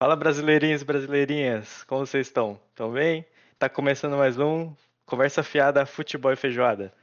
[0.00, 2.60] Fala brasileirinhos e brasileirinhas, como vocês estão?
[2.70, 3.26] Estão bem?
[3.58, 4.72] Tá começando mais um
[5.04, 6.94] Conversa Fiada Futebol e Feijoada.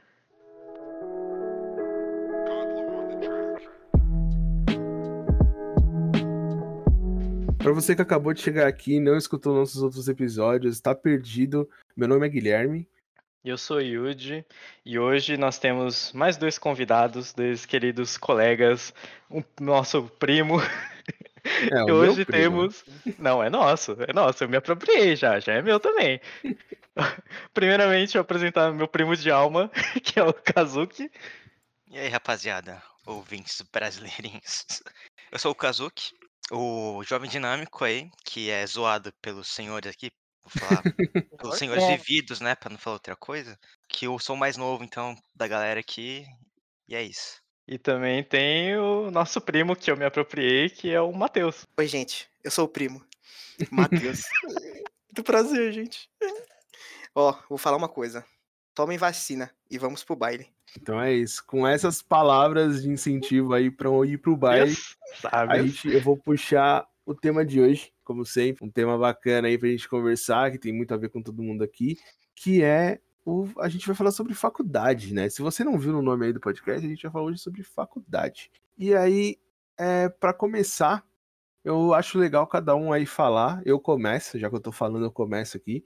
[7.58, 11.68] Para você que acabou de chegar aqui e não escutou nossos outros episódios, está perdido.
[11.94, 12.88] Meu nome é Guilherme.
[13.44, 14.42] Eu sou Yuji
[14.86, 18.94] e hoje nós temos mais dois convidados, dois queridos colegas,
[19.30, 20.56] um nosso primo.
[21.72, 22.84] É, e hoje temos.
[23.18, 26.20] Não, é nosso, é nosso, eu me apropriei já, já é meu também.
[27.54, 29.70] Primeiramente, eu vou apresentar meu primo de alma,
[30.02, 31.10] que é o Kazuki.
[31.90, 34.64] E aí, rapaziada, ouvintes brasileirinhos.
[35.30, 36.12] Eu sou o Kazuki,
[36.50, 40.10] o jovem dinâmico aí, que é zoado pelos senhores aqui,
[40.42, 40.82] vou falar,
[41.38, 41.96] pelos senhores É.
[41.96, 43.58] vividos, né, pra não falar outra coisa.
[43.88, 46.24] Que eu sou o mais novo, então, da galera aqui,
[46.88, 47.45] e é isso.
[47.68, 51.66] E também tem o nosso primo que eu me apropriei, que é o Matheus.
[51.76, 52.28] Oi, gente.
[52.44, 53.04] Eu sou o primo.
[53.72, 54.22] Matheus.
[55.04, 56.08] Muito prazer, gente.
[57.14, 58.24] Ó, vou falar uma coisa.
[58.74, 60.46] Tomem vacina e vamos pro baile.
[60.80, 61.44] Então é isso.
[61.44, 65.62] Com essas palavras de incentivo aí para ir pro baile, Yes, a sabe?
[65.62, 69.68] gente, eu vou puxar o tema de hoje, como sempre, um tema bacana aí pra
[69.68, 71.98] gente conversar, que tem muito a ver com todo mundo aqui,
[72.34, 75.28] que é o, a gente vai falar sobre faculdade, né?
[75.28, 77.64] Se você não viu no nome aí do podcast, a gente vai falar hoje sobre
[77.64, 78.52] faculdade.
[78.78, 79.36] E aí,
[79.76, 81.04] é, para começar,
[81.64, 83.60] eu acho legal cada um aí falar.
[83.66, 85.84] Eu começo, já que eu tô falando, eu começo aqui.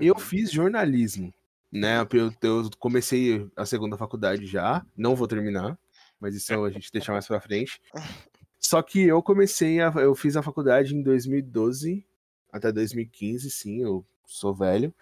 [0.00, 1.32] Eu fiz jornalismo,
[1.70, 2.00] né?
[2.12, 5.78] Eu, eu comecei a segunda faculdade já, não vou terminar,
[6.18, 7.80] mas isso a gente deixa mais pra frente.
[8.58, 9.92] Só que eu comecei a.
[9.96, 12.04] Eu fiz a faculdade em 2012
[12.50, 14.92] até 2015, sim, eu sou velho.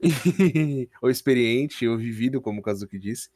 [1.02, 3.30] Ou experiente, ou vivido, como o Kazuki disse.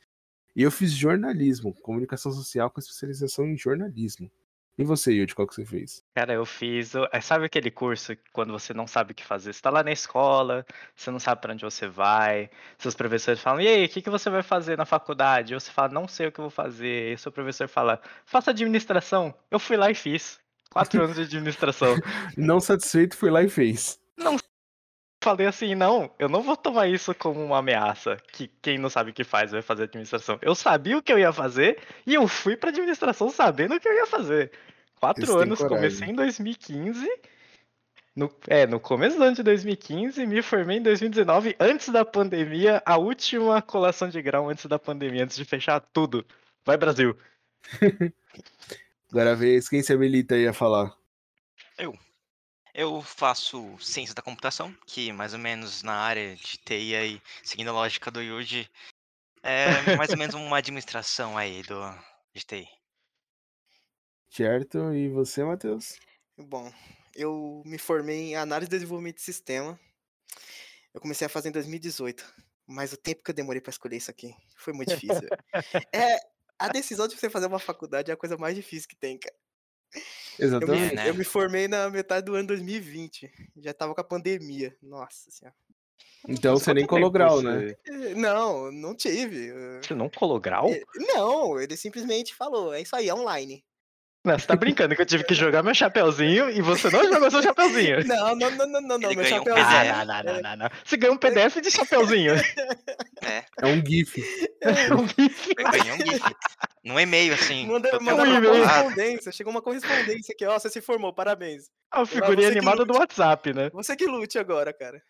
[0.54, 4.30] E eu fiz jornalismo, comunicação social com especialização em jornalismo.
[4.78, 6.04] E você, Yudi, qual que você fez?
[6.14, 6.92] Cara, eu fiz.
[7.10, 9.54] é, Sabe aquele curso quando você não sabe o que fazer?
[9.54, 13.62] Você tá lá na escola, você não sabe pra onde você vai, seus professores falam,
[13.62, 15.54] e aí, o que, que você vai fazer na faculdade?
[15.54, 17.14] E você fala, não sei o que eu vou fazer.
[17.14, 19.34] E seu professor fala, faça administração.
[19.50, 20.38] Eu fui lá e fiz.
[20.70, 21.96] Quatro anos de administração.
[22.36, 23.98] Não satisfeito, foi lá e fez.
[25.26, 29.10] Falei assim, não, eu não vou tomar isso como uma ameaça, que quem não sabe
[29.10, 30.38] o que faz vai fazer administração.
[30.40, 33.88] Eu sabia o que eu ia fazer e eu fui pra administração sabendo o que
[33.88, 34.52] eu ia fazer.
[35.00, 37.08] Quatro Eles anos, comecei em 2015.
[38.14, 42.80] No, é, no começo do ano de 2015, me formei em 2019, antes da pandemia,
[42.86, 46.24] a última colação de grau antes da pandemia, antes de fechar tudo.
[46.64, 47.18] Vai, Brasil!
[49.10, 50.94] Agora a vez, quem se habilita aí a falar?
[51.76, 51.92] Eu
[53.02, 57.72] faço ciência da computação, que mais ou menos na área de TI aí, seguindo a
[57.72, 58.68] lógica do Yuji,
[59.42, 61.80] é mais ou menos uma administração aí do,
[62.34, 62.68] de TI.
[64.28, 64.92] Certo?
[64.92, 65.98] E você, Matheus?
[66.36, 66.70] Bom,
[67.14, 69.80] eu me formei em análise e desenvolvimento de sistema.
[70.92, 72.24] Eu comecei a fazer em 2018.
[72.66, 75.28] Mas o tempo que eu demorei pra escolher isso aqui foi muito difícil.
[75.94, 76.18] é,
[76.58, 79.34] a decisão de você fazer uma faculdade é a coisa mais difícil que tem, cara.
[79.94, 80.00] Eu
[80.38, 80.94] me, Exatamente.
[80.94, 81.08] né?
[81.08, 83.30] eu me formei na metade do ano 2020.
[83.56, 84.76] Já tava com a pandemia.
[84.82, 85.56] Nossa senhora.
[86.28, 87.76] Então Mas você nem colou grau, você- né?
[87.86, 89.52] Eh, Não, não tive.
[89.80, 90.68] Você não colou grau?
[90.70, 90.82] eh,
[91.14, 93.64] Não, ele simplesmente falou, é isso aí, é online.
[94.26, 97.30] Não, você tá brincando que eu tive que jogar meu chapeuzinho e você não jogou
[97.30, 98.04] seu chapeuzinho.
[98.04, 98.98] Não, não, não, não, não, não.
[98.98, 99.54] Meu ganhou um.
[99.56, 100.70] Ah, não, não, não, não, não.
[100.84, 102.34] Você ganhou um PDF de chapeuzinho.
[103.22, 104.20] É, É um GIF.
[104.92, 105.54] Um GIF.
[105.56, 106.34] eu ganhei um GIF.
[106.84, 107.66] Num e-mail, assim.
[107.66, 109.32] Manda, manda uma correspondência.
[109.32, 110.58] Chegou uma correspondência aqui, ó.
[110.58, 111.70] Você se formou, parabéns.
[111.90, 112.98] A figurinha você que animada do lute.
[113.00, 113.70] WhatsApp, né?
[113.72, 115.00] Você que lute agora, cara.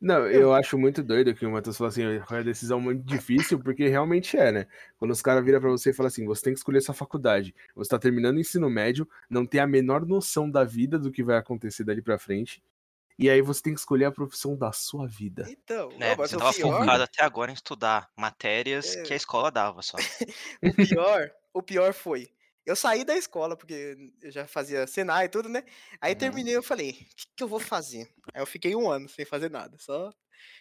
[0.00, 3.58] Não, eu acho muito doido que o Matheus falou assim, foi uma decisão muito difícil,
[3.60, 4.66] porque realmente é, né?
[4.98, 7.54] Quando os caras viram pra você e falam assim, você tem que escolher sua faculdade,
[7.74, 11.22] você tá terminando o ensino médio, não tem a menor noção da vida do que
[11.22, 12.62] vai acontecer dali pra frente,
[13.18, 15.52] e aí você tem que escolher a profissão da sua vida.
[15.52, 19.02] Então, Né, você o tava pior, focado até agora em estudar matérias É.
[19.02, 19.96] que a escola dava só.
[20.62, 22.30] o pior, o pior foi.
[22.66, 25.64] Eu saí da escola, porque eu já fazia Senai e tudo, né?
[26.00, 26.18] Aí Uhum.
[26.18, 28.08] terminei, eu falei, o que, que eu vou fazer?
[28.34, 30.12] Aí eu fiquei um ano sem fazer nada, só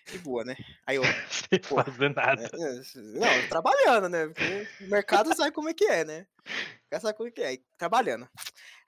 [0.09, 0.55] de boa, né?
[0.87, 1.03] Aí eu,
[1.49, 2.49] Sem Pô, fazer nada.
[2.53, 4.27] É, Não, trabalhando, né?
[4.27, 4.43] Porque
[4.79, 6.27] o mercado sabe como é que é, né?
[7.01, 7.47] Sabe como é que é.
[7.47, 8.23] aí, Trabalhando.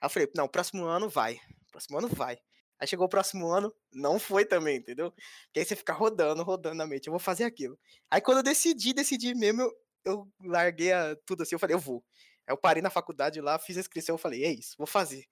[0.00, 1.40] Aí eu falei, não, próximo ano vai.
[1.70, 2.38] Próximo ano vai.
[2.78, 5.12] Aí chegou o próximo ano, não foi também, entendeu?
[5.12, 7.06] Porque aí você fica rodando, rodando na mente.
[7.06, 7.78] Eu vou fazer aquilo.
[8.10, 9.72] Aí quando eu decidi, decidi mesmo, eu,
[10.04, 11.54] eu larguei a- tudo assim.
[11.54, 12.04] Eu falei, eu vou.
[12.46, 14.14] Aí eu parei na faculdade lá, fiz a inscrição.
[14.14, 15.26] Eu falei, é isso, vou fazer.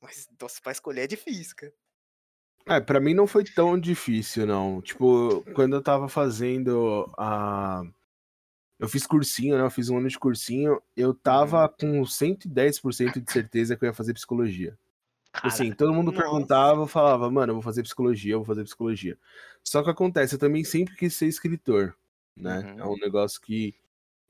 [0.00, 1.72] Mas, nossa, pra escolher é difícil, cara.
[2.66, 4.80] É, pra mim não foi tão difícil, não.
[4.80, 7.82] Tipo, quando eu tava fazendo a.
[8.78, 9.62] Eu fiz cursinho, né?
[9.62, 10.82] Eu fiz um ano de cursinho.
[10.96, 14.76] Eu tava com 110% de certeza que eu ia fazer psicologia.
[15.30, 16.22] Cara, Assim, todo mundo nossa.
[16.22, 19.18] perguntava, eu falava, mano, eu vou fazer psicologia, eu vou fazer psicologia.
[19.62, 21.96] Só que acontece, eu também sempre quis ser escritor,
[22.36, 22.60] né?
[22.60, 22.80] Uhum.
[22.80, 23.74] É um negócio que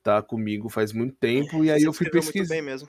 [0.05, 2.55] tá comigo faz muito tempo, e aí Você eu fui muito pesquisar.
[2.55, 2.89] bem mesmo.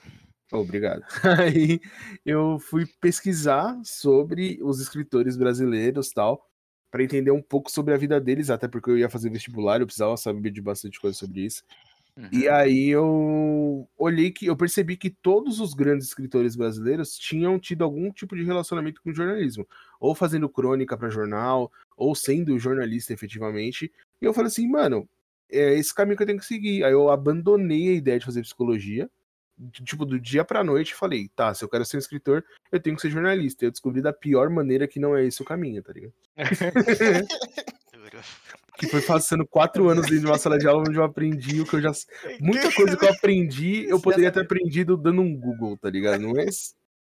[0.51, 1.03] Obrigado.
[1.39, 1.81] Aí
[2.23, 6.47] eu fui pesquisar sobre os escritores brasileiros tal,
[6.91, 9.87] para entender um pouco sobre a vida deles, até porque eu ia fazer vestibular, eu
[9.87, 11.63] precisava saber de bastante coisa sobre isso.
[12.31, 12.53] E uhum.
[12.53, 18.09] aí eu olhei que eu percebi que todos os grandes escritores brasileiros tinham tido algum
[18.09, 19.67] tipo de relacionamento com o jornalismo,
[19.99, 23.91] ou fazendo crônica para jornal, ou sendo jornalista efetivamente.
[24.21, 25.09] E eu falei assim, mano,
[25.51, 26.83] é esse caminho que eu tenho que seguir.
[26.83, 29.09] Aí eu abandonei a ideia de fazer psicologia,
[29.57, 32.43] de- tipo do dia pra noite, e falei, tá, se eu quero ser um escritor,
[32.71, 33.63] eu tenho que ser jornalista.
[33.63, 36.13] E eu descobri da pior maneira que não é esse o caminho, tá ligado?
[38.77, 41.65] Que foi passando quatro anos dentro de uma sala de aula onde eu aprendi o
[41.65, 41.91] que eu já
[42.41, 46.19] Muita coisa que eu aprendi, eu poderia ter aprendido dando um Google, tá ligado?
[46.19, 46.45] Não é.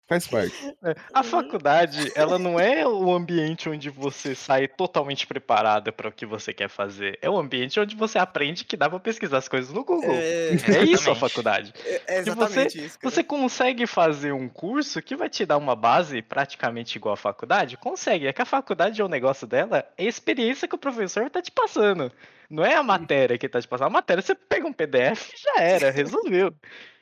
[0.10, 0.76] Faz parte.
[1.14, 6.26] A faculdade, ela não é o ambiente onde você sai totalmente preparado para o que
[6.26, 7.20] você quer fazer.
[7.22, 10.12] É o ambiente onde você aprende que dá para pesquisar as coisas no Google.
[10.16, 11.72] É, É isso a faculdade.
[11.86, 12.98] é- é exatamente isso.
[13.00, 13.12] cara.
[13.14, 17.78] Você consegue fazer um curso que vai te dar uma base praticamente igual à faculdade?
[17.78, 18.26] Consegue.
[18.26, 21.52] É que a faculdade, o negócio dela, é a experiência que o professor tá te
[21.52, 22.12] passando.
[22.50, 23.86] Não é a matéria que tá te passando.
[23.88, 26.52] A matéria, você pega um PDF e já era, resolveu.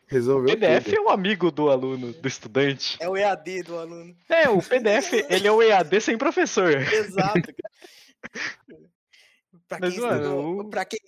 [0.07, 0.55] Resolveu.
[0.57, 0.95] PDF tudo.
[0.97, 2.97] é o amigo do aluno, do estudante.
[2.99, 4.15] É o EAD do aluno.
[4.29, 6.71] É, o PDF, ele é o EAD sem professor.
[6.75, 7.53] Exato.
[9.67, 10.99] Pra Mas, quem, mano, estudou, o- pra, quem,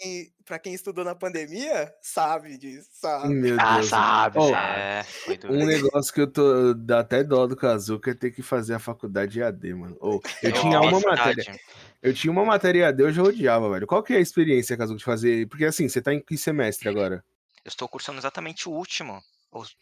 [0.46, 3.30] pra quem estudou na pandemia, sabe disso, sabe?
[3.34, 3.88] Meu Ah, Deus.
[3.88, 4.80] sabe, Oh, sabe.
[4.82, 5.06] É.
[5.50, 6.74] Um negócio que eu tô.
[6.74, 9.96] dá até dó do Kazuca é ter que fazer a faculdade EAD, mano.
[10.02, 11.36] Ou, eu tinha uma matéria.
[11.36, 11.60] verdade.
[12.02, 13.88] Eu tinha uma matéria EAD, eu já odiava, velho.
[13.88, 15.48] Qual que é a experiência, Kazuca, de fazer.
[15.48, 17.24] Porque assim, você tá em que semestre agora?
[17.70, 19.22] Eu estou cursando exatamente o último.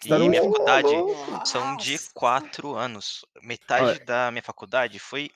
[0.08, 1.42] Tá E no minha faculdade Nossa.
[1.42, 3.22] são de quatro anos.
[3.42, 5.32] Metade da minha faculdade foi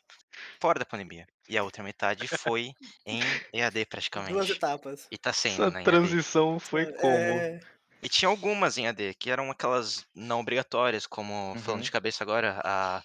[0.61, 1.27] fora da pandemia.
[1.49, 2.73] E a outra metade foi
[3.05, 3.85] em EAD
[4.27, 4.49] Duas praticamente.
[4.49, 5.11] etapas.
[5.11, 5.83] E tá sendo, Essa né?
[5.83, 6.17] em EAD.
[6.23, 7.45] transição foi como?
[7.55, 7.59] É,
[8.03, 11.59] E tinha algumas em AD, que eram aquelas não obrigatórias, como, Uhum.
[11.59, 13.03] falando de cabeça agora, a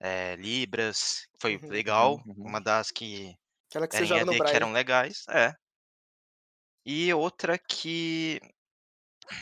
[0.00, 2.20] é, Libras, foi Uhum, legal.
[2.26, 2.44] uhum, uhum.
[2.44, 3.36] Uma das que
[3.70, 5.54] aquela que no AD que eram legais, é.
[6.86, 8.40] E outra que.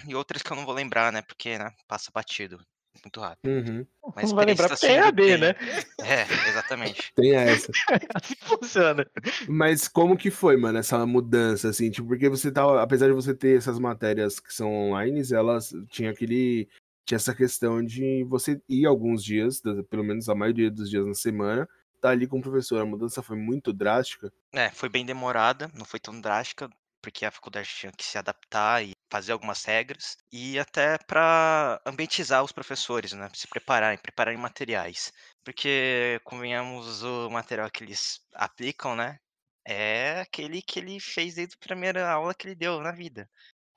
[0.06, 1.22] E outras que eu não vou lembrar, né?
[1.22, 2.58] Porque, né, passa batido.
[3.02, 3.48] Muito rápido.
[3.50, 3.86] Uhum.
[4.14, 5.54] Mas Não vai lembrar porque é sendo EAD, bem- né?
[6.02, 7.12] É, exatamente.
[7.14, 7.72] Tem essa.
[8.14, 9.06] Assim funciona.
[9.48, 11.90] Mas como que foi, mano, essa mudança, assim?
[11.90, 12.82] Tipo, porque você tava.
[12.82, 16.68] Apesar de você ter essas matérias que são online, elas tinha aquele.
[17.06, 21.14] Tinha essa questão de você ir alguns dias, pelo menos a maioria dos dias na
[21.14, 21.68] semana,
[22.00, 22.80] tá ali com o professor.
[22.80, 24.32] A mudança foi muito drástica.
[24.52, 26.68] É, foi bem demorada, não foi tão drástica,
[27.02, 32.42] porque a faculdade tinha que se adaptar e fazer algumas regras, e até para ambientizar
[32.42, 33.28] os professores, né?
[33.34, 35.12] Se prepararem, prepararem materiais.
[35.44, 39.18] Porque, convenhamos, o material que eles aplicam, né?
[39.66, 43.28] É aquele que ele fez desde a primeira aula que ele deu na vida.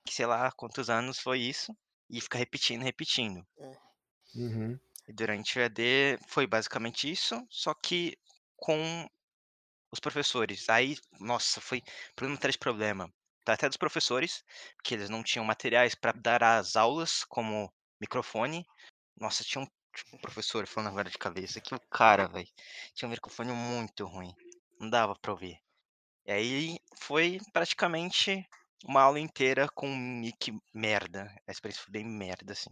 [0.08, 1.76] Que sei lá quantos anos foi isso,
[2.10, 3.46] e fica repetindo, repetindo.
[4.36, 4.80] Uhum.
[5.08, 8.18] E durante o EAD foi basicamente isso, só que
[8.56, 9.10] com
[9.96, 10.70] os professores.
[10.70, 11.82] Aí, nossa, foi
[12.16, 13.12] problema atrás de problema.
[13.46, 14.44] Até dos professores,
[14.84, 17.72] que eles não tinham materiais para dar as aulas, como
[18.02, 18.66] microfone.
[19.20, 19.68] Nossa, tinha um,
[20.14, 22.48] um professor falando agora de cabeça, que o cara, velho,
[22.94, 24.34] tinha um microfone muito ruim.
[24.80, 25.58] Não dava pra ouvir.
[26.26, 28.46] E aí foi praticamente
[28.84, 31.32] uma aula inteira com um mic merda.
[31.48, 32.72] A experiência foi bem merda, assim.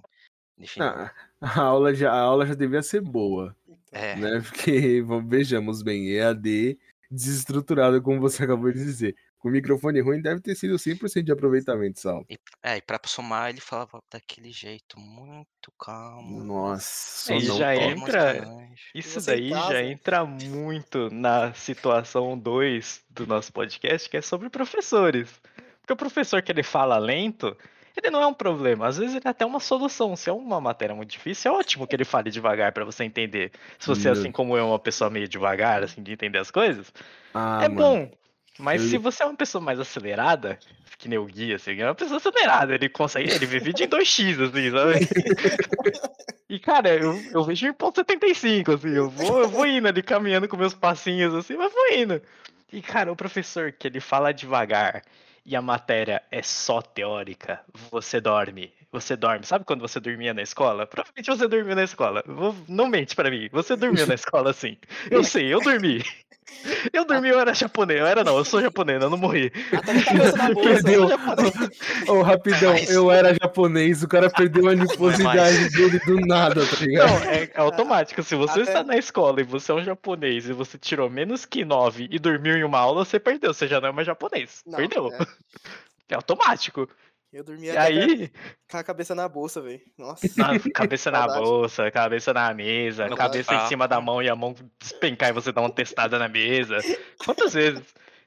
[0.79, 3.55] Ah, a, aula já, a aula já devia ser boa,
[3.91, 4.15] É.
[4.15, 4.41] né?
[4.41, 6.79] Porque, vejamos bem, EAD
[7.13, 9.15] desestruturado, como você acabou de dizer.
[9.37, 12.25] Com microfone ruim deve ter sido 100% de aproveitamento, Sal.
[12.29, 16.43] E, é, e pra somar, ele falava daquele jeito, muito calmo.
[16.43, 18.47] Nossa, Aí só não já entra-.
[18.95, 25.29] Isso daí já entra muito na situação 2 do nosso podcast, que é sobre professores.
[25.81, 27.55] Porque o professor que ele fala lento,
[28.01, 28.87] ele não é um problema.
[28.87, 30.15] Às vezes ele é até uma solução.
[30.15, 33.51] Se é uma matéria muito difícil, é ótimo que ele fale devagar para você entender.
[33.79, 34.13] Se você, Meu.
[34.19, 36.91] assim como eu, é uma pessoa meio devagar, assim, de entender as coisas,
[37.33, 37.75] Ah, é mano.
[38.07, 38.11] bom.
[38.59, 40.59] Mas eu- se você é uma pessoa mais acelerada,
[40.97, 44.39] que nem o Gui, assim, é uma pessoa acelerada, ele consegue, ele vídeo em 2x,
[44.39, 45.09] assim, sabe?
[46.49, 50.03] E, cara, eu, eu vejo em ponto 75, assim, eu vou, eu vou indo ali,
[50.03, 52.21] caminhando com meus passinhos, assim, mas vou indo.
[52.71, 55.01] E, cara, o professor que ele fala devagar
[55.45, 58.73] e a matéria é só teórica, você dorme.
[58.91, 59.45] Você dorme.
[59.45, 60.85] Sabe quando você dormia na escola?
[60.85, 62.23] Provavelmente você dormiu na escola.
[62.67, 63.49] Não mente pra mim.
[63.51, 64.77] Você dormiu na escola, sim.
[65.09, 66.03] Eu sei, eu dormi.
[66.93, 67.99] Eu dormi, eu era japonês.
[67.99, 69.51] Eu era não, eu sou japonês, eu não morri.
[70.53, 70.69] Bolsa.
[70.83, 71.07] Perdeu.
[71.09, 71.53] japonês.
[72.07, 76.75] Ô, rapidão, Mas- eu era japonês, o cara perdeu a adiposidade dele do nada, tá
[76.85, 77.09] ligado?
[77.09, 78.21] Não, é, é automático.
[78.23, 81.45] Se você Até- está na escola e você é um japonês e você tirou menos
[81.45, 83.53] que 9 e dormiu em uma aula, você perdeu.
[83.53, 84.61] Você já não é mais japonês.
[84.65, 85.11] Não, perdeu.
[85.11, 85.25] é.
[86.09, 86.87] É automático.
[87.33, 88.31] Eu dormia E aí,
[88.69, 89.81] com a cabeça na bolsa, velho.
[89.97, 90.27] Nossa.
[90.37, 93.67] na- cabeça na bolsa, cabeça na mesa, No cabeça em carro.
[93.69, 96.77] cima da mão e a mão despencar e você dar uma testada na mesa.
[97.25, 97.81] Quantas vezes?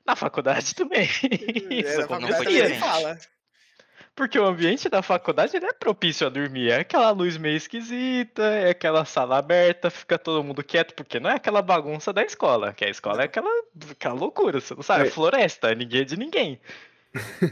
[0.05, 1.05] Na faculdade também.
[1.05, 3.17] Isso É, na faculdade também fala.
[4.15, 6.71] Porque o ambiente da faculdade é propício a dormir.
[6.71, 11.29] É aquela luz meio esquisita, é aquela sala aberta, fica todo mundo quieto, porque não
[11.31, 12.73] é aquela bagunça da escola.
[12.73, 13.51] Que a escola é aquela,
[13.91, 15.05] aquela loucura, você não sabe?
[15.05, 15.11] É É.
[15.11, 16.59] floresta, ninguém é de ninguém.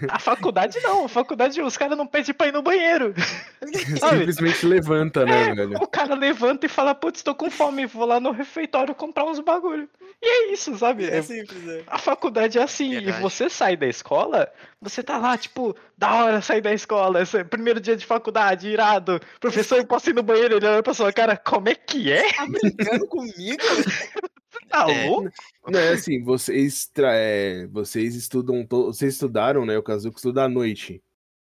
[0.08, 3.14] A faculdade não, a faculdade os caras não pedem pra ir no banheiro.
[3.62, 5.76] Simplesmente levanta, né, velho?
[5.80, 9.40] O cara levanta e fala, putz, tô com fome, vou lá no refeitório comprar uns
[9.40, 9.88] bagulho.
[10.22, 11.04] E é isso, sabe?
[11.04, 11.82] É É- simples, é.
[11.86, 13.18] a faculdade é assim, Verdade.
[13.18, 17.38] e você sai da escola, você tá lá, tipo, da hora sair da escola, esse
[17.38, 20.94] é primeiro dia de faculdade, irado, professor, eu posso ir no banheiro, ele olha pra
[20.94, 22.32] sua cara, como é que é?
[22.32, 23.62] Tá brincando comigo?
[24.68, 25.06] Tá É.
[25.08, 25.30] louco?
[25.68, 30.44] Não, é assim, vocês, tra- é, vocês estudam, to- vocês estudaram, né, o Kazuki estuda
[30.44, 31.02] à noite.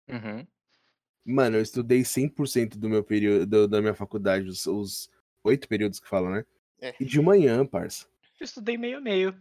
[0.08, 0.46] Uhum.
[1.24, 5.10] Mano, eu estudei 100% do meu período, do- da minha faculdade, os,
[5.44, 6.44] oito períodos que falam, né?
[6.80, 6.94] É.
[6.98, 8.06] E de manhã, parça.
[8.40, 9.34] Eu estudei meio meio.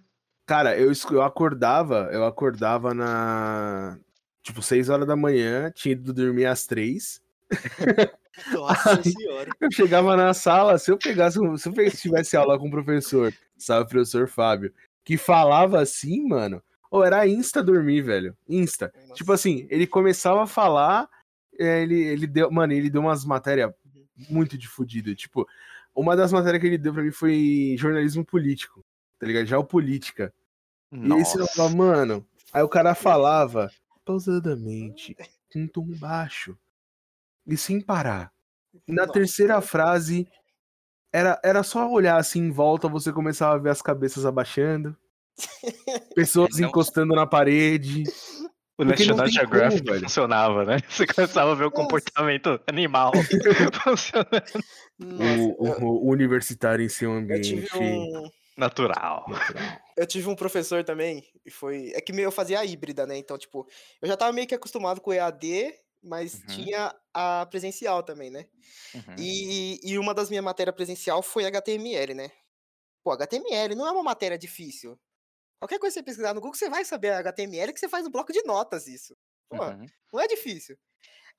[0.45, 3.97] Cara, eu, eu acordava, eu acordava na.
[4.43, 7.21] Tipo, 6 horas da manhã, tinha ido dormir às 3.
[8.53, 9.49] Nossa senhora.
[9.59, 13.33] Eu chegava na sala, se eu pegasse, um- se eu tivesse aula com o professor,
[13.57, 18.35] sabe, o professor Fábio, que falava assim, mano, ou era insta dormir, velho.
[18.47, 18.91] Insta.
[19.13, 21.09] Tipo assim, ele começava a falar,
[21.59, 23.71] é, ele, ele deu, mano, ele deu umas matérias
[24.29, 25.13] muito de fudido.
[25.15, 25.47] Tipo,
[25.95, 28.83] uma das matérias que ele deu pra mim foi jornalismo político,
[29.19, 29.45] tá ligado?
[29.45, 30.33] Geopolítica.
[30.91, 31.53] E aí você Nossa.
[31.53, 33.69] falava, mano, aí o cara falava
[34.03, 35.15] pausadamente,
[35.53, 36.57] com tom baixo
[37.45, 38.31] e sem parar.
[38.87, 39.13] Na Nossa.
[39.13, 40.27] terceira frase,
[41.11, 44.95] era, era só olhar assim em volta, você começava a ver as cabeças abaixando,
[46.15, 48.03] pessoas Não- encostando na parede.
[48.77, 50.77] O National Geographic como, funcionava, né?
[50.89, 51.81] Você começava a ver o Nossa.
[51.81, 53.11] comportamento animal
[53.83, 54.63] funcionando.
[54.97, 57.65] Nossa, o, o- o universitário em seu eu ambiente.
[57.77, 58.29] um.
[58.57, 59.25] Natural.
[59.27, 59.63] natural.
[59.97, 61.91] Eu tive um professor também, e foi.
[61.93, 63.17] É que meio eu fazia a híbrida, né?
[63.17, 63.67] Então, tipo,
[64.01, 66.45] eu já tava meio que acostumado com o EAD, mas Uhum.
[66.47, 68.47] tinha a presencial também, né?
[68.93, 69.15] Uhum.
[69.17, 72.31] E, e uma das minhas matérias presencial foi HTML, né?
[73.03, 74.99] Pô, HTML não é uma matéria difícil.
[75.59, 78.11] Qualquer coisa que você pesquisar no Google, você vai saber HTML que você faz no
[78.11, 79.15] bloco de notas isso.
[79.55, 79.89] Pô, Uhum.
[80.13, 80.77] não é difícil.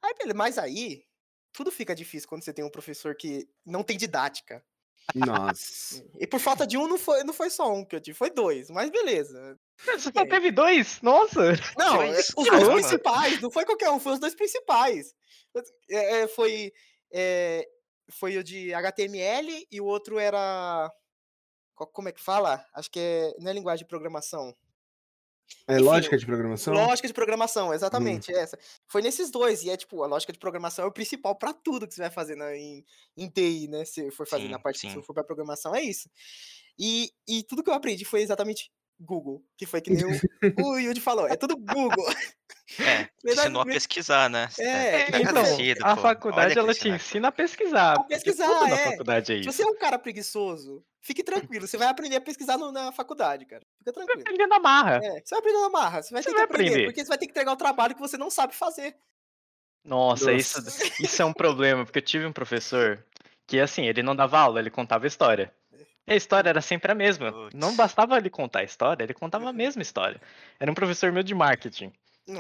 [0.02, 1.04] Aí, mas aí,
[1.52, 4.64] tudo fica difícil quando você tem um professor que não tem didática.
[5.14, 6.04] Nossa.
[6.20, 8.30] E por falta de um, não foi, não foi só um que eu tive, foi
[8.30, 8.70] dois.
[8.70, 9.58] Mas beleza.
[9.84, 11.00] Você só teve dois?
[11.00, 11.52] Nossa!
[11.76, 12.28] Não, Dois?
[12.28, 15.14] é, os dois principais, não foi qualquer um, foi os dois principais.
[15.88, 16.72] É, é, foi,
[17.12, 17.66] é,
[18.10, 20.90] foi o de HTML e o outro era.
[21.74, 22.64] Como é que fala?
[22.74, 23.34] Acho que é.
[23.38, 24.54] Não é linguagem de programação.
[25.66, 26.74] É Enfim, lógica de programação?
[26.74, 28.56] Lógica de programação, exatamente, essa.
[28.86, 31.88] Foi nesses dois, e é tipo, a lógica de programação é o principal para tudo
[31.88, 32.84] que você vai fazer na, em,
[33.16, 33.84] em TI, né?
[33.84, 35.00] Se for fazer na Sim, parte que sim.
[35.00, 36.08] se for para programação, é isso.
[36.78, 38.70] E, e tudo que eu aprendi foi exatamente
[39.00, 40.10] Google, que foi que nem o,
[40.74, 42.06] o Yudi falou, é tudo Google.
[42.78, 44.48] É, Verdade, ensinou a me- pesquisar, né?
[44.58, 45.42] É, tá então,
[45.88, 46.02] a pô.
[46.02, 47.96] faculdade ela te ensina a pesquisar.
[47.96, 48.90] porque pesquisar, tudo na é.
[48.90, 49.52] faculdade é Se isso.
[49.52, 53.46] você é um cara preguiçoso, fique tranquilo, você vai aprender a pesquisar no- na faculdade,
[53.46, 53.62] cara.
[53.78, 54.20] Fica Você vai tranquilo.
[54.28, 54.96] aprender na marra.
[55.02, 56.86] É, você vai aprender na marra, você vai Você ter vai que aprender, aprender.
[56.86, 58.94] porque você vai ter que entregar o trabalho que você não sabe fazer.
[59.84, 61.02] Nossa, isso, Nossa.
[61.02, 63.02] isso é um problema, porque eu tive um professor
[63.46, 65.52] que, assim, ele não dava aula, ele contava história.
[66.10, 67.32] E a história era sempre a mesma.
[67.54, 70.20] Não bastava ele contar a história, ele contava a mesma história.
[70.58, 71.92] Era um professor meu de marketing,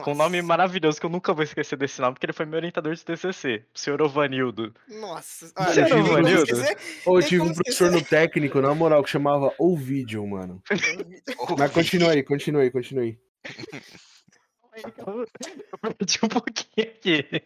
[0.02, 0.48] com um nome Nossa.
[0.48, 3.62] maravilhoso que eu nunca vou esquecer desse nome, porque ele foi meu orientador de TCC,
[3.72, 4.74] o senhor Ovanildo.
[4.88, 6.42] Nossa, Você olha, era tem como Vanildo?
[6.42, 6.78] esquecer?
[7.06, 10.60] Ou eu tive um professor no técnico, na moral, que chamava Ovidio, mano.
[11.56, 13.16] Mas continua aí, continua aí, continua aí.
[15.72, 17.42] Eu perdi um pouquinho aqui.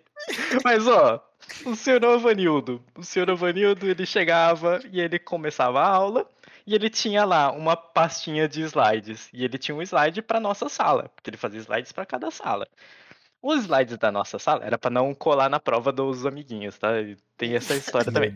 [0.65, 1.23] Mas, ó,
[1.67, 2.83] o senhor Ovanildo.
[2.97, 6.29] O senhor Ovanildo, ele chegava e ele começava a aula
[6.67, 9.29] e ele tinha lá uma pastinha de slides.
[9.33, 12.67] E ele tinha um slide para nossa sala, porque ele fazia slides para cada sala.
[13.43, 16.99] Os slides da nossa sala era para não colar na prova dos amiguinhos, tá?
[16.99, 18.35] E Tem essa história também.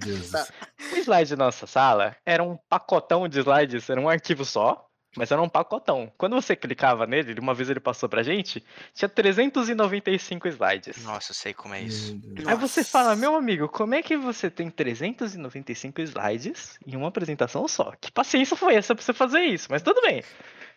[0.92, 5.30] O slide da nossa sala era um pacotão de slides, era um arquivo só, Mas
[5.30, 6.12] era um pacotão.
[6.18, 11.02] Quando você clicava nele, uma vez ele passou pra gente, tinha 395 slides.
[11.02, 12.20] Nossa, eu sei como é isso.
[12.46, 17.66] Aí você fala, meu amigo, como é que você tem 395 slides em uma apresentação
[17.66, 17.92] só?
[18.00, 19.68] Que paciência foi essa pra você fazer isso?
[19.70, 20.22] Mas tudo bem.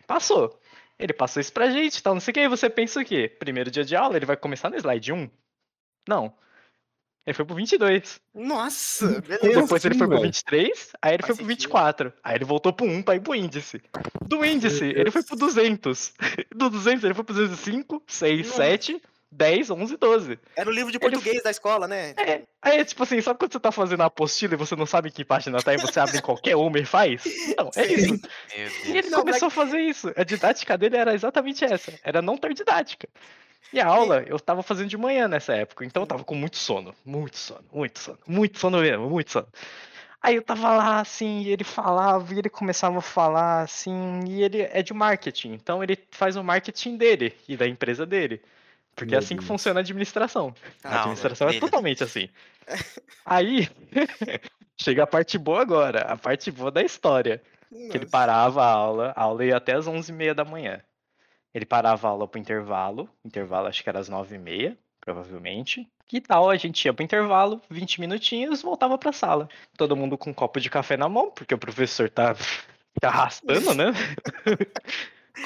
[0.06, 0.58] Passou.
[0.98, 2.40] Ele passou isso pra gente, tal, não sei o que.
[2.40, 3.28] Aí você pensa o quê?
[3.28, 5.30] Primeiro dia de aula, ele vai começar no slide 1?
[6.08, 6.34] Não.
[7.24, 8.20] Ele foi pro 22.
[8.34, 9.60] Nossa, beleza.
[9.60, 10.26] Depois ele foi pro velho?
[10.28, 11.48] 23, aí ele Faz foi pro sentido.
[11.48, 12.12] 24.
[12.24, 13.80] Aí ele voltou pro 1 pra ir pro índice.
[14.26, 16.14] Do índice, ele foi pro 200.
[16.54, 18.56] Do 200, ele foi pro 205, 6, Nossa.
[18.56, 19.02] 7,
[19.32, 20.38] 10, 11, 12.
[20.54, 22.10] Era o livro de Ele- português da escola, né?
[22.18, 24.84] É, aí é tipo assim, sabe quando você tá fazendo a apostila e você não
[24.84, 27.24] sabe em que página tá e você abre em qualquer uma e faz?
[27.48, 27.94] Então, é Sim.
[27.94, 28.20] isso.
[28.86, 30.12] E ele Não, começou a fazer isso.
[30.14, 31.92] A didática dele era exatamente essa.
[32.04, 33.08] Era não ter didática.
[33.72, 36.58] E a aula eu tava fazendo de manhã nessa época, então eu tava com muito
[36.58, 36.94] sono.
[37.04, 38.18] Muito sono, muito sono.
[38.26, 39.46] Muito sono mesmo, muito sono.
[40.22, 44.42] Aí eu tava lá, assim, e ele falava, e ele começava a falar, assim, e
[44.44, 48.40] ele é de marketing, então ele faz o marketing dele e da empresa dele.
[48.94, 49.48] Porque é Meu assim que Deus.
[49.48, 50.54] funciona a administração.
[50.84, 51.60] A Não, administração é dele.
[51.60, 52.28] totalmente assim.
[53.24, 53.68] Aí,
[54.76, 57.42] chega a parte boa agora, a parte boa da história.
[57.70, 58.10] Que ele Nossa.
[58.10, 60.82] parava a aula, a aula ia até as 11h30 da manhã.
[61.54, 65.88] Ele parava a aula pro intervalo, intervalo acho que era às 9h30, provavelmente.
[66.06, 69.48] Que tal a gente ia pro intervalo, 20 minutinhos, voltava pra sala.
[69.78, 72.34] Todo mundo com um copo de café na mão, porque o professor tá,
[73.00, 73.86] tá arrastando, né?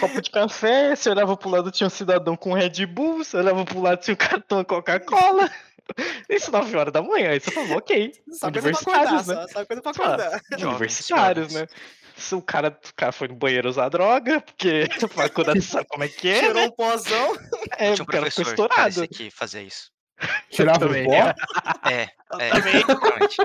[0.01, 3.65] Copo de café, você olhava pro lado tinha um cidadão com Red Bull, você olhava
[3.65, 5.51] pro lado tinha um cartão Coca-Cola.
[6.29, 8.13] Isso 9 horas da manhã, aí você falou, ok.
[8.33, 9.35] Só coisa pra acordar, Universitários, né?
[9.35, 10.31] só, só coisa pra acordar.
[10.51, 11.67] Jovens, Universitários, né?
[12.17, 16.03] Se o cara, o cara foi no banheiro usar droga, porque a faculdade sabe como
[16.03, 16.65] é que é, Tirou né?
[16.65, 17.37] um pozão.
[17.79, 19.09] É, Tinha um o cara ficou professor que parecia estourado.
[19.09, 19.91] que fazia isso.
[20.51, 21.13] Tirava o pó?
[21.89, 22.09] É,
[22.41, 22.77] é, também.
[22.77, 23.37] exatamente.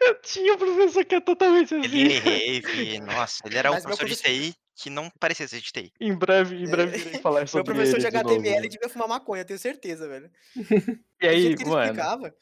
[0.00, 1.84] Eu tinha um professor que é totalmente assim.
[1.84, 5.60] Ele rave, nossa, ele era um Mas meu professor de TI que não parecia ser
[5.60, 5.92] de TI.
[5.98, 8.34] Em breve, em breve irei falar Meu sobre professor ele de de novo.
[8.36, 10.30] HTML devia fumar maconha, tenho certeza, velho.
[11.18, 12.34] E aí, mano, explicava.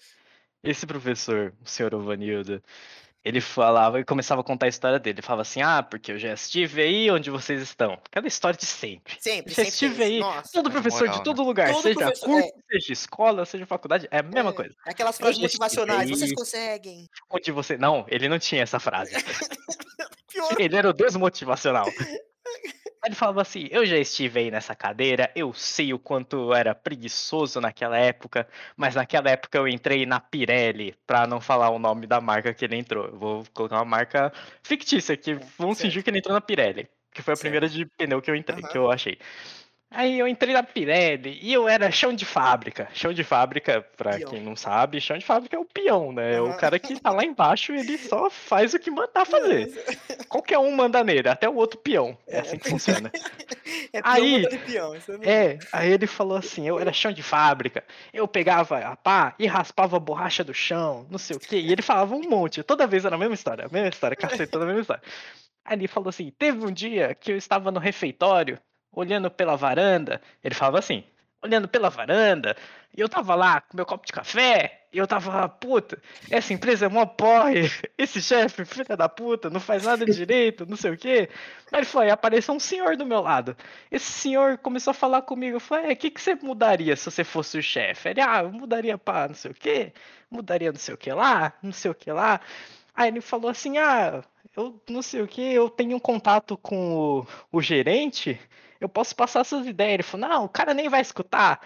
[0.64, 2.60] esse professor, o senhor Ovanildo,
[3.24, 5.14] ele falava e começava a contar a história dele.
[5.16, 7.94] Ele falava assim, ah, porque eu já estive aí onde vocês estão.
[7.94, 9.14] Aquela história de sempre.
[9.18, 9.68] Sempre, Já sempre.
[9.70, 10.20] estive tem aí.
[10.20, 10.50] Nossa.
[10.52, 11.24] Todo Mas professor moral, de né?
[11.24, 14.74] todo lugar, Todo seja professor- curso, seja escola, seja faculdade, é a mesma É, coisa.
[14.86, 17.08] Aquelas frases motivacionais, vocês conseguem.
[17.30, 17.78] Onde você.
[17.78, 19.14] Não, ele não tinha essa frase.
[20.30, 20.60] Pior.
[20.60, 21.86] Ele era o desmotivacional.
[23.04, 26.74] Ele falava assim: Eu já estive aí nessa cadeira, eu sei o quanto eu era
[26.74, 32.06] preguiçoso naquela época, mas naquela época eu entrei na Pirelli, pra não falar o nome
[32.06, 33.06] da marca que ele entrou.
[33.06, 35.88] Eu vou colocar uma marca fictícia aqui, vamos certo.
[35.88, 37.40] fingir que ele entrou na Pirelli, que foi a Certo.
[37.40, 38.68] primeira de pneu que eu entrei, Aham.
[38.68, 39.18] que eu achei.
[39.94, 42.88] Aí eu entrei na Pirelli e eu era chão de fábrica.
[42.92, 44.30] Chão de fábrica, pra Peão.
[44.30, 46.34] quem não sabe, chão de fábrica é o peão, né?
[46.34, 49.70] É o cara que tá lá embaixo, ele só faz o que mandar fazer.
[50.28, 52.18] Qualquer um manda nele, até o outro peão.
[52.26, 53.10] É assim que funciona.
[53.92, 54.92] É peão Aí- peão.
[55.08, 59.34] Não- É, aí ele falou assim, eu era chão de fábrica, eu pegava a pá
[59.38, 61.56] e raspava a borracha do chão, não sei o quê.
[61.60, 64.50] E ele falava um monte, toda vez era a mesma história, a mesma história, cacete,
[64.50, 65.02] toda a mesma história.
[65.64, 68.58] Aí ele falou assim, teve um dia que eu estava no refeitório,
[68.94, 71.04] olhando pela varanda, ele falava assim,
[71.42, 72.56] olhando pela varanda,
[72.96, 76.86] e eu tava lá com meu copo de café, e eu tava, puta, essa empresa
[76.86, 80.96] é mó porre, esse chefe, filha da puta, não faz nada direito, não sei o
[80.96, 81.28] quê.
[81.72, 83.56] Aí ele falou, aí apareceu um senhor do meu lado.
[83.90, 87.24] Esse senhor começou a falar comigo, eu falei, o que, que você mudaria se você
[87.24, 88.08] fosse o chefe?
[88.08, 89.92] Ele, ah, eu mudaria pra não sei o quê,
[90.30, 92.40] mudaria não sei o que lá, não sei o que lá.
[92.94, 94.22] Aí ele falou assim, ah,
[94.56, 98.40] eu não sei o que, eu tenho um contato com o, o gerente,
[98.84, 99.94] eu posso passar essas ideias.
[99.94, 101.60] Ele falou, não, o cara nem vai escutar.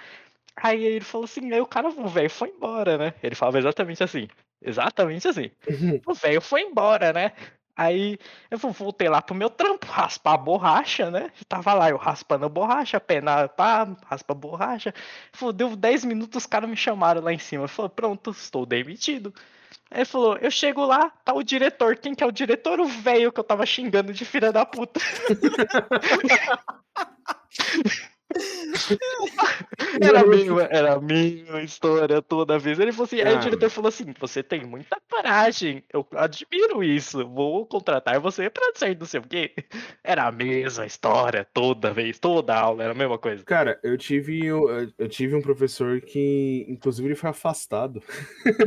[0.56, 3.14] Aí ele falou assim, aí o cara, o velho foi embora, né?
[3.22, 4.28] Ele falava exatamente assim,
[4.62, 5.50] exatamente assim.
[6.06, 7.32] O velho foi embora, né?
[7.76, 8.18] Aí
[8.50, 11.30] eu voltei lá pro meu trampo, raspar a borracha, né?
[11.48, 14.92] Tava lá, eu raspando a borracha, pena, pá, raspa a borracha.
[15.32, 17.68] Falou, deu 10 minutos, os caras me chamaram lá em cima.
[17.68, 19.32] Falou, pronto, estou demitido.
[19.90, 21.96] Ele falou, eu chego lá, tá o diretor.
[21.96, 22.80] Quem que é o diretor?
[22.80, 25.00] O velho que eu tava xingando de filha da puta.
[30.00, 32.78] Era a mesma, era a mesma história toda vez.
[32.78, 37.26] Ele falou assim, aí o diretor falou assim: você tem muita coragem, eu admiro isso,
[37.26, 39.54] vou contratar você pra ser não sei o quê.
[40.04, 43.42] Era a mesma história toda vez, toda aula, era a mesma coisa.
[43.44, 48.02] Cara, eu tive, eu, eu tive um professor que, inclusive, ele foi afastado.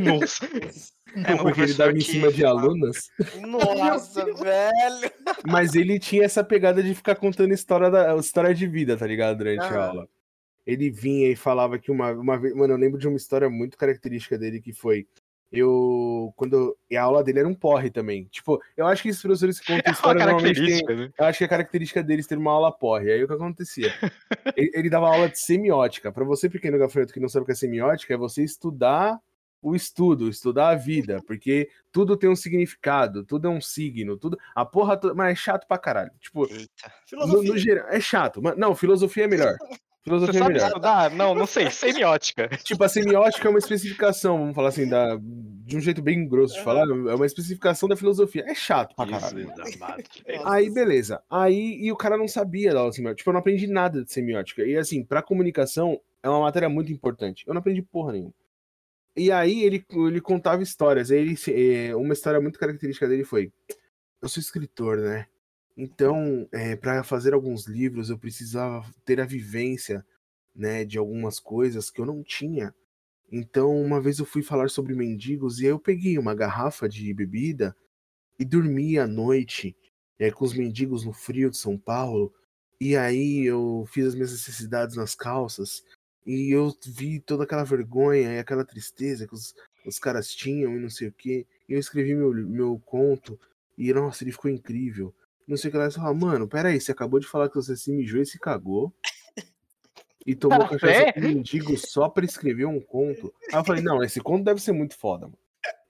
[0.00, 0.46] Nossa.
[1.24, 3.10] É porque ele dava em cima de alunas.
[3.40, 5.12] Nossa, velho.
[5.46, 9.38] Mas ele tinha essa pegada de ficar contando história, da, história de vida, tá ligado?
[9.38, 9.88] Durante a Aham.
[9.88, 10.08] aula.
[10.66, 12.54] Ele vinha e falava que uma, uma vez.
[12.54, 15.06] Mano, eu lembro de uma história muito característica dele que foi.
[15.50, 16.32] eu.
[16.36, 16.76] Quando.
[16.88, 18.24] E a aula dele era um porre também.
[18.30, 21.10] Tipo, eu acho que esses professores que contam É história normalmente característica, né?
[21.18, 23.10] eu acho que a característica deles ter uma aula porre.
[23.10, 23.92] Aí o que acontecia?
[24.56, 26.12] ele, ele dava aula de semiótica.
[26.12, 29.20] Pra você, pequeno gafanhoto, que não sabe o que é semiótica, é você estudar
[29.62, 31.22] o estudo, estudar a vida.
[31.26, 34.36] Porque tudo tem um significado, tudo é um signo, tudo.
[34.54, 35.14] A porra toda.
[35.14, 36.10] Mas é chato pra caralho.
[36.20, 36.66] Tipo, Eita.
[36.86, 37.52] no, Filosofia.
[37.52, 38.42] no geral, é chato.
[38.42, 39.56] Mas, não, filosofia é melhor.
[40.04, 40.66] Você Filosofia é melhor.
[40.66, 41.10] estudar?
[41.12, 41.70] Não, não sei.
[41.70, 42.48] Semiótica.
[42.64, 46.54] Tipo, a semiótica é uma especificação, vamos falar assim, da, de um jeito bem grosso
[46.54, 48.44] de falar, é uma especificação da filosofia.
[48.48, 49.48] É chato pra caralho.
[50.44, 51.22] Aí, beleza.
[51.30, 53.18] Aí, e o cara não sabia da aula semiótica.
[53.18, 54.64] Tipo, eu não aprendi nada de semiótica.
[54.64, 57.44] E assim, pra comunicação, é uma matéria muito importante.
[57.46, 58.34] Eu não aprendi porra nenhuma.
[59.16, 61.10] E aí, ele, ele contava histórias.
[61.10, 63.52] Ele, eh, uma história muito característica dele foi:
[64.20, 65.26] Eu sou escritor, né?
[65.76, 70.04] Então, é, para fazer alguns livros, eu precisava ter a vivência,
[70.54, 72.74] né, de algumas coisas que eu não tinha.
[73.30, 77.12] Então, uma vez eu fui falar sobre mendigos e aí eu peguei uma garrafa de
[77.14, 77.74] bebida
[78.38, 79.76] e dormi à noite
[80.18, 82.32] é, com os mendigos no frio de São Paulo.
[82.80, 85.82] E aí eu fiz as minhas necessidades nas calças
[86.26, 89.54] e eu vi toda aquela vergonha e aquela tristeza que os,
[89.86, 91.46] os caras tinham e não sei o quê.
[91.68, 93.38] E eu escrevi meu, meu conto
[93.76, 95.14] e, nossa, ele ficou incrível.
[95.48, 95.90] Não sei o que lá.
[95.90, 98.92] Você fala, mano, peraí, você acabou de falar que você se mijou e se cagou.
[100.24, 100.78] E tomou Café?
[100.78, 103.34] cachaça com mendigo só pra escrever um conto.
[103.52, 105.38] Aí eu falei, não, esse conto deve ser muito foda, mano.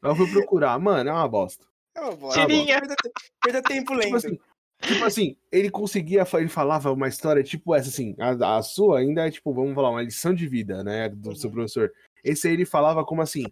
[0.01, 1.67] Aí eu fui procurar, mano, é uma bosta.
[1.95, 2.41] É uma bosta.
[2.41, 2.79] Tirinha.
[2.81, 4.17] Perda, te- perda tempo Tipo lento.
[4.17, 4.39] assim,
[4.83, 9.27] tipo assim, ele conseguia, ele falava uma história tipo essa, assim, a, a sua ainda
[9.27, 11.57] é tipo, vamos falar, uma lição de vida, né, do seu Uhum.
[11.57, 11.93] professor.
[12.25, 13.45] Esse aí ele falava como assim,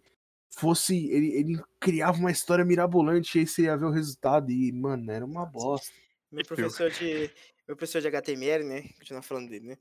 [0.50, 4.72] fosse, ele, ele criava uma história mirabolante e aí você ia ver o resultado e,
[4.72, 5.92] mano, era uma bosta.
[6.30, 7.30] Meu professor de.
[7.66, 8.82] Meu professor de HTML, né?
[8.98, 9.78] Continuar falando dele, né?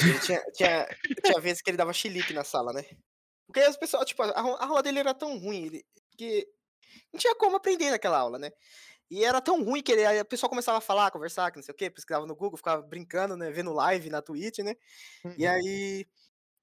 [0.00, 0.88] Ele tinha, tinha,
[1.24, 2.84] tinha vezes que ele dava chilique na sala, né?
[3.46, 5.84] Porque as pessoas, tipo, a, a aula dele era tão ruim ele,
[6.16, 6.46] que
[7.12, 8.50] não tinha como aprender naquela aula, né?
[9.10, 11.62] E era tão ruim que ele, aí a pessoa começava a falar, conversar, que não
[11.64, 13.50] sei o quê, pesquisava no Google, ficava brincando, né?
[13.50, 14.74] Vendo live na Twitch, né?
[15.36, 16.06] E aí.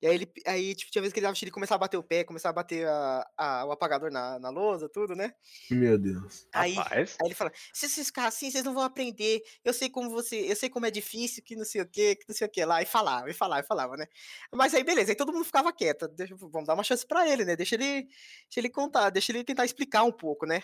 [0.02, 0.34] E aí ele.
[0.48, 2.52] Aí, tipo, tinha vezes que ele dava chilique e começava a bater o pé, começava
[2.60, 5.34] a bater a, a- o apagador na, na lousa, tudo, né?
[5.70, 6.48] Meu Deus.
[6.54, 6.88] Aí.
[7.22, 9.42] Aí ele fala: se vocês ficarem assim, vocês não vão aprender.
[9.64, 12.26] Eu sei como você, eu sei como é difícil, que não sei o que, que
[12.28, 12.82] não sei o que lá.
[12.82, 14.06] E falava, e falava, e falava, né?
[14.54, 16.08] Mas aí, beleza, aí todo mundo ficava quieto.
[16.10, 17.56] Deixa, vamos dar uma chance pra ele, né?
[17.56, 20.62] Deixa ele, deixa ele contar, deixa ele tentar explicar um pouco, né?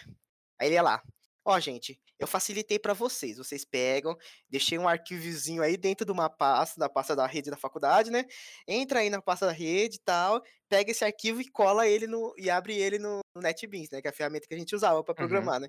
[0.59, 1.01] Aí ele ia lá.
[1.43, 3.37] Ó, gente, eu facilitei pra vocês.
[3.37, 4.15] Vocês pegam,
[4.47, 8.25] deixei um arquivozinho aí dentro de uma pasta, da pasta da rede da faculdade, né?
[8.67, 12.33] Entra aí na pasta da rede e tal, pega esse arquivo e cola ele no
[12.37, 14.01] e abre ele no, no NetBeans, né?
[14.01, 15.67] Que é a ferramenta que a gente usava pra programar, né?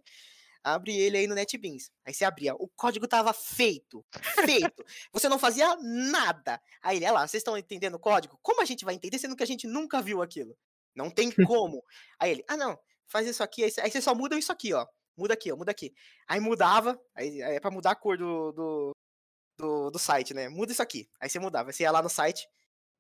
[0.65, 1.91] Abre ele aí no NetBeans.
[2.07, 2.55] Aí você abria.
[2.55, 4.05] O código tava feito.
[4.45, 4.85] Feito.
[5.13, 6.61] Você não fazia nada.
[6.81, 8.39] Aí ele, olha lá, vocês estão entendendo o código?
[8.43, 10.57] Como a gente vai entender sendo que a gente nunca viu aquilo?
[10.95, 11.83] Não tem como.
[12.21, 13.65] Aí ele, ah não, faz isso aqui.
[13.65, 14.87] Aí aí você só muda isso aqui, ó.
[15.17, 15.95] Muda aqui, ó, muda aqui.
[16.29, 18.93] Aí mudava, aí, aí é pra mudar a cor do, do,
[19.59, 20.49] do, do site, né?
[20.49, 21.09] Muda isso aqui.
[21.21, 21.73] Aí você mudava.
[21.73, 22.49] Você ia lá no site.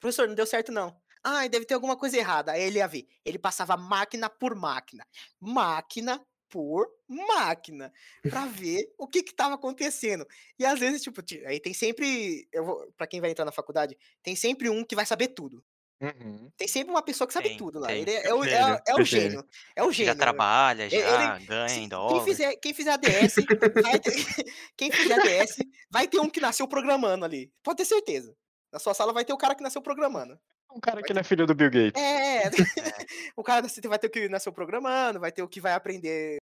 [0.00, 0.96] Professor, não deu certo não.
[1.24, 2.52] Ah, deve ter alguma coisa errada.
[2.52, 3.06] Aí ele ia ver.
[3.24, 5.06] Ele passava máquina por máquina.
[5.40, 7.92] Máquina por máquina.
[8.28, 10.26] Pra ver o que que tava acontecendo.
[10.58, 12.48] E às vezes, tipo, ti- aí tem sempre.
[12.52, 15.64] Eu vou, pra quem vai entrar na faculdade, tem sempre um que vai saber tudo.
[16.02, 16.50] Uhum.
[16.56, 17.86] Tem sempre uma pessoa que sabe Tem, tudo lá.
[17.86, 18.02] tem.
[18.02, 19.44] Ele é, é o, é, é o gênio.
[19.76, 20.12] É o gênio.
[20.12, 22.24] Já trabalha, Ele- já ganha Se- em quem dólar.
[22.24, 23.36] fizer, quem fizer ADS,
[23.82, 24.12] vai ter,
[24.76, 25.56] quem fizer ADS,
[25.90, 27.52] vai ter um que nasceu programando ali.
[27.62, 28.34] Pode ter certeza.
[28.72, 30.36] Na sua sala vai ter o cara que nasceu programando.
[30.74, 32.02] Um cara que não é filho do Bill Gates.
[32.02, 32.44] É,
[33.36, 36.38] o cara vai ter o que nasceu programando, vai ter o que vai aprender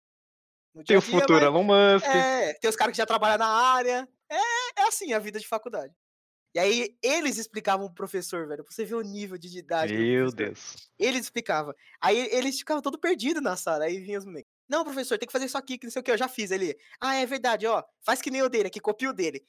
[0.74, 2.06] no dia Tem a o dia, futuro mas- Elon Musk.
[2.06, 4.08] é, tem os caras que já trabalham na área.
[4.30, 5.92] É, é assim a vida de faculdade.
[6.52, 10.32] E aí eles explicavam pro professor, velho, pra você ver o nível de do Meu.
[10.32, 10.90] Deus.
[10.98, 11.72] Eles explicavam.
[12.00, 13.84] Aí eles ficavam todo perdidos na sala.
[13.84, 14.50] Aí vinha os moleques.
[14.68, 16.50] Não, professor, tem que fazer isso aqui, que não sei o que, eu já fiz.
[16.50, 17.82] Ele, ah, é verdade, ó.
[18.02, 19.44] Faz que nem o dele aqui, copia o dele.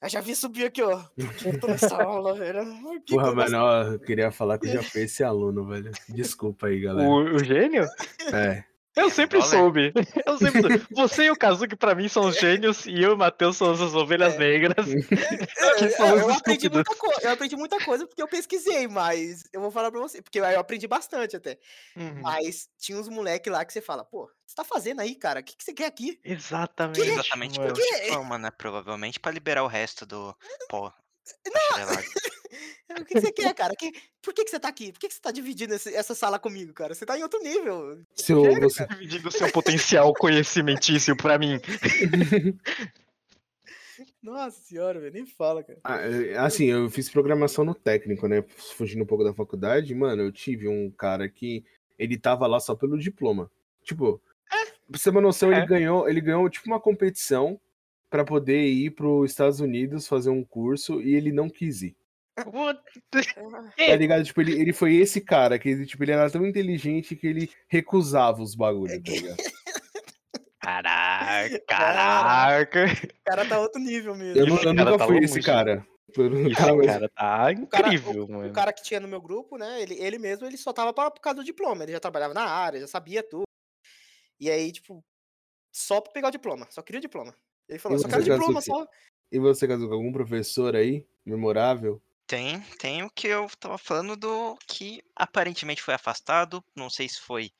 [0.00, 1.02] Eu já vi subir aqui, ó.
[1.16, 2.64] Por que nessa aula, velho?
[3.04, 5.90] Que Porra, mano, ó, eu queria falar que eu já fui esse aluno, velho.
[6.08, 7.08] Desculpa aí, galera.
[7.08, 7.84] O, o gênio?
[8.32, 8.64] É.
[8.96, 9.50] Eu É, sempre dólar.
[9.52, 9.92] soube.
[10.26, 10.86] Eu sempre soube.
[10.90, 13.80] Você e o Kazuki, pra mim, são os gênios e eu e o Matheus somos
[13.80, 14.38] as ovelhas É.
[14.38, 14.86] negras.
[15.58, 18.88] É, que é, somos eu, aprendi muita co- eu aprendi muita coisa porque eu pesquisei,
[18.88, 21.58] mas eu vou falar pra você, porque aí eu aprendi bastante até.
[21.96, 22.20] Uhum.
[22.22, 25.14] Mas tinha uns moleque lá que você fala, pô, o que você tá fazendo aí,
[25.14, 25.40] cara?
[25.40, 26.18] O que, que você quer aqui?
[26.24, 27.00] Exatamente.
[27.02, 27.72] Exatamente mano.
[27.74, 28.50] por diploma, né?
[28.50, 30.34] Provavelmente pra liberar o resto do
[30.68, 30.92] pó.
[31.52, 32.02] bacharelado.
[32.90, 33.74] O que, que você quer, cara?
[33.76, 34.92] Que- por que, que você tá aqui?
[34.92, 36.94] Por que, que você tá dividindo esse- essa sala comigo, cara?
[36.94, 38.00] Você tá em outro nível.
[38.14, 41.58] Seu, Chega, você, Dividindo o seu potencial conhecimentício pra mim.
[44.22, 45.78] Nossa senhora, velho, nem fala, cara.
[45.82, 48.42] Ah, é, assim, eu fiz programação no técnico, né?
[48.76, 51.64] Fugindo um pouco da faculdade, mano, eu tive um cara que
[51.98, 53.50] ele tava lá só pelo diploma.
[53.82, 55.58] Tipo, pra você ter uma noção, É.
[55.58, 57.60] ele ganhou, ele ganhou tipo uma competição
[58.08, 61.96] pra poder ir pros Estados Unidos fazer um curso e ele não quis ir.
[63.76, 64.24] Tá ligado?
[64.24, 67.50] Tipo, ele, ele foi esse cara que ele, tipo, ele era tão inteligente que ele
[67.68, 69.36] recusava os bagulhos, tá ligado?
[70.60, 72.84] Caraca, caraca.
[72.84, 74.38] O cara tá outro nível mesmo.
[74.40, 75.46] Eu, Esse eu cara nunca tá fui esse longe.
[75.46, 75.86] cara.
[76.08, 78.52] Esse cara, cara tá cara- incrível, O mano.
[78.52, 79.80] cara que tinha no meu grupo, né?
[79.82, 81.84] Ele, ele mesmo, ele só tava pra- por causa do diploma.
[81.84, 83.44] Ele já trabalhava na área, já sabia tudo.
[84.40, 85.04] E aí, tipo,
[85.72, 86.66] só pra pegar o diploma.
[86.70, 87.34] Só queria o diploma.
[87.68, 88.86] Ele falou, só quero o diploma, só.
[89.30, 92.00] E você, casou com algum professor aí, memorável?
[92.28, 96.62] Tem, tem o que eu tava falando do que aparentemente foi afastado.
[96.76, 97.50] Não sei se foi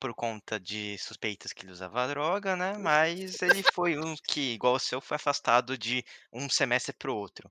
[0.00, 2.76] por conta de suspeitas que ele usava droga, né?
[2.76, 7.48] Mas ele foi um que, igual o seu, foi afastado de um semestre pro outro.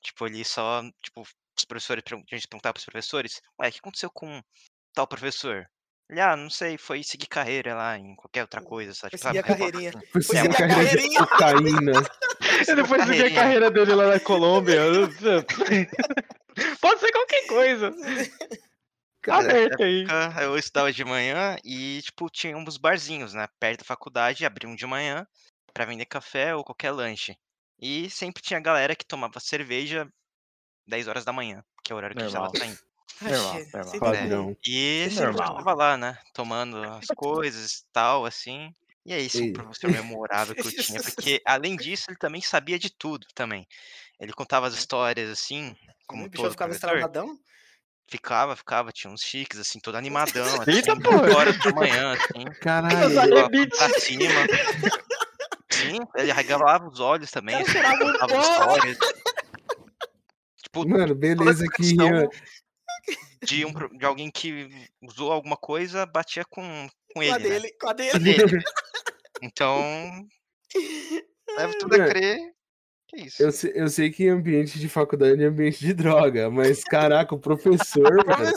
[0.00, 4.10] Tipo, ele só, tipo, os professores, a gente perguntava pros professores, ué, o que aconteceu
[4.10, 4.42] com
[4.94, 5.68] tal professor?
[6.10, 9.16] Ele, ah, não sei, foi seguir carreira lá em qualquer outra coisa, sabe?
[9.16, 9.92] Foi seguir a carreirinha.
[10.10, 11.24] Foi seguir a carreirinha.
[11.24, 11.92] cocaína.
[12.66, 14.80] Ele foi seguir a carreira dele lá na Colômbia.
[16.80, 17.92] Pode ser qualquer coisa.
[19.22, 20.04] Cara, Aberto aí.
[20.42, 23.46] eu estudava de manhã e, tipo, tinha uns barzinhos, né?
[23.60, 25.24] Perto da faculdade, abriam de manhã
[25.72, 27.36] pra vender café ou qualquer lanche.
[27.78, 30.08] E sempre tinha galera que tomava cerveja
[30.88, 32.89] 10 horas da manhã, que é o horário que a gente tava saindo.
[33.20, 34.00] Normal, normal.
[34.00, 34.56] Padrão.
[34.66, 35.56] E sempre eu normal.
[35.56, 36.18] tava lá, né?
[36.32, 38.74] Tomando as coisas e tal, assim.
[39.04, 42.78] E é isso, um professor memorável que eu tinha, porque além disso, ele também sabia
[42.78, 43.66] de tudo também.
[44.18, 45.74] Ele contava as histórias assim,
[46.06, 46.96] como o bicho todo ficava professor.
[46.96, 47.38] estrabadão.
[48.08, 51.36] Ficava, ficava, tinha uns chiques, assim, todo animadão, assim, Eita, 8 porra!
[51.36, 52.44] horas da manhã, assim.
[52.60, 53.50] Caralho.
[53.70, 54.46] Pra cima.
[55.70, 58.98] Sim, ele arregalava os olhos também, assim, contava histórias.
[60.62, 62.28] Tipo, Mano, beleza que questão
[63.44, 64.68] de, um, de alguém que
[65.02, 66.62] usou alguma coisa, batia com,
[67.08, 67.48] com Com ele, a né?
[67.48, 68.18] dele, com a Com a dele.
[68.46, 68.62] dele.
[69.42, 69.82] Então,
[71.56, 72.52] leva tudo a crer
[73.10, 73.42] que é isso.
[73.42, 77.38] Eu sei, eu sei que ambiente de faculdade é ambiente de droga, mas caraca, o
[77.38, 78.52] professor, mano.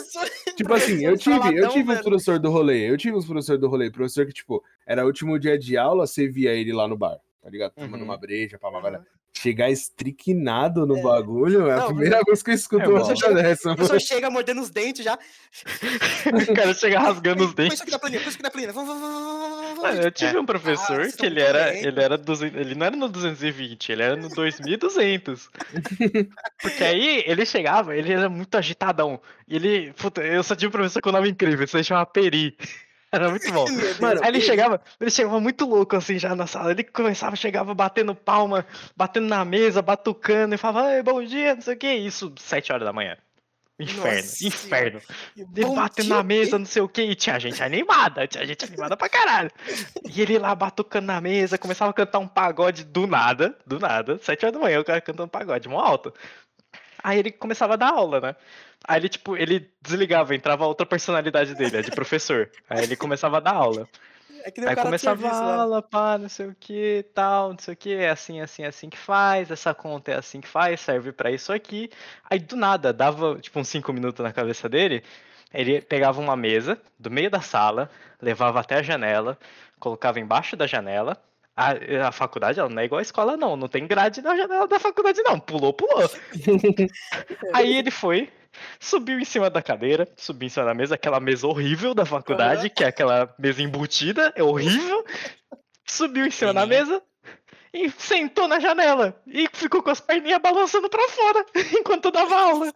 [0.56, 3.68] Tipo assim, eu tive, eu tive um professor do rolê, eu tive uns professor do
[3.68, 6.96] rolê, professor que, tipo, era o último dia de aula, você via ele lá no
[6.96, 7.72] bar, tá ligado?
[7.72, 8.04] Tomando Uhum.
[8.04, 9.04] uma breja, pá, pá, pá.
[9.36, 11.02] Chegar estriquinado no É.
[11.02, 13.76] bagulho é a Não, primeira vez que eu escuto É uma coisa dessa, O mano.
[13.76, 15.18] professor chega mordendo os dentes já.
[16.50, 17.74] O cara chega rasgando os Põe dentes.
[17.74, 18.72] isso aqui na planilha, põe isso aqui na planilha.
[18.72, 22.74] Vamos, vamos, vamos, eu tive um professor vocês que ele era, ele era 200, ele
[22.76, 25.50] não era no 220, ele era no 2200.
[26.62, 29.20] Porque aí ele chegava, ele era muito agitadão.
[29.48, 32.56] E ele, puta, eu só tive um professor com nome incrível, isso aí chama Peri.
[33.14, 33.64] Era muito bom.
[34.00, 36.72] Mano, Aí ele chegava, ele chegava muito louco assim já na sala.
[36.72, 41.74] Ele começava, chegava batendo palma, batendo na mesa, batucando e falava, bom dia, não sei
[41.74, 41.92] o que.
[41.92, 43.16] Isso, 7 horas da manhã.
[43.78, 45.00] Inferno, Nossa inferno.
[45.36, 48.96] Ele batendo na mesa, não sei o que, e tinha gente animada, tinha gente animada
[48.96, 49.50] pra caralho.
[50.04, 54.16] E ele lá batucando na mesa, começava a cantar um pagode do nada, do nada,
[54.22, 56.14] sete horas da manhã, o cara cantando pagode, mó alto.
[57.02, 58.36] Aí ele começava a dar aula, né?
[58.86, 62.50] Aí ele, tipo, ele desligava, entrava outra personalidade dele, a de professor.
[62.68, 63.88] Aí ele começava a dar aula.
[64.44, 65.54] É que nem o Aí começava a lá.
[65.62, 68.90] aula, pá, não sei o que, tal, não sei o que, é assim, assim, assim
[68.90, 71.90] que faz, essa conta é assim que faz, serve pra isso aqui.
[72.28, 75.02] Aí do nada, dava tipo uns 5 minutos na cabeça dele,
[75.52, 79.38] ele pegava uma mesa do meio da sala, levava até a janela,
[79.78, 81.16] colocava embaixo da janela.
[81.56, 83.56] A, a faculdade ela não é igual a escola, não.
[83.56, 85.38] Não tem grade na janela da faculdade, não.
[85.38, 86.10] Pulou, pulou.
[87.54, 88.28] Aí ele foi,
[88.80, 92.70] subiu em cima da cadeira, subiu em cima da mesa, aquela mesa horrível da faculdade,
[92.70, 95.04] que é aquela mesa embutida, é horrível.
[95.86, 96.86] Subiu em cima da Pequenininha.
[96.86, 97.02] mesa
[97.72, 99.20] e sentou na janela.
[99.26, 101.44] E ficou com as perninhas balançando pra fora
[101.78, 102.72] enquanto dava aula.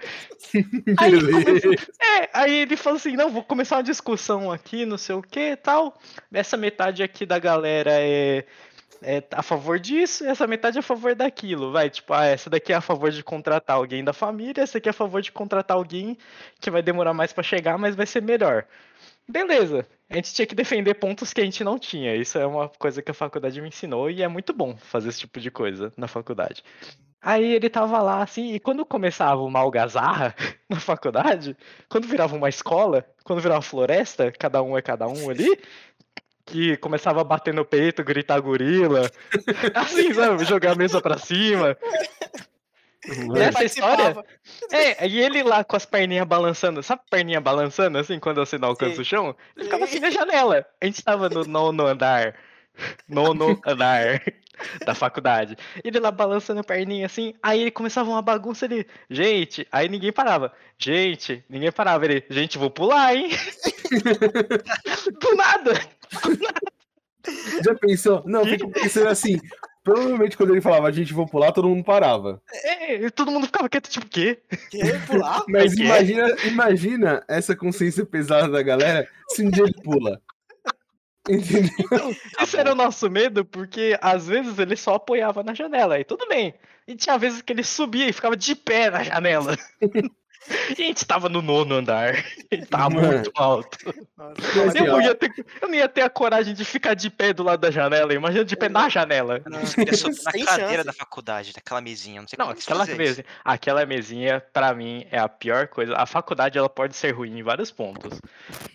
[0.99, 4.99] Aí ele começou- É, aí ele falou assim: não, vou começar uma discussão aqui, não
[4.99, 5.97] sei o que tal.
[6.33, 8.45] Essa metade aqui da galera é,
[9.03, 11.73] é a favor disso, e essa metade é a favor daquilo.
[11.73, 14.89] Vai, tipo, ah, essa daqui é a favor de contratar alguém da família, essa aqui
[14.89, 16.17] é a favor de contratar alguém
[16.61, 18.67] que vai demorar mais pra chegar, mas vai ser melhor.
[19.29, 22.17] Beleza, a gente tinha que defender pontos que a gente não tinha.
[22.17, 25.21] Isso é uma coisa que a faculdade me ensinou e é muito bom fazer esse
[25.21, 26.65] tipo de coisa na faculdade.
[27.21, 30.35] Aí ele tava lá assim, e quando começava uma algazarra
[30.71, 31.57] na faculdade,
[31.89, 35.61] quando virava uma escola, quando virava floresta, cada um é cada um ali,
[36.49, 39.11] que começava a bater no peito, gritar gorila,
[39.75, 41.77] assim, sabe, jogar a mesa pra cima.
[43.07, 44.27] Ele Nessa história, participava.
[44.73, 48.69] é, e ele lá com as perninhas balançando, sabe perninha balançando assim quando você não
[48.69, 49.03] alcança Sim.
[49.03, 49.37] o chão?
[49.57, 50.67] Ele ficava assim na janela.
[50.81, 52.35] A gente tava no nono andar.
[53.09, 54.23] Nono andar.
[54.85, 55.57] da faculdade.
[55.83, 58.87] Ele lá balançando a perninha assim, aí ele começava uma bagunça ali.
[59.09, 60.53] Gente, aí ninguém parava.
[60.79, 62.05] Gente, ninguém parava.
[62.05, 63.31] Ele, gente, vou pular, hein?
[65.21, 65.73] Do nada.
[67.63, 68.23] Já pensou?
[68.27, 69.39] Não, fica pensando assim.
[69.85, 72.43] Provavelmente quando ele falava a gente vou pular, todo mundo parava.
[72.65, 74.39] É, todo mundo ficava quieto, tipo, o quê?
[74.71, 75.43] Quer pular?
[75.49, 80.21] Mas imagina, imagina essa consciência pesada da galera se um dia ele pula.
[81.29, 82.17] Entendeu?
[82.41, 86.27] Esse era o nosso medo, porque às vezes ele só apoiava na janela, aí tudo
[86.27, 86.55] bem.
[86.87, 89.57] E tinha vezes que ele subia e ficava de pé na janela.
[90.71, 92.15] E a gente tava no nono andar.
[92.51, 93.07] Ele tava Mano.
[93.09, 93.77] muito alto.
[94.17, 97.43] Nossa, Eu não, ter, eu não ia ter a coragem de ficar de pé do
[97.43, 98.13] lado da janela.
[98.15, 99.41] Imagina de pé na janela.
[99.45, 99.85] Eu na Sem
[100.45, 100.85] cadeira chance.
[100.85, 102.21] da faculdade, daquela mesinha.
[102.21, 105.69] Não sei Não, como é que aquela mesinha, aquela mesinha, pra mim, é a pior
[105.69, 105.95] coisa.
[105.97, 108.19] A faculdade, ela pode ser ruim em vários pontos.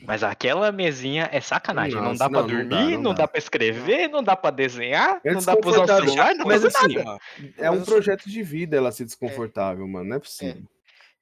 [0.01, 1.95] Mas aquela mesinha é sacanagem.
[1.95, 3.23] não Nossa, dá pra não, não dá, dormir, não não, dá.
[3.23, 6.45] dá pra escrever, não dá pra desenhar, É não dá pra usar o celular, não
[6.45, 7.17] Mas fazer assim, nada.
[7.57, 10.09] é um projeto de vida ela ser desconfortável, mano.
[10.09, 10.61] Não é possível.
[10.61, 10.72] É,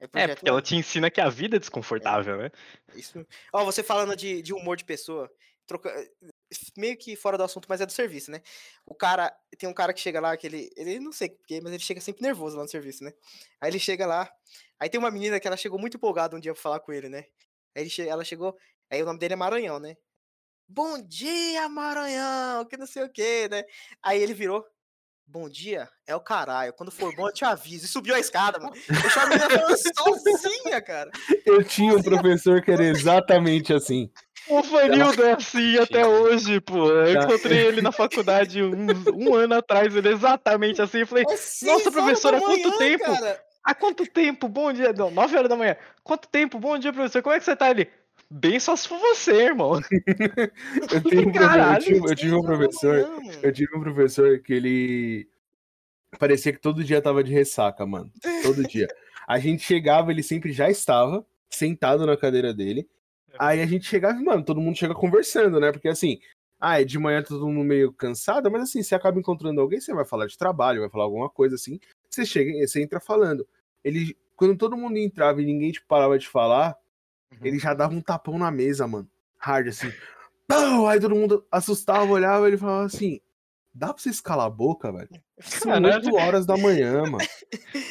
[0.02, 2.52] É, projeto porque ela te ensina que a vida é desconfortável, né?
[2.96, 3.26] Isso.
[3.54, 5.32] Ó, você falando de, de humor de pessoa,
[5.68, 5.94] troca...
[6.76, 8.42] meio que fora do assunto, mas é do serviço, né?
[8.84, 11.72] O cara, tem um cara que chega lá, que ele, ele não sei porquê, mas
[11.72, 13.14] ele chega sempre nervoso lá no serviço, né?
[13.62, 14.28] Aí ele chega lá,
[14.80, 17.08] aí tem uma menina que ela chegou muito empolgada um dia pra falar com ele,
[17.08, 17.26] né?
[17.76, 18.58] Aí ele ela chegou,
[18.90, 19.96] aí o nome dele é Maranhão, né?
[20.68, 23.64] Bom dia, Maranhão, que não sei o que, né?
[24.02, 24.66] Aí ele virou,
[25.32, 27.86] bom dia, é o caralho, quando for bom eu te aviso.
[27.86, 28.74] E subiu a escada, mano.
[28.89, 31.10] Deixou a menina falando sozinha, cara.
[31.46, 34.10] Eu tinha um professor que era exatamente assim.
[34.50, 36.89] O Vanildo é assim até hoje, pô.
[36.91, 37.24] Eu Tá.
[37.24, 41.00] encontrei ele na faculdade um, um ano atrás, ele é exatamente assim.
[41.00, 43.06] Eu falei, É Nossa, professora, há quanto manhã, tempo?
[43.06, 43.44] cara.
[43.63, 44.50] há quanto tempo?
[44.50, 44.91] Bom dia.
[44.91, 45.78] Não, 9 horas da manhã.
[46.04, 46.60] Quanto tempo?
[46.60, 47.22] Bom dia, professor.
[47.22, 47.88] Como é que você tá ali?
[48.34, 49.74] Bem só se for você, irmão.
[50.94, 52.98] Eu, tenho um profe- eu Caralho, tive, eu tive um professor.
[53.02, 53.32] mano.
[53.44, 55.30] Eu tive um professor que ele.
[56.17, 58.10] Parecia que todo dia tava de ressaca, mano.
[58.41, 58.88] Todo dia.
[59.28, 62.88] A gente chegava, ele sempre já estava sentado na cadeira dele.
[63.38, 65.72] Aí a gente chegava e, mano, todo mundo chega conversando, né?
[65.72, 66.20] Porque assim,
[66.60, 69.94] ah, é de manhã todo mundo meio cansado, mas assim, você acaba encontrando alguém, você
[69.94, 71.80] vai falar de trabalho, vai falar alguma coisa assim.
[72.10, 73.46] Você chega, você entra falando.
[73.84, 76.78] Ele, quando todo mundo entrava e ninguém tipo, parava de falar,
[77.41, 79.08] ele já dava um tapão na mesa, mano.
[79.38, 79.91] Hard, assim.
[80.48, 80.88] Pau!
[80.88, 83.20] Aí todo mundo assustava, olhava ele falava assim:
[83.74, 85.10] dá pra você escalar a boca, velho?
[85.39, 86.13] São Caralho.
[86.13, 87.26] 8 horas da manhã, mano.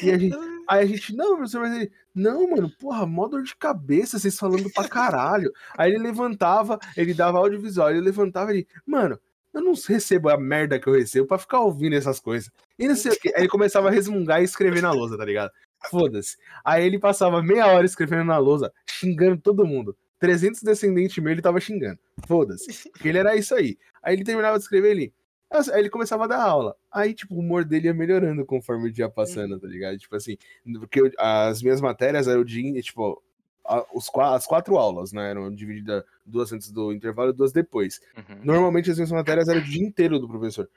[0.01, 3.43] E a gente, aí a gente, não, professor, mas ele, não, mano, porra, mó dor
[3.43, 5.51] de cabeça, vocês falando pra caralho.
[5.77, 9.19] Aí ele levantava, ele dava audiovisual, ele levantava e ele, mano,
[9.53, 12.49] eu não recebo a merda que eu recebo pra ficar ouvindo essas coisas.
[12.79, 13.29] E não sei o que.
[13.29, 15.51] Aí ele começava a resmungar e escrever na lousa, tá ligado?
[15.89, 16.37] Foda-se.
[16.63, 19.95] Aí ele passava meia hora escrevendo na lousa, xingando todo mundo.
[20.19, 21.99] 300 descendentes meu, ele tava xingando.
[22.27, 22.89] Foda-se.
[22.91, 23.77] Porque ele era isso aí.
[24.03, 25.13] Aí ele terminava de escrever ali.
[25.49, 26.75] Aí ele começava a dar aula.
[26.91, 29.97] Aí, tipo, o humor dele ia melhorando conforme o dia ia passando, tá ligado?
[29.97, 30.37] Tipo assim,
[30.79, 33.21] porque eu- as minhas matérias eram de, tipo,
[33.65, 35.31] a- os, as quatro aulas, né?
[35.31, 37.99] Eram divididas duas antes do intervalo e duas depois.
[38.15, 38.39] Uhum.
[38.43, 40.69] Normalmente as minhas matérias eram o dia inteiro do professor.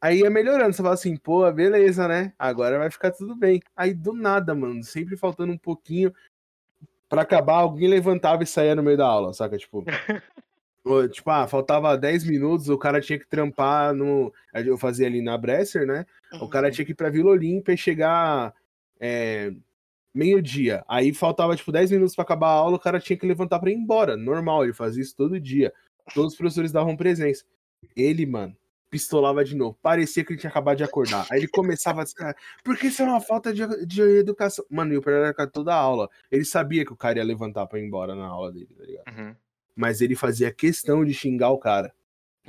[0.00, 2.32] Aí ia melhorando, você fala assim, pô, beleza, né?
[2.38, 3.60] Agora vai ficar tudo bem.
[3.76, 6.14] Aí do nada, mano, sempre faltando um pouquinho
[7.08, 9.58] pra acabar, alguém levantava e saía no meio da aula, saca?
[9.58, 9.84] Tipo,
[11.12, 14.32] tipo, ah, faltava 10 minutos, o cara tinha que trampar no.
[14.54, 16.06] Eu fazia ali na Bresser, né?
[16.40, 18.54] O cara tinha que ir pra Vila Olímpia e chegar
[19.00, 19.52] é,
[20.14, 20.84] meio-dia.
[20.86, 23.70] Aí faltava, tipo, 10 minutos pra acabar a aula, o cara tinha que levantar pra
[23.70, 24.16] ir embora.
[24.16, 25.72] Normal, ele fazia isso todo dia.
[26.14, 27.44] Todos os professores davam presença.
[27.96, 28.56] Ele, mano,
[28.90, 29.78] pistolava de novo.
[29.82, 31.26] Parecia que ele tinha acabado de acordar.
[31.30, 34.64] Aí ele começava a dizer, porque isso é uma falta de, de educação.
[34.70, 36.08] Mano, e o pior era toda a aula.
[36.30, 39.08] Ele sabia que o cara ia levantar pra ir embora na aula dele, tá ligado?
[39.08, 39.36] Uhum.
[39.76, 41.92] Mas ele fazia questão de xingar o cara.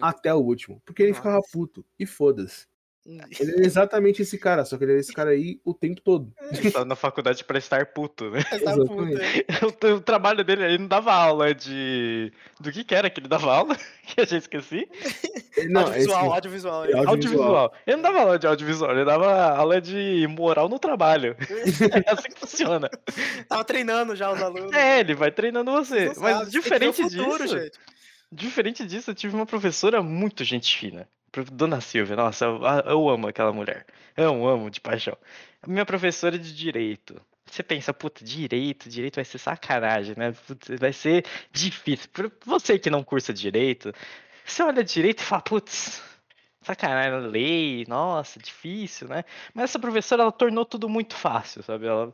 [0.01, 0.81] Até o último.
[0.85, 1.85] Porque ele ficava puto.
[1.99, 2.67] E foda-se.
[3.05, 6.31] Ele era exatamente esse cara, só que ele era esse cara aí o tempo todo.
[6.51, 8.39] Ele tava na faculdade pra estar puto, né?
[8.51, 8.87] Exatamente.
[8.89, 9.89] puta.
[9.91, 12.31] O, o trabalho dele, ele não dava aula de.
[12.59, 13.75] Do que que era que ele dava aula?
[14.09, 14.87] Que eu já esqueci.
[15.69, 16.85] Não, audiovisual, esse- audiovisual.
[16.85, 17.07] É Audiovisual.
[17.09, 17.73] Audiovisual.
[17.87, 21.35] Ele não dava aula de audiovisual, ele dava aula de moral no trabalho.
[22.05, 22.89] É assim que funciona.
[23.47, 24.71] Tava treinando já os alunos.
[24.73, 26.07] É, ele vai treinando você.
[26.13, 27.57] Sabe, Mas o diferente futuro, disso.
[27.59, 27.79] gente.
[28.31, 31.09] Diferente disso, eu tive uma professora muito gente fina.
[31.51, 33.85] Dona Silvia, nossa, eu, eu amo aquela mulher.
[34.15, 35.17] Eu amo de paixão.
[35.65, 37.19] Minha professora de direito.
[37.45, 40.33] Você pensa, puta, direito, direito vai ser sacanagem, né?
[40.79, 42.09] Vai ser difícil.
[42.11, 43.91] Pra você que não cursa direito,
[44.45, 46.01] você olha direito e fala, putz,
[46.61, 49.23] sacanagem, lei, nossa, difícil, né?
[49.53, 51.87] Mas essa professora, ela tornou tudo muito fácil, sabe?
[51.87, 52.11] Ela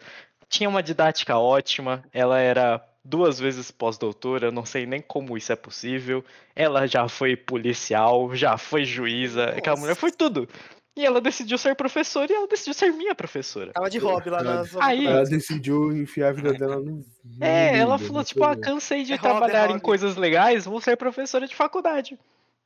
[0.47, 5.53] tinha uma didática ótima, ela era duas vezes pós-doutora, eu não sei nem como isso
[5.53, 6.25] é possível.
[6.56, 10.49] Ela já foi policial, já foi juíza, aquela mulher foi tudo.
[10.97, 13.73] E ela decidiu ser professora e ela decidiu ser minha professora.
[13.73, 17.03] Tava de hobby lá na Aí- Ela decidiu enfiar a vida dela no.
[17.41, 19.81] É, ela falou, tipo, ah, cansei de É hobby, é trabalhar em hobby.
[19.81, 22.17] coisas legais, vou ser professora de faculdade.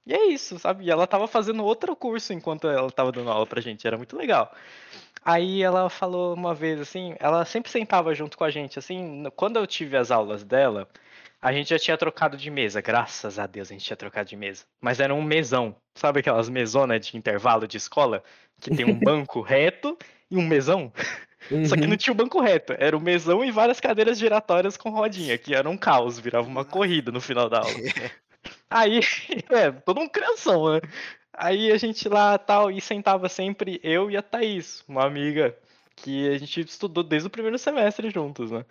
[0.10, 0.86] E é isso, sabe?
[0.86, 4.18] E ela tava fazendo outro curso enquanto ela tava dando aula pra gente, era muito
[4.18, 4.52] legal.
[5.24, 9.58] Aí ela falou uma vez assim, ela sempre sentava junto com a gente, assim, quando
[9.58, 10.90] eu tive as aulas dela,
[11.40, 14.36] a gente já tinha trocado de mesa, graças a Deus a gente tinha trocado de
[14.36, 14.64] mesa.
[14.82, 18.24] Mas era um mesão, sabe aquelas mesonas de intervalo de escola?
[18.60, 19.96] Que tem um banco reto
[20.32, 20.92] e um mesão?
[21.68, 21.90] Só que Uhum.
[21.90, 25.54] não tinha o banco reto, era o mesão e várias cadeiras giratórias com rodinha, que
[25.54, 27.70] era um caos, virava uma corrida no final da aula.
[28.70, 29.00] Aí,
[29.50, 30.82] é, todo um crianção, né?
[31.34, 35.58] Aí a gente lá tal, e sentava sempre eu e a Thaís, uma amiga
[35.96, 38.66] que a gente estudou desde o primeiro semestre juntos, né?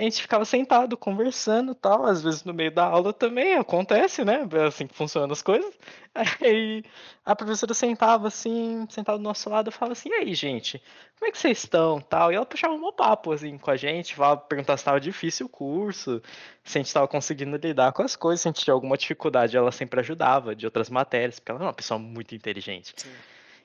[0.00, 4.48] A gente ficava sentado, conversando tal, às vezes no meio da aula também, acontece, né?
[4.50, 5.70] É assim que funcionam as coisas.
[6.40, 6.82] Aí
[7.22, 10.82] a professora sentava assim, sentada do nosso lado, falava assim, e aí, gente,
[11.18, 12.00] como é que vocês estão?
[12.00, 15.44] Tal, e ela puxava um papo assim com a gente, falava, perguntava se estava difícil
[15.44, 16.22] o curso,
[16.64, 19.54] se a gente estava conseguindo lidar com as coisas, se a gente tinha alguma dificuldade,
[19.54, 22.94] ela sempre ajudava de outras matérias, porque ela é uma pessoa muito inteligente.
[22.96, 23.10] Sim.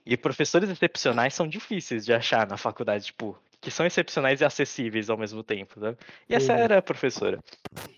[0.05, 3.35] E professores excepcionais são difíceis de achar na faculdade, tipo,
[3.65, 5.97] que são excepcionais e acessíveis ao mesmo tempo, né?
[6.29, 6.59] E essa Uhum.
[6.59, 7.39] era a professora.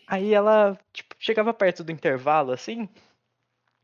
[0.08, 2.88] Aí ela, tipo, chegava perto do intervalo, assim,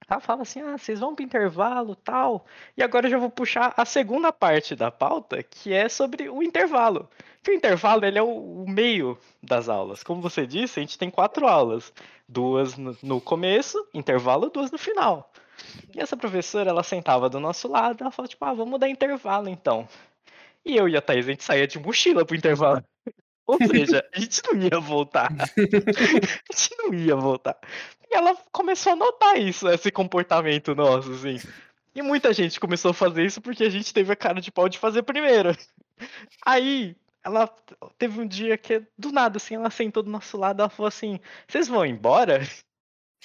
[0.09, 2.45] ela falava assim, ah, vocês vão pro intervalo, tal,
[2.77, 6.41] e agora eu já vou puxar a segunda parte da pauta, que é sobre o
[6.41, 7.09] intervalo.
[7.43, 10.03] Que o intervalo, ele é o, o meio das aulas.
[10.03, 11.91] Como você disse, a gente tem quatro aulas.
[12.29, 15.29] Duas no, no começo, intervalo, duas no final.
[15.93, 19.49] E essa professora, ela sentava do nosso lado, ela falava, tipo, ah, vamos dar intervalo,
[19.49, 19.85] então.
[20.65, 22.83] E eu e a Thaís, a gente saía de mochila pro intervalo.
[23.45, 25.29] Ou seja, a gente não ia voltar.
[25.31, 27.57] A gente não ia voltar.
[28.09, 31.37] E ela começou a notar isso, esse comportamento nosso, assim.
[31.93, 34.69] E muita gente começou a fazer isso porque a gente teve a cara de pau
[34.69, 35.55] de fazer primeiro.
[36.45, 37.47] Aí, ela
[37.97, 41.19] teve um dia que, do nada, assim, ela sentou do nosso lado, ela falou assim,
[41.47, 42.41] vocês vão embora?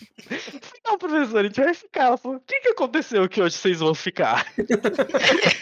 [0.84, 2.06] Não, professor, a gente vai ficar.
[2.06, 4.46] Ela falou, o que, que aconteceu que hoje vocês vão ficar?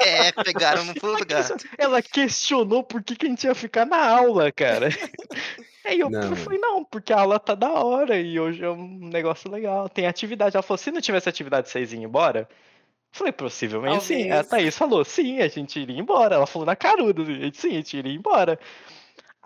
[0.07, 1.57] É, pegaram no pulo gato.
[1.76, 4.89] Ela questionou por que, que a gente ia ficar na aula, cara.
[5.84, 6.34] Aí eu Não.
[6.37, 9.89] falei, não, porque a aula tá da hora e hoje é um negócio legal.
[9.89, 10.57] Tem atividade.
[10.57, 12.41] Ela falou, se não tivesse atividade, vocês iam embora?
[12.41, 12.49] Eu
[13.12, 14.30] falei, possivelmente sim.
[14.30, 14.49] A Talvez.
[14.49, 16.37] Thaís falou, sim, a gente iria embora.
[16.37, 18.59] Ela falou na caruda, a gente, sim, a gente iria embora.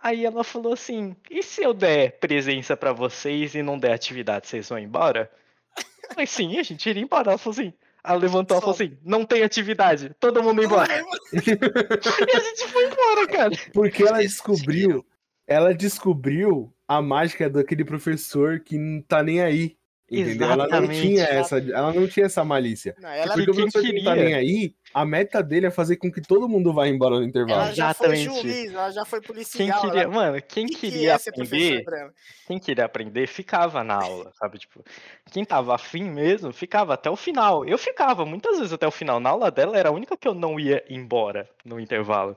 [0.02, 4.46] Aí ela falou assim, e se eu der presença pra vocês e não der atividade,
[4.46, 5.30] vocês vão embora?
[5.76, 7.30] Eu falei, sim, a gente iria embora.
[7.30, 7.72] Ela falou assim,
[8.02, 11.04] ela levantou e falou assim, não tem atividade, todo mundo embora.
[11.32, 11.36] E
[12.34, 13.50] a gente foi embora, cara.
[13.72, 15.04] Porque ela descobriu.
[15.46, 19.76] Ela descobriu a mágica daquele professor que não tá nem aí.
[20.10, 20.48] Entendeu?
[20.48, 21.00] Ela não Exatamente.
[21.00, 22.96] tinha essa, ela não tinha essa malícia.
[22.98, 25.96] Não, ela, Porque o professor que não tá nem aí, a meta dele é fazer
[25.96, 27.62] com que todo mundo vá embora no intervalo.
[27.62, 28.42] ela já foi Exatamente.
[28.42, 29.80] juiz, ela já foi Quem policial.
[29.80, 30.12] queria, ela...
[30.12, 32.12] mano, quem que que queria ser professor aprender,
[32.46, 34.58] quem queria aprender ficava na aula, sabe?
[34.58, 34.84] Tipo,
[35.30, 37.64] quem tava afim mesmo ficava até o final.
[37.64, 39.20] Eu ficava muitas vezes até o final.
[39.20, 42.36] Na aula dela era a única que eu não ia embora no intervalo.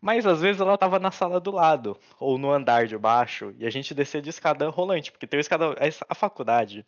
[0.00, 3.66] Mas às vezes ela tava na sala do lado, ou no andar de baixo, e
[3.66, 5.74] a gente descia de escada rolante, porque tem uma escada.
[6.08, 6.84] A faculdade,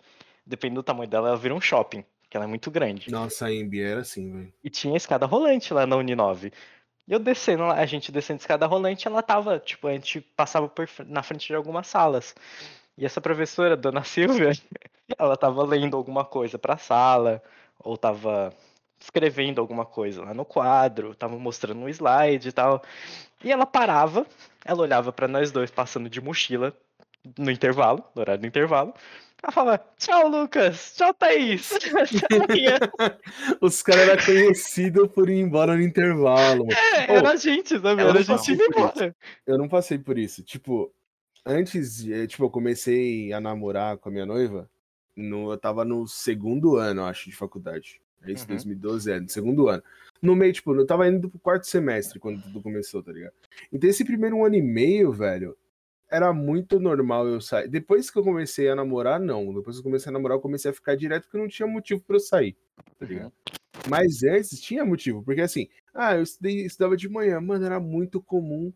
[0.47, 3.11] dependendo do tamanho dela, ela vira um shopping, que ela é muito grande.
[3.11, 4.53] Nossa, a Embi era assim, velho.
[4.63, 6.53] E tinha escada rolante lá na Uninove.
[7.07, 10.69] E eu descendo lá, a gente descendo escada rolante, ela tava, tipo, a gente passava
[10.69, 12.35] por na frente de algumas salas.
[12.99, 14.53] E essa professora, dona Silvia,
[15.19, 17.43] ela tava lendo alguma coisa pra sala,
[17.79, 18.53] ou tava
[19.01, 22.83] escrevendo alguma coisa lá no quadro, tava mostrando um slide e tal.
[23.43, 24.27] E ela parava,
[24.65, 26.77] ela olhava pra nós dois passando de mochila
[27.39, 28.93] no intervalo, no horário do intervalo.
[29.43, 31.71] Ela falava, tchau, Lucas, tchau, Thaís.
[33.61, 36.67] Os caras eram conhecidos por ir embora no intervalo.
[36.73, 38.03] É, era a gente, sabe?
[38.03, 38.63] Era a gente isso.
[38.63, 39.15] embora.
[39.47, 40.43] Eu não passei por isso.
[40.43, 40.93] Tipo,
[41.47, 44.69] antes, de- tipo, eu comecei a namorar com a minha noiva,
[45.17, 48.01] no, eu tava no segundo ano, acho, de faculdade.
[48.25, 48.55] É isso, Uhum.
[48.55, 49.83] 2012, é, no segundo ano.
[50.21, 53.33] No meio, tipo, eu tava indo pro quarto semestre quando tudo começou, tá ligado?
[53.73, 55.57] Então esse primeiro ano e meio, velho,
[56.11, 57.69] era muito normal eu sair.
[57.69, 59.53] Depois que eu comecei a namorar, não.
[59.53, 62.01] Depois que eu comecei a namorar, eu comecei a ficar direto porque não tinha motivo
[62.01, 62.57] pra eu sair,
[62.99, 63.33] tá ligado?
[63.89, 68.21] Mas antes tinha motivo, porque assim, ah, eu estudei, estudava de manhã, mano, era muito
[68.21, 68.73] comum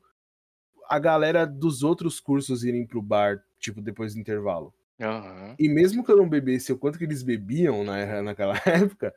[0.88, 4.74] a galera dos outros cursos irem pro bar, tipo, depois do intervalo.
[5.00, 5.56] Aham.
[5.58, 9.14] E mesmo que eu não bebesse o quanto que eles bebiam na, naquela época,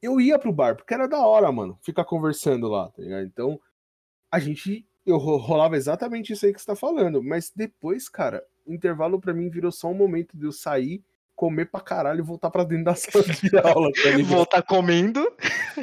[0.00, 3.24] eu ia pro bar, porque era da hora, mano, ficar conversando lá, tá ligado?
[3.24, 3.60] Então,
[4.30, 4.86] a gente.
[5.04, 9.20] Eu ro- rolava exatamente isso aí que você tá falando, mas depois, cara, o intervalo
[9.20, 11.02] pra mim virou só um momento de eu sair,
[11.34, 14.10] comer pra caralho e voltar pra dentro da sala de aula, tá?
[14.22, 15.20] Voltar comendo.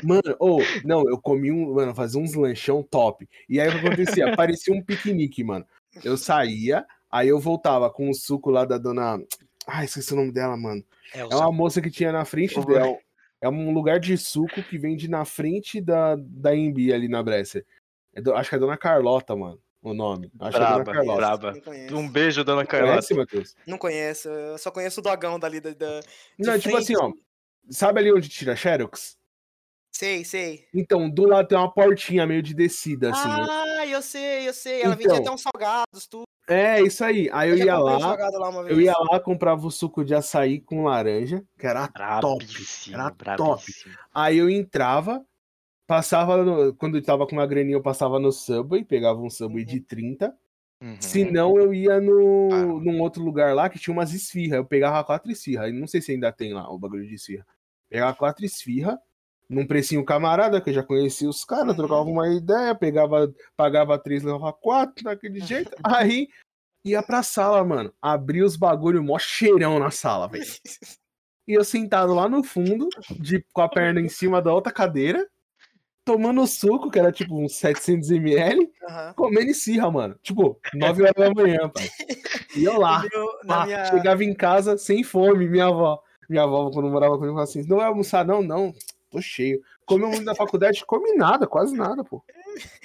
[0.04, 3.28] Mano, ou, não, eu comi um, mano, fazia uns lanchão top.
[3.50, 4.36] E aí o que acontecia?
[4.38, 5.66] Parecia um piquenique, mano.
[6.04, 9.20] Eu saía, aí eu voltava com o suco lá da dona.
[9.68, 10.82] Ai, esqueci o nome dela, mano.
[11.14, 12.98] É, É uma moça que tinha na frente dela.
[13.42, 17.66] É um lugar de suco que vende na frente da, da Embi ali na Bresser.
[18.20, 20.32] É do- acho que é Dona Carlota, mano, o nome.
[20.40, 21.52] Acho que é Dona Braba, Carlota.
[21.52, 21.62] braba.
[21.98, 22.92] Um beijo, dona Carlota.
[22.94, 23.56] Conhece, Matheus?
[23.66, 25.72] Não conheço, eu só conheço o dogão dali da.
[25.74, 26.02] da-
[26.38, 26.94] Não, tipo frente.
[26.94, 27.12] assim, ó.
[27.70, 29.18] Sabe ali onde tira Xerox?
[29.92, 30.66] Sei, sei.
[30.74, 33.28] Então, do lado tem uma portinha meio de descida, assim.
[33.28, 33.46] né?
[33.50, 34.82] Ah, eu sei, eu sei.
[34.82, 34.98] Ela Então.
[34.98, 36.24] vendia até uns salgados, tudo.
[36.48, 37.30] É, isso aí.
[37.32, 38.76] Aí eu já ia lá, lá uma vez.
[38.76, 41.88] eu ia lá, comprava o suco de açaí com laranja, que era
[42.20, 42.44] top.
[42.46, 43.96] Brabíssimo, Era brabíssimo.
[44.14, 45.24] Aí eu entrava,
[45.90, 49.64] passava, no- quando eu tava com uma graninha, eu passava no Subway, pegava um Subway
[49.64, 49.70] Uhum.
[49.70, 50.36] de 30.
[50.82, 50.96] Uhum.
[51.02, 52.66] Se não, eu ia no, Ah.
[52.66, 54.58] num outro lugar lá que tinha umas esfirras.
[54.60, 55.74] Eu pegava quatro esfirras.
[55.74, 57.46] Não sei se ainda tem lá o bagulho de esfirra.
[57.90, 58.98] Pegava quatro esfirras,
[59.50, 61.76] num precinho camarada, que eu já conhecia os caras, Uhum.
[61.76, 65.72] trocava uma ideia, pegava, pagava três, levava quatro, daquele jeito.
[66.08, 66.30] Aí
[66.86, 67.92] ia pra sala, mano.
[68.02, 70.46] Abria os bagulho, mó cheirão na sala, velho.
[71.48, 72.88] E eu sentado lá no fundo,
[73.20, 75.28] de, com a perna em cima da outra cadeira,
[76.10, 79.14] tomando suco, que era tipo uns 700ml, Aham.
[79.14, 80.18] comendo esfirra, mano.
[80.24, 81.88] Tipo, 9 horas da manhã, pai.
[82.56, 83.04] E eu lá,
[83.46, 83.86] na pá, minha...
[83.86, 86.02] chegava em casa sem fome, minha avó.
[86.28, 88.42] Minha avó, quando morava comigo, falava assim: não vai almoçar, não?
[88.42, 88.74] Não,
[89.12, 89.62] tô cheio.
[89.86, 90.84] Comeu muito na faculdade?
[90.84, 92.24] Come nada, quase nada, pô.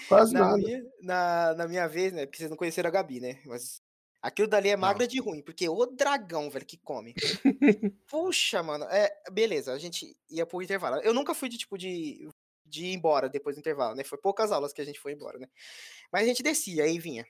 [0.06, 0.58] Quase na, nada.
[0.58, 2.26] minha, na, na minha vez, né?
[2.26, 3.38] Porque vocês não conheceram a Gabi, né?
[3.46, 3.80] Mas
[4.20, 7.14] aquilo dali é magra de ruim, porque o dragão, velho, que come.
[8.10, 8.84] Puxa, mano.
[8.90, 10.96] É, beleza, a gente ia pro intervalo.
[10.96, 12.26] Eu nunca fui de tipo de,
[12.64, 14.04] de ir embora depois do intervalo, né?
[14.04, 15.48] Foi poucas aulas que a gente foi embora, né?
[16.12, 17.26] Mas a gente descia, aí vinha.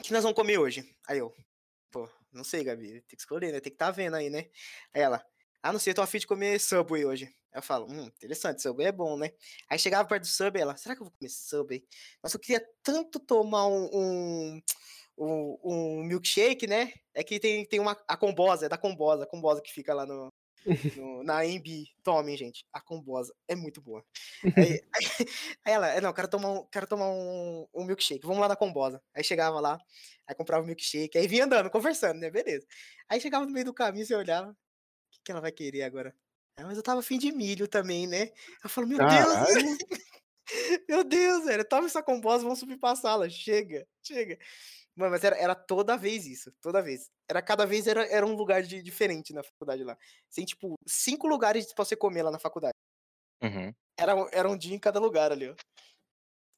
[0.00, 0.84] O que nós vamos comer hoje?
[1.06, 1.34] Aí eu,
[1.90, 3.60] pô, não sei, Gabi, tem que escolher, né?
[3.60, 4.50] Tem que tá vendo aí, né?
[4.94, 5.24] Aí ela,
[5.62, 7.34] ah, não sei, eu tô afim de comer Subway hoje.
[7.52, 9.32] Eu falo, hum, interessante, Subway é bom, né?
[9.68, 11.84] Aí chegava perto do Subway, ela, será que eu vou comer Subway?
[12.22, 14.62] Nossa, eu queria tanto tomar um, um,
[15.18, 16.92] um, um milkshake, né?
[17.12, 20.06] É que tem, tem uma, a combosa, é da combosa, a combosa que fica lá
[20.06, 20.32] no,
[20.94, 21.86] no- na AMB.
[22.02, 24.04] Tomem, gente, a combosa é muito boa.
[24.56, 25.28] Aí, aí-
[25.64, 28.56] aí ela, "É, não, quero tomar, um, quero tomar um, um milkshake, vamos lá na
[28.56, 29.02] combosa.
[29.14, 29.78] Aí chegava lá,
[30.26, 32.30] aí comprava o milkshake, aí vinha andando, conversando, né?
[32.30, 32.66] Beleza.
[33.08, 34.56] Aí chegava no meio do caminho, você olhava, o
[35.10, 36.14] que, que ela vai querer agora?
[36.56, 38.30] Ah, mas eu tava afim de milho também, né?
[38.62, 39.78] Eu falo, meu Deus, Caralho.
[40.88, 44.38] meu Deus, velho, toma essa combosa, vamos subir pra sala, chega, chega.
[44.96, 47.08] Mano, mas era, era toda vez isso, toda vez.
[47.28, 49.96] Era cada vez era, era um lugar de, diferente na faculdade lá.
[50.34, 52.74] Tem, tipo, cinco lugares pra você comer lá na faculdade.
[53.42, 53.72] Uhum.
[53.98, 55.54] Era, um- era um dia em cada lugar ali, ó.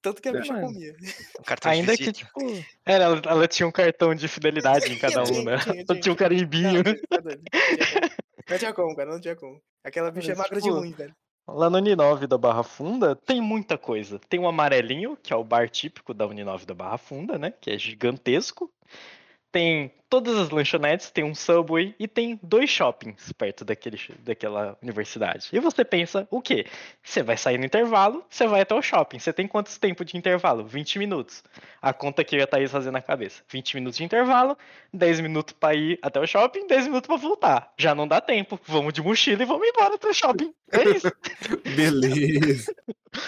[0.02, 0.96] Tanto que a É, bicha comia.
[1.38, 2.40] Um cartão de Ainda que, tipo.
[2.84, 5.58] Era, ela, ela tinha um cartão de fidelidade em cada um, Tinha, né?
[5.58, 6.82] tinha, tinha, tinha um carimbinho.
[6.82, 7.42] Não, tá não tinha como.
[8.48, 9.62] Não tinha como, cara, não tinha como.
[9.84, 11.14] Aquela bicha é Mas, magra de tipo, ruim, velho.
[11.46, 14.18] Lá no Uninove da Barra Funda tem muita coisa.
[14.28, 17.50] Tem o amarelinho, que é o bar típico da Uninove da Barra Funda, né?
[17.50, 18.72] Que é gigantesco.
[19.50, 25.48] Tem todas as lanchonetes, tem um Subway e tem dois shoppings perto daquele, daquela universidade.
[25.50, 26.66] E você pensa, o quê?
[27.02, 29.18] Você vai sair no intervalo, você vai até o shopping.
[29.18, 30.66] Você tem quantos tempo de intervalo?
[30.66, 31.42] 20 minutos.
[31.80, 33.42] A conta que eu ia Thaís fazer na cabeça.
[33.48, 34.54] 20 minutos de intervalo,
[34.92, 37.72] 10 minutos pra ir até o shopping, 10 minutos pra voltar.
[37.78, 38.60] Já não dá tempo.
[38.66, 40.52] Vamos de mochila e vamos embora até o shopping.
[40.72, 41.10] É isso.
[41.74, 42.74] Beleza.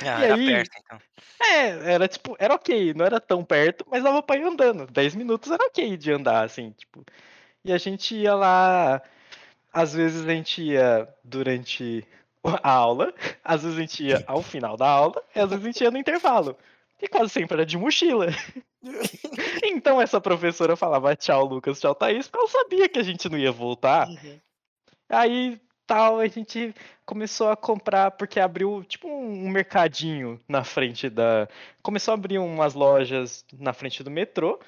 [0.02, 0.46] Ah, E era aí?
[0.46, 0.98] perto, então.
[1.42, 4.86] É, era tipo, era ok, não era tão perto, mas dava pra ir andando.
[4.86, 7.04] 10 minutos era ok de andar, assim, tipo.
[7.64, 9.02] E a gente ia lá.
[9.72, 12.06] Às vezes a gente ia durante
[12.62, 13.12] a aula,
[13.42, 15.90] às vezes a gente ia ao final da aula, e às vezes a gente ia
[15.90, 16.56] no intervalo.
[17.00, 18.26] E quase sempre era de mochila.
[19.64, 23.38] Então essa professora falava tchau, Lucas, tchau, Thaís, porque ela sabia que a gente não
[23.38, 24.06] ia voltar.
[24.06, 24.38] Uhum.
[25.08, 31.08] Aí tal, a gente começou a comprar, porque abriu tipo um, um mercadinho na frente
[31.08, 31.48] da.
[31.82, 34.58] Começou a abrir umas lojas na frente do metrô,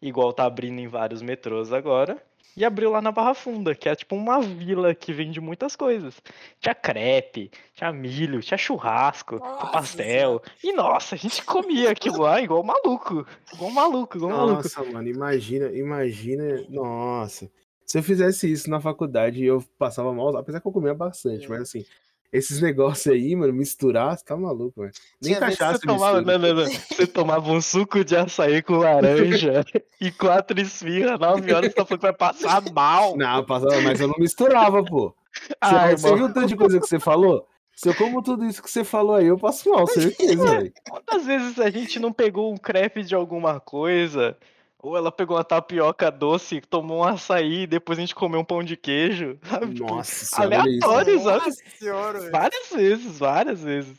[0.00, 2.20] igual tá abrindo em vários metrôs agora.
[2.56, 6.20] E abriu lá na Barra Funda, que é tipo uma vila que vende muitas coisas.
[6.58, 10.42] Tinha crepe, tinha milho, tinha churrasco, tinha Nossa pastel.
[10.64, 13.24] E nossa, a gente comia aquilo lá igual maluco.
[13.54, 14.62] Igual maluco, igual maluco.
[14.64, 16.64] Nossa, mano, imagina, imagina.
[16.68, 17.48] Nossa.
[17.86, 21.48] Se eu fizesse isso na faculdade, eu passava mal, apesar que eu comia bastante, É.
[21.48, 21.84] mas assim,
[22.32, 24.92] esses negócios aí, mano, misturar, você tá maluco, velho.
[25.22, 26.38] Nem Tinha cachaça Você tomava, mistura.
[26.38, 26.70] não, não, não.
[26.70, 29.64] Você tomava um suco de açaí com laranja
[30.00, 33.16] e quatro esfirras, nove horas, você tá falando que vai passar mal.
[33.16, 35.14] Não, passava, mas eu não misturava, pô.
[35.32, 37.46] Você, Ah, você viu o tanto de coisa que você falou?
[37.74, 40.72] Se eu como tudo isso que você falou aí, eu passo mal, certeza, velho.
[40.90, 44.36] Quantas vezes a gente não pegou um crepe de alguma coisa,
[44.80, 48.62] Ou ela pegou uma tapioca doce, tomou um açaí, depois a gente comeu um pão
[48.62, 49.38] de queijo.
[49.48, 49.74] Sabe?
[49.74, 51.46] Tipo, Nossa aleatório, sabe?
[51.46, 52.32] Nossa senhora, velho.
[52.32, 53.98] Várias vezes, várias vezes.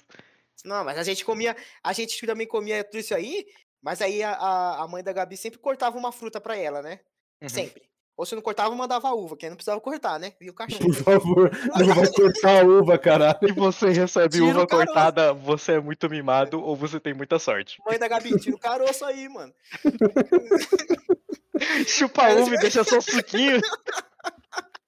[0.64, 3.46] Não, mas a gente comia, a gente também comia tudo isso aí,
[3.82, 7.00] mas aí a, a, a mãe da Gabi sempre cortava uma fruta pra ela, né?
[7.42, 7.50] Uhum.
[7.50, 7.89] Sempre.
[8.20, 10.34] Ou se não cortava, mandava a uva, que aí não precisava cortar, né?
[10.42, 10.88] E o cachorro.
[10.88, 13.40] Por favor, não vai cortar a uva, caralho.
[13.40, 17.82] Se você recebe Tira uva cortada, você é muito mimado ou você tem muita sorte.
[17.88, 19.54] Mãe da Gabi, tira o caroço aí, mano.
[21.88, 23.62] Chupa a uva e deixa só o suquinho.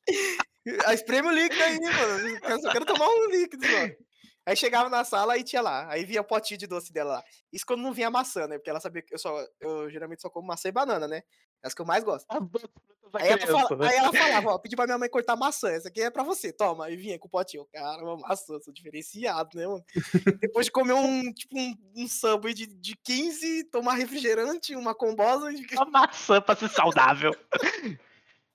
[0.93, 2.37] Espreme o líquido aí, mano.
[2.49, 4.10] Eu só quero tomar um líquido só.
[4.51, 5.87] Aí chegava na sala e tinha lá.
[5.89, 7.23] Aí via o potinho de doce dela lá.
[7.53, 8.57] Isso quando não vinha maçã, né?
[8.57, 9.33] Porque ela sabia que eu só.
[9.61, 11.23] Eu geralmente só como maçã e banana, né?
[11.63, 12.25] As que eu mais gosto.
[13.13, 13.89] Aí ela, criança, fala- né?
[13.89, 16.51] aí ela falava, ó, pedi pra minha mãe cortar maçã, essa aqui é pra você,
[16.53, 16.85] toma.
[16.85, 19.83] Aí vinha com o potinho, caramba, maçã, sou diferenciado, né, mano?
[20.39, 25.51] Depois de comer um, tipo, um, um subway de, de 15, tomar refrigerante, uma combosa,
[25.51, 27.31] e- Uma maçã pra ser saudável.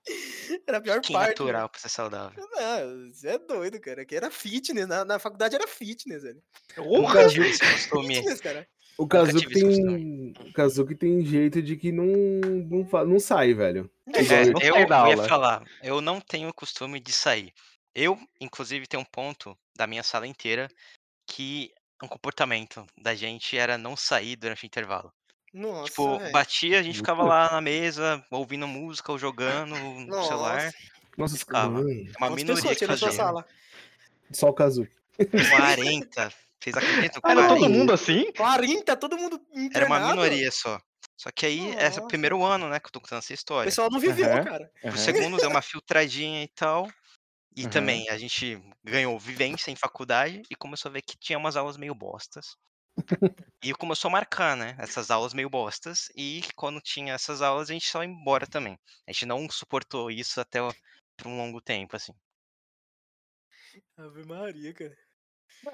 [0.67, 1.29] era a pior Que parte.
[1.29, 2.49] natural pra ser saudável.
[2.53, 4.05] Não, você é doido, cara.
[4.05, 6.43] Que era fitness, na, na faculdade era fitness, velho.
[6.75, 7.23] Porra!
[7.23, 8.17] Nunca tive esse costume.
[8.17, 8.69] Fitness, cara.
[8.99, 10.33] O Kazuki tem.
[10.41, 13.91] O Kazuki tem jeito de que não, não, não sai, velho.
[14.07, 17.53] É, não eu, sai eu ia falar, eu não tenho costume de sair.
[17.95, 20.69] Eu, inclusive, tenho um ponto da minha sala inteira
[21.27, 25.13] que um comportamento da gente era não sair durante o intervalo.
[25.57, 26.33] Nossa, tipo, velho.
[26.33, 30.65] batia, a gente ficava lá na mesa, ouvindo música ou jogando no celular.
[30.65, 30.77] Nossa.
[31.17, 31.71] Nossa, Ficava.
[31.75, 33.13] mano, É uma Quantas minoria que fazia.
[33.13, 33.45] sala?
[34.33, 34.95] Só o Kazuki.
[35.49, 36.33] 40.
[36.61, 37.23] Vocês acreditam?
[37.25, 37.79] Ah, Era todo 40.
[37.79, 38.33] mundo assim?
[38.33, 39.41] 40, todo mundo
[39.73, 40.09] Era uma internado?
[40.11, 40.79] minoria só.
[41.17, 42.01] Só que aí, esse é Nossa.
[42.03, 43.71] o primeiro ano, né, que eu tô contando essa O história.
[43.71, 44.45] pessoal não viveu, Aham.
[44.45, 44.71] cara.
[44.85, 44.97] O Aham.
[44.99, 46.87] segundo deu uma filtradinha e tal.
[47.57, 47.71] E Uhum.
[47.71, 51.77] também a gente ganhou vivência em faculdade e começou a ver que tinha umas aulas
[51.79, 52.57] meio bostas.
[53.63, 54.75] E começou a marcar, né?
[54.79, 56.11] Essas aulas meio bostas.
[56.17, 58.79] E quando tinha essas aulas, a gente só ia embora também.
[59.07, 60.61] A gente não suportou isso até
[61.17, 62.13] por um longo tempo, assim.
[63.97, 64.97] Ave Maria, cara.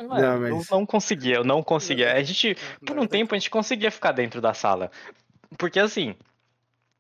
[0.09, 2.13] Mano, eu mas- não conseguia, eu não conseguia.
[2.15, 2.57] A gente,
[2.87, 4.91] por um tempo, a gente conseguia ficar dentro da sala.
[5.59, 6.11] Porque assim,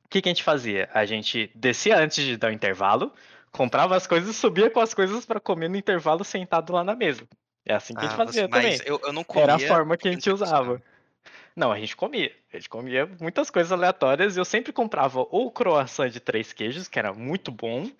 [0.04, 0.90] o que, que a gente fazia?
[0.92, 3.14] A gente descia antes de dar o intervalo,
[3.50, 6.94] comprava as coisas e subia com as coisas pra comer no intervalo sentado lá na
[6.94, 7.26] mesa.
[7.64, 8.78] É assim que a gente Ah, fazia também.
[8.84, 9.42] eu, eu não comia.
[9.44, 10.82] Era a forma que a gente usava.
[11.54, 12.32] Não, a gente comia.
[12.52, 16.88] A gente comia muitas coisas aleatórias e eu sempre comprava ou croissant de três queijos,
[16.88, 17.90] que era muito bom,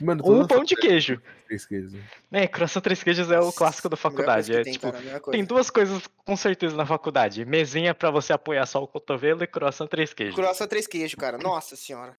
[0.00, 1.22] Mano, ou um pão de queijo.
[1.46, 1.92] três queijos.
[1.92, 2.02] né?
[2.32, 4.52] É, croissant três queijos é o clássico da faculdade.
[4.52, 8.66] É tem, tipo, cara, tem duas coisas com certeza na faculdade: mesinha pra você apoiar
[8.66, 10.34] só o cotovelo e croissant três queijos.
[10.34, 11.38] Croissant três queijos, cara.
[11.38, 12.16] Nossa senhora.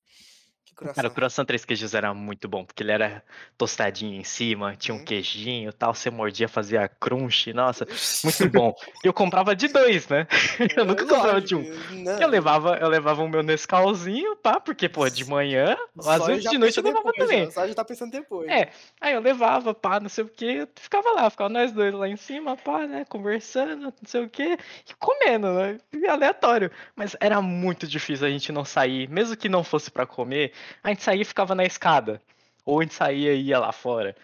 [0.79, 1.07] Que Cara, croissant.
[1.09, 3.23] o croissant três queijos era muito bom, porque ele era
[3.57, 5.05] tostadinho em cima, tinha um Uhum.
[5.05, 7.85] queijinho e tal, você mordia, fazia crunch, nossa,
[8.23, 8.75] muito bom.
[9.03, 10.27] E eu comprava de dois, né?
[10.77, 11.63] Eu nunca comprava de um.
[11.89, 14.59] Não, Eu levava, eu levava o meu Nescauzinho, tá?
[14.59, 17.51] Porque, pô, de manhã, às só vezes já de noite eu levava depois, também.
[17.51, 18.47] Só já tá pensando depois.
[18.49, 18.69] É,
[19.01, 22.15] aí eu levava, pá, não sei o que, ficava lá, ficava nós dois lá em
[22.17, 26.69] cima, pá, né, conversando, não sei o que, e comendo, né, e aleatório.
[26.95, 30.51] Mas era muito difícil a gente não sair, mesmo que não fosse pra comer,
[30.83, 32.21] a gente saía e ficava na escada,
[32.65, 34.15] ou a gente saía e ia lá fora.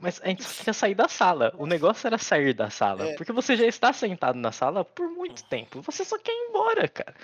[0.00, 3.14] Mas a gente só queria sair da sala, o negócio era sair da sala, É.
[3.16, 6.86] porque você já está sentado na sala por muito tempo, você só quer ir embora,
[6.88, 7.14] cara.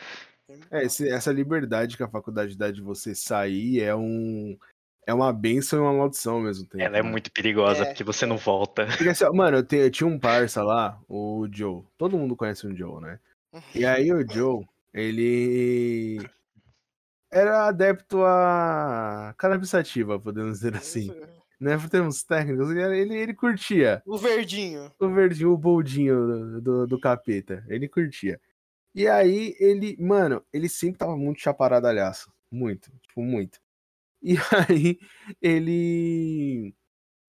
[0.70, 4.58] É, esse- essa liberdade que a faculdade dá de você sair é um.
[5.06, 6.82] É uma benção e uma maldição ao mesmo tempo.
[6.82, 7.08] Ela é né?
[7.08, 8.86] muito perigosa, É, porque você não volta.
[9.06, 11.82] Porque, assim, mano, eu, te- eu tinha um parça lá, o Joe.
[11.98, 13.18] Todo mundo conhece o Joe, né?
[13.74, 16.18] E aí o Joe, ele
[17.34, 21.10] era adepto a cannabis sativa, podemos dizer assim.
[21.60, 21.76] Né?
[21.76, 24.92] Por termos técnicos, ele, ele curtia O verdinho.
[25.00, 27.64] o verdinho, o boldinho do, do, do capeta.
[27.68, 28.40] Ele curtia.
[28.94, 32.32] E aí ele, mano, ele sempre tava muito chaparadalhaço.
[32.50, 33.58] Muito, tipo, muito.
[34.22, 34.34] E
[34.68, 34.98] aí
[35.42, 36.74] ele.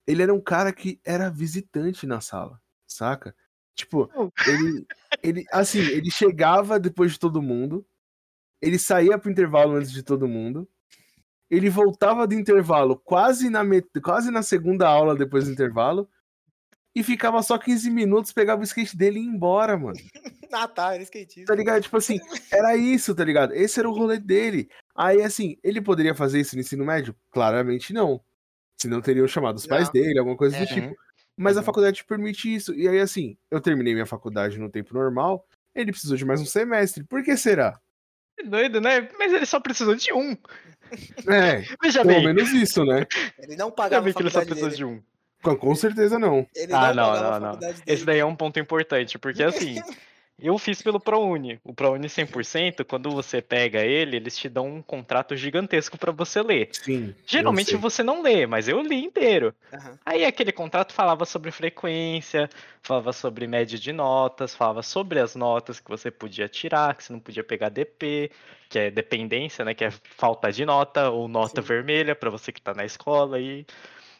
[0.06, 3.36] Ele era um cara que era visitante na sala, saca?
[3.74, 4.10] Tipo,
[4.48, 4.86] ele.
[5.24, 7.84] ele assim, ele chegava depois de todo mundo.
[8.62, 10.68] Ele saía pro intervalo antes de todo mundo.
[11.50, 13.88] Ele voltava do intervalo quase na, met...
[14.02, 16.10] quase na segunda aula depois do intervalo.
[16.96, 19.98] E ficava só 15 minutos, pegava o skate dele e ia embora, mano.
[20.54, 21.52] Ah, tá, era skatista.
[21.52, 21.82] Tá ligado?
[21.82, 22.18] Tipo assim,
[22.50, 23.52] era isso, tá ligado?
[23.54, 24.70] Esse era o rolê dele.
[24.96, 27.14] Aí, assim, ele poderia fazer isso no ensino médio?
[27.30, 28.22] Claramente não.
[28.80, 29.92] Senão teriam chamado os pais Não.
[29.92, 30.66] dele, alguma coisa do É.
[30.66, 30.96] tipo.
[31.36, 31.66] Mas a Uhum.
[31.66, 32.74] faculdade permite isso.
[32.74, 35.46] E aí, assim, eu terminei minha faculdade no tempo normal.
[35.74, 37.04] Ele precisou de mais um semestre.
[37.04, 37.78] Por que será?
[38.38, 39.08] Que doido, né?
[39.18, 40.36] Mas ele só precisou de um.
[41.28, 43.06] É, Veja pelo bem, menos isso, né?
[43.40, 44.78] Ele não veja pagava a bem que ele só faculdade precisou dele.
[44.78, 45.04] de um.
[45.42, 46.46] Com, com certeza não.
[46.56, 47.48] Ele Ah, não não, não, a não.
[47.52, 47.84] faculdade dele.
[47.88, 49.76] Esse daí é um ponto importante, porque assim,
[50.38, 51.60] Eu fiz pelo ProUni.
[51.64, 56.42] O ProUni 100%, quando você pega ele, eles te dão um contrato gigantesco para você
[56.42, 56.70] ler.
[56.74, 57.16] Sim.
[57.26, 59.56] Geralmente você não lê, mas eu li inteiro.
[59.74, 59.98] Aham.
[60.06, 62.50] Aí aquele contrato falava sobre frequência,
[62.84, 67.14] falava sobre média de notas, falava sobre as notas que você podia tirar, que você
[67.14, 68.30] não podia pegar DP,
[68.70, 69.74] que é dependência, né?
[69.74, 71.68] Que é falta de nota ou nota Sim.
[71.68, 73.40] vermelha para você que tá na escola.
[73.40, 73.66] E,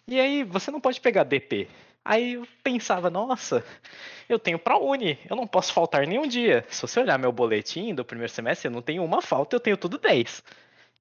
[0.08, 1.68] e aí você não pode pegar DP.
[2.06, 3.66] Aí eu pensava, nossa,
[4.30, 6.64] eu tenho pra Uni, eu não posso faltar nenhum dia.
[6.70, 9.76] Se você olhar meu boletim do primeiro semestre, eu não tenho uma falta, eu tenho
[9.76, 10.44] tudo 10.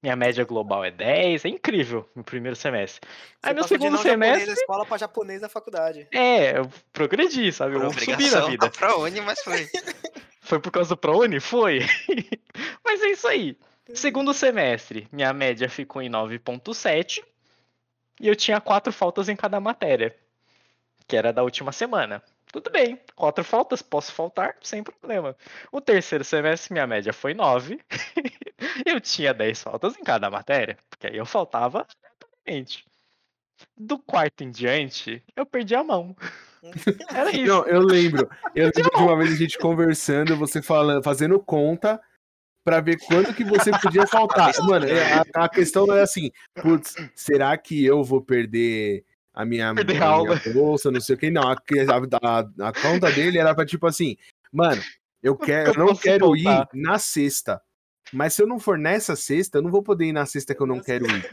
[0.01, 3.07] Minha média global é 10, é incrível no primeiro semestre.
[3.41, 6.07] Aí Você meu passou de segundo semestre, da escola pra japonês da faculdade.
[6.11, 7.75] é, eu progredi, sabe?
[7.75, 8.69] Eu subi na vida.
[8.71, 9.67] pra Uni, mas foi.
[10.41, 11.39] Foi por causa do ProUni?
[11.39, 11.79] Foi.
[12.85, 13.57] Mas é isso aí.
[13.95, 17.23] Segundo semestre, minha média ficou em 9.7
[18.21, 20.15] e eu tinha quatro faltas em cada matéria,
[21.07, 22.21] que era da última semana.
[22.51, 25.35] Tudo bem, quatro faltas, posso faltar sem problema.
[25.71, 27.79] O terceiro semestre, minha média foi 9.
[28.85, 32.85] eu tinha 10 faltas em cada matéria, porque aí eu faltava aleatoriamente.
[33.77, 36.15] Do quarto em diante, eu perdi a mão.
[37.13, 37.45] Era isso.
[37.45, 38.29] Não, eu lembro.
[38.55, 42.01] Eu lembro de uma vez a gente conversando, você falando, fazendo conta
[42.63, 44.53] pra ver quanto que você podia faltar.
[44.61, 44.85] Mano,
[45.35, 49.03] a, a questão não é assim, putz, será que eu vou perder
[49.35, 51.29] a minha, a minha bolsa, não sei o que?
[51.29, 54.15] Não, a, a, a conta dele era pra tipo assim,
[54.51, 54.81] mano,
[55.21, 56.69] eu, quero, eu não quero ir voltar?
[56.73, 57.61] na sexta.
[58.13, 60.61] Mas se eu não for nessa sexta, eu não vou poder ir na sexta que
[60.61, 61.29] eu não quero ir.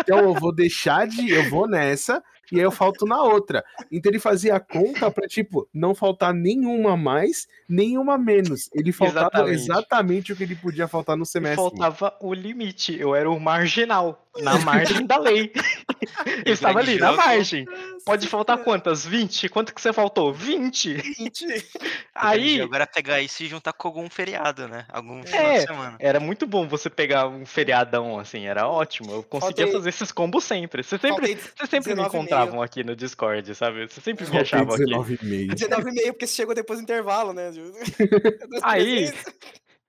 [0.00, 1.30] Então eu vou deixar de.
[1.30, 2.22] Eu vou nessa
[2.52, 3.64] e aí eu falto na outra.
[3.90, 8.68] Então ele fazia a conta pra, tipo, não faltar nenhuma mais, nenhuma menos.
[8.74, 9.54] Ele faltava Exatamente.
[9.62, 11.56] exatamente, o que ele podia faltar no E semestre.
[11.56, 12.98] faltava o limite.
[12.98, 15.52] Eu era o marginal, na margem da lei.
[16.44, 17.64] Eu estava ali, na margem.
[18.04, 19.04] Pode faltar quantas?
[19.06, 19.48] 20?
[19.48, 20.32] Quanto que você faltou?
[20.32, 20.96] 20.
[22.14, 24.84] Aí Agora pegar isso e juntar com algum feriado, né?
[24.88, 25.58] Algum final É.
[25.60, 25.96] de semana.
[25.98, 29.12] era muito bom você pegar um feriadão assim, era ótimo.
[29.12, 30.82] Eu conseguia Faltei- fazer esses combos sempre.
[30.82, 32.10] Você sempre, Faltei vocês sempre me 19,5.
[32.34, 33.86] Encontravam aqui no Discord, sabe?
[33.88, 34.84] Você sempre me Faltei achavam aqui.
[34.84, 35.54] 19,5.
[35.54, 37.50] 19,5 porque você chegou depois do intervalo, né?
[38.62, 39.12] Aí,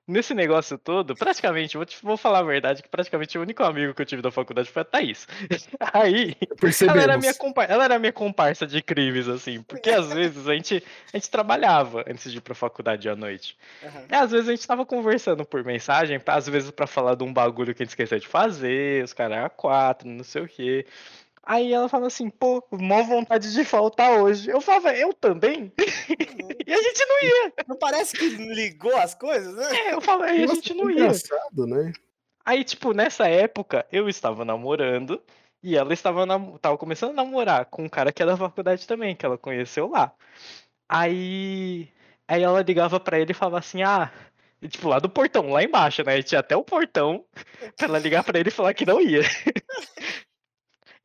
[0.08, 3.94] nesse negócio todo, praticamente, vou, te- vou falar a verdade, que praticamente o único amigo
[3.94, 5.28] que eu tive da faculdade foi a Thaís.
[5.94, 7.04] Aí, ela Percebemos.
[7.04, 10.84] era, minha compa- ela era minha comparsa de crimes, assim, porque às vezes a gente,
[11.12, 13.58] a gente trabalhava antes de ir pra faculdade à noite.
[13.84, 14.04] Aham.
[14.12, 17.34] E às vezes a gente tava conversando por mensagem, às vezes pra falar de um
[17.34, 20.86] bagulho que a gente esqueceu de fazer, os caras quatro, não sei o quê.
[21.46, 24.50] Aí ela fala assim, pô, mó vontade de faltar hoje.
[24.50, 25.72] Eu falava, eu também?
[26.66, 27.54] e a gente não ia.
[27.68, 29.76] Não parece que ligou as coisas, né?
[29.76, 31.02] É, eu falava, aí a Nossa, gente não ia.
[31.02, 31.94] engraçado, né?
[32.44, 35.22] Aí, tipo, nessa época, eu estava namorando
[35.62, 38.88] e ela estava nam- tava começando a namorar com um cara que é da faculdade
[38.88, 40.12] também, que ela conheceu lá.
[40.90, 41.90] Aí,
[42.28, 44.12] aí ela ligava pra ele e falava assim: "Ah,
[44.62, 46.18] e, tipo, lá do portão, lá embaixo, né?
[46.20, 47.24] E tinha até o portão
[47.78, 49.22] pra ela ligar pra ele e falar que não ia.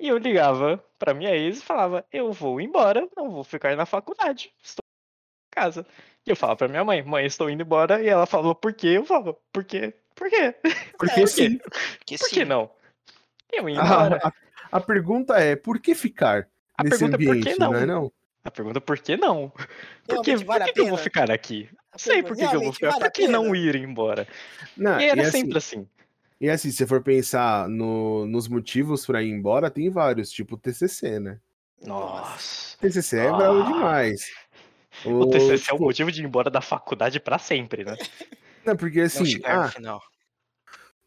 [0.00, 3.84] E eu ligava pra minha ex e falava: "Eu vou embora, não vou ficar na
[3.86, 4.50] faculdade.
[4.62, 5.86] Estou em casa".
[6.26, 8.02] E eu falava pra minha mãe: "Mãe, estou indo embora".
[8.02, 9.94] E ela falou: "Por quê?" Eu falava: "Por quê?
[10.14, 10.54] Por quê?"
[10.98, 11.58] Porque É, sim.
[11.58, 12.34] Porque Por sim.
[12.36, 12.70] que não?
[13.52, 14.20] Eu ia A, embora.
[14.24, 14.32] a-
[14.72, 16.48] a pergunta é: por que ficar
[16.78, 17.72] A nesse pergunta é por que ambiente, não?
[17.72, 18.12] não é não?
[18.42, 19.50] A pergunta é por que não?
[19.50, 19.66] Por
[20.22, 21.68] que, Realmente vale por que a que eu vou ficar aqui?
[21.92, 22.88] A Sei por que, que eu vou ficar.
[22.92, 24.26] vale a Por que não ir embora?
[24.76, 25.86] Não, E era e assim, sempre assim.
[26.40, 30.54] E assim, se você for pensar no- nos motivos pra ir embora, tem vários, tipo
[30.54, 31.38] o TCC, né?
[31.84, 32.78] Nossa.
[32.78, 33.64] TCC é bravo Ah.
[33.66, 34.20] demais.
[35.04, 37.94] O TCC é o tipo, motivo de ir embora da faculdade pra sempre, né?
[38.66, 40.00] Não, porque Não assim, no ah, final.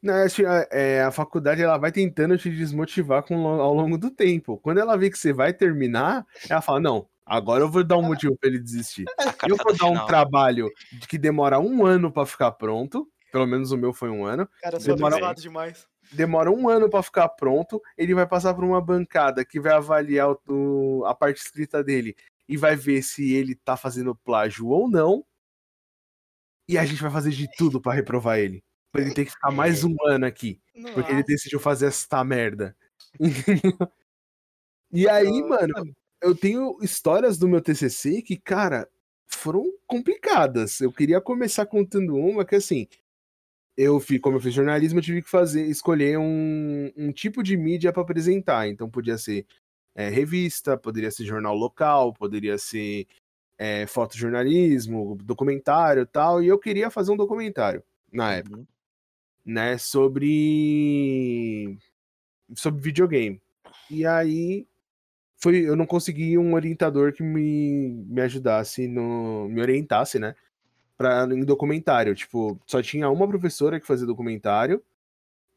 [0.01, 4.09] não, que, ah, é, a faculdade ela vai tentando te desmotivar com, ao longo do
[4.09, 4.57] tempo.
[4.57, 8.01] Quando ela vê que você vai terminar, ela fala: Não, agora eu vou dar um
[8.03, 9.05] motivo pra ele desistir.
[9.47, 10.69] Eu vou dar um trabalho
[11.07, 13.07] que demora um ano pra ficar pronto.
[13.33, 14.47] Pelo menos o meu foi um ano.
[14.61, 15.87] Cara, sou Demora- demais.
[16.11, 20.35] demora um ano pra ficar pronto, ele vai passar por uma bancada que vai avaliar
[20.47, 22.15] o- a parte escrita dele
[22.47, 25.25] e vai ver se ele tá fazendo plágio ou não.
[26.69, 28.63] E a gente vai fazer de tudo pra reprovar ele.
[28.91, 30.61] Pra ele ter que ficar mais um ano aqui,
[30.93, 32.77] porque ele decidiu fazer esta merda.
[34.91, 35.73] E aí, mano,
[36.21, 38.87] eu tenho histórias do meu TCC que, cara,
[39.25, 40.79] foram complicadas.
[40.79, 42.87] Eu queria começar contando uma que, assim,
[43.77, 47.57] eu fiz, como eu fiz jornalismo, eu tive que fazer, escolher um, um tipo de
[47.57, 48.67] mídia para apresentar.
[48.67, 49.45] Então, podia ser
[49.95, 53.07] é, revista, poderia ser jornal local, poderia ser
[53.57, 56.41] é, fotojornalismo, documentário tal.
[56.43, 58.65] E eu queria fazer um documentário na época,
[59.45, 61.77] né, sobre
[62.55, 63.41] sobre videogame.
[63.89, 64.67] E aí
[65.37, 70.35] foi, eu não consegui um orientador que me, me ajudasse no, me orientasse, né,
[71.03, 72.15] pra, em documentário.
[72.15, 74.81] Tipo, só tinha uma professora que fazia documentário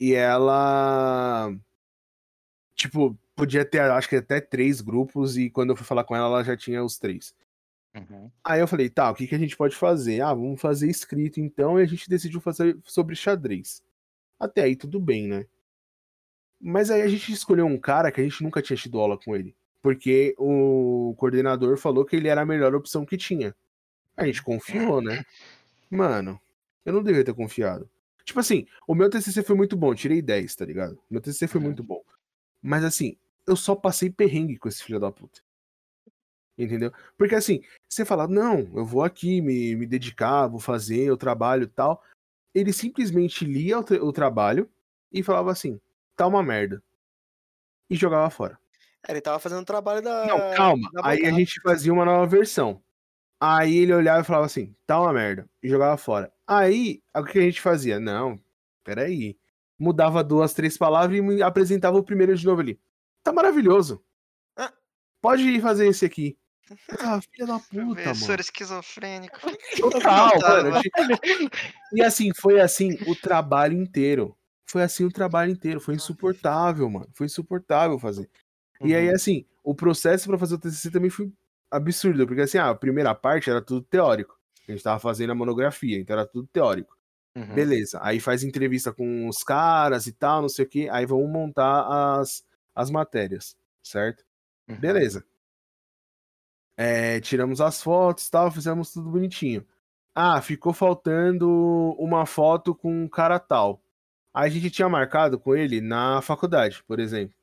[0.01, 1.55] e ela.
[2.75, 6.27] Tipo, podia ter, acho que até três grupos, e quando eu fui falar com ela,
[6.27, 7.35] ela já tinha os três.
[7.95, 8.31] Uhum.
[8.45, 10.21] Aí eu falei, tá, o que, que a gente pode fazer?
[10.21, 13.83] Ah, vamos fazer escrito então, e a gente decidiu fazer sobre xadrez.
[14.39, 15.47] Até aí tudo bem, né?
[16.61, 19.35] Mas aí a gente escolheu um cara que a gente nunca tinha tido aula com
[19.35, 19.57] ele.
[19.81, 23.55] Porque o coordenador falou que ele era a melhor opção que tinha.
[24.17, 25.25] A gente confiou, né?
[25.91, 26.41] Mano,
[26.85, 27.89] eu não devia ter confiado.
[28.25, 30.99] Tipo assim, o meu TCC foi muito bom, tirei 10, tá ligado?
[31.09, 31.67] Meu TCC foi Uhum.
[31.67, 32.03] muito bom.
[32.63, 35.41] Mas assim, eu só passei perrengue com esse filho da puta.
[36.59, 36.91] Entendeu?
[37.19, 41.65] Porque assim, você fala, não, eu vou aqui me, me dedicar, vou fazer o trabalho
[41.65, 42.03] e tal.
[42.55, 44.69] Ele simplesmente lia o, tra- o trabalho
[45.13, 45.79] e falava assim,
[46.17, 46.83] tá uma merda.
[47.91, 48.59] E jogava fora.
[49.07, 50.27] É, ele tava fazendo o trabalho da.
[50.27, 50.91] Não, calma.
[50.93, 52.83] da Aí a gente fazia uma nova versão.
[53.41, 55.49] Aí ele olhava e falava assim, tá uma merda.
[55.63, 56.33] E jogava fora.
[56.47, 58.01] Aí, o que a gente fazia?
[58.01, 58.41] Não,
[58.83, 59.37] peraí.
[59.79, 62.81] Mudava duas, três palavras e me apresentava o primeiro de novo ali.
[63.23, 64.03] Tá maravilhoso.
[64.57, 64.73] Ah.
[65.21, 66.37] Pode ir fazer esse aqui.
[66.99, 68.41] Ah, filha da puta, Professor mano.
[68.41, 69.39] esquizofrênico.
[69.79, 70.81] Total, mano.
[71.93, 74.37] E assim, foi assim o trabalho inteiro.
[74.69, 75.79] Foi assim o trabalho inteiro.
[75.81, 77.09] Foi insuportável, mano.
[77.13, 78.29] Foi insuportável fazer.
[78.83, 79.15] E aí, Uhum.
[79.15, 81.31] assim, o processo pra fazer o TCC também foi
[81.71, 84.39] absurdo, porque assim, ah, a primeira parte era tudo teórico.
[84.69, 86.97] A gente tava fazendo a monografia, então era tudo teórico.
[87.37, 87.55] Uhum.
[87.55, 87.99] Beleza.
[88.03, 90.89] Aí faz entrevista com os caras e tal, não sei o que.
[90.89, 92.45] Aí vamos montar as,
[92.75, 94.25] as matérias, certo?
[94.69, 94.77] Uhum.
[94.77, 95.25] Beleza.
[96.77, 99.67] É, tiramos as fotos e tal, fizemos tudo bonitinho.
[100.15, 101.49] Ah, ficou faltando
[101.99, 103.83] uma foto com um cara tal.
[104.33, 107.35] Aí a gente tinha marcado com ele na faculdade, por exemplo.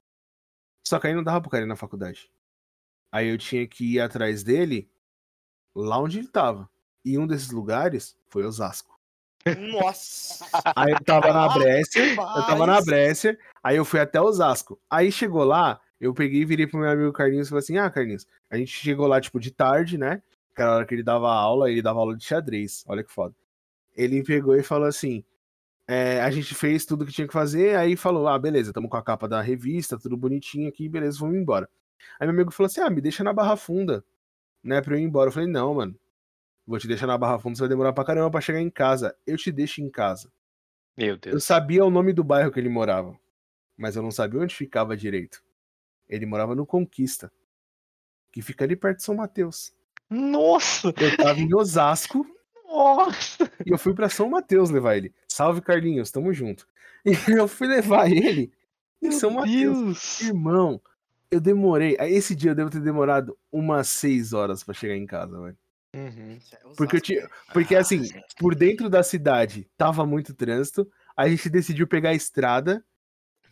[0.86, 2.33] Só que aí não dava pro cara ir na faculdade.
[3.14, 4.90] Aí eu tinha que ir atrás dele
[5.76, 6.68] lá onde ele tava.
[7.06, 9.00] E um desses lugares foi Osasco.
[9.72, 10.48] Nossa!
[10.76, 12.82] Aí eu tava na Brécia, eu tava na.
[12.82, 14.80] Brécia, aí eu fui até Osasco.
[14.90, 17.88] Aí chegou lá, eu peguei e virei pro meu amigo Carlinhos e falei assim: Ah,
[17.92, 20.24] Carlinhos, a gente chegou lá, tipo, de tarde, né?
[20.56, 22.84] Que era a hora que ele dava aula, ele dava aula de xadrez.
[22.88, 23.36] Olha que foda.
[23.96, 25.24] Ele pegou e falou assim:
[25.88, 28.98] é, a gente fez tudo que tinha que fazer, aí falou: Ah, beleza, tamo com
[28.98, 31.70] a capa da revista, tudo bonitinho aqui, beleza, vamos embora.
[32.20, 34.04] Aí meu amigo falou assim: Ah, me deixa na Barra Funda,
[34.64, 35.30] né, pra eu ir embora.
[35.30, 35.96] Eu falei: Não, mano,
[36.66, 39.16] vou te deixar na Barra Funda, você vai demorar pra caramba pra chegar em casa.
[39.26, 40.32] Eu te deixo em casa.
[40.98, 41.44] Meu Eu Deus.
[41.44, 43.18] sabia o nome do bairro que ele morava,
[43.78, 45.44] mas eu não sabia onde ficava direito.
[46.08, 47.32] Ele morava no Conquista,
[48.32, 49.74] que fica ali perto de São Mateus.
[50.10, 50.94] Nossa!
[51.00, 52.24] Eu tava em Osasco
[52.68, 53.52] Nossa!
[53.66, 55.14] e eu fui pra São Mateus levar ele.
[55.28, 56.68] Salve Carlinhos, tamo junto.
[57.06, 58.52] E eu fui levar ele
[59.02, 59.78] em Meu São Mateus.
[59.80, 60.22] Deus!
[60.22, 60.80] Irmão,
[61.34, 61.98] eu demorei.
[62.00, 65.58] Esse dia eu devo ter demorado umas seis horas pra chegar em casa, velho.
[65.96, 66.40] Uhum.
[66.76, 67.30] Porque eu tinha.
[67.52, 68.02] Porque assim,
[68.40, 70.90] por dentro da cidade tava muito trânsito.
[71.16, 72.84] A gente decidiu pegar a estrada,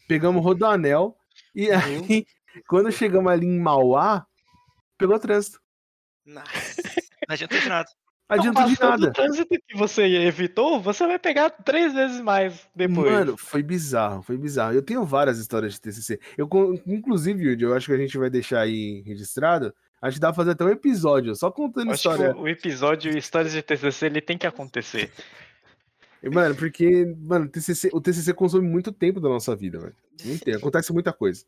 [0.07, 1.15] pegamos o Rodoanel,
[1.53, 2.25] e aí,
[2.67, 4.25] quando chegamos ali em Mauá,
[4.97, 5.61] pegou trânsito.
[6.25, 6.81] Nossa.
[7.27, 7.89] Não adianta de nada.
[8.31, 9.07] Adiantou de nada.
[9.09, 13.11] O trânsito que você evitou, você vai pegar três vezes mais depois.
[13.11, 14.73] Mano, foi bizarro, foi bizarro.
[14.73, 16.17] Eu tenho várias histórias de TCC.
[16.37, 16.47] Eu,
[16.87, 19.73] inclusive, Yudi, eu acho que a gente vai deixar aí registrado.
[20.01, 22.35] Acho que dá pra fazer até um episódio, só contando Acho história.
[22.35, 25.11] o, o episódio Histórias de TCC ele tem que acontecer.
[26.23, 29.95] Mano, porque, mano, TCC, o TCC consome muito tempo da nossa vida, velho.
[30.23, 30.57] Muito tempo.
[30.57, 31.43] Acontece muita coisa.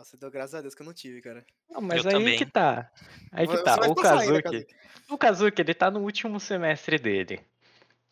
[0.00, 1.44] Nossa, deu graças a Deus que eu não tive, cara.
[1.68, 2.38] Não, mas Eu aí também.
[2.38, 2.90] que tá.
[3.30, 3.74] Aí que tá.
[3.86, 4.76] O passar ainda, Kazuki,
[5.10, 7.44] o Kazuki, ele tá no último semestre dele.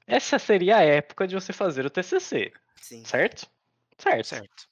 [0.07, 3.03] Essa seria a época de você fazer o TCC, Sim.
[3.07, 3.49] certo?
[3.97, 4.27] Certo.
[4.27, 4.69] Certo.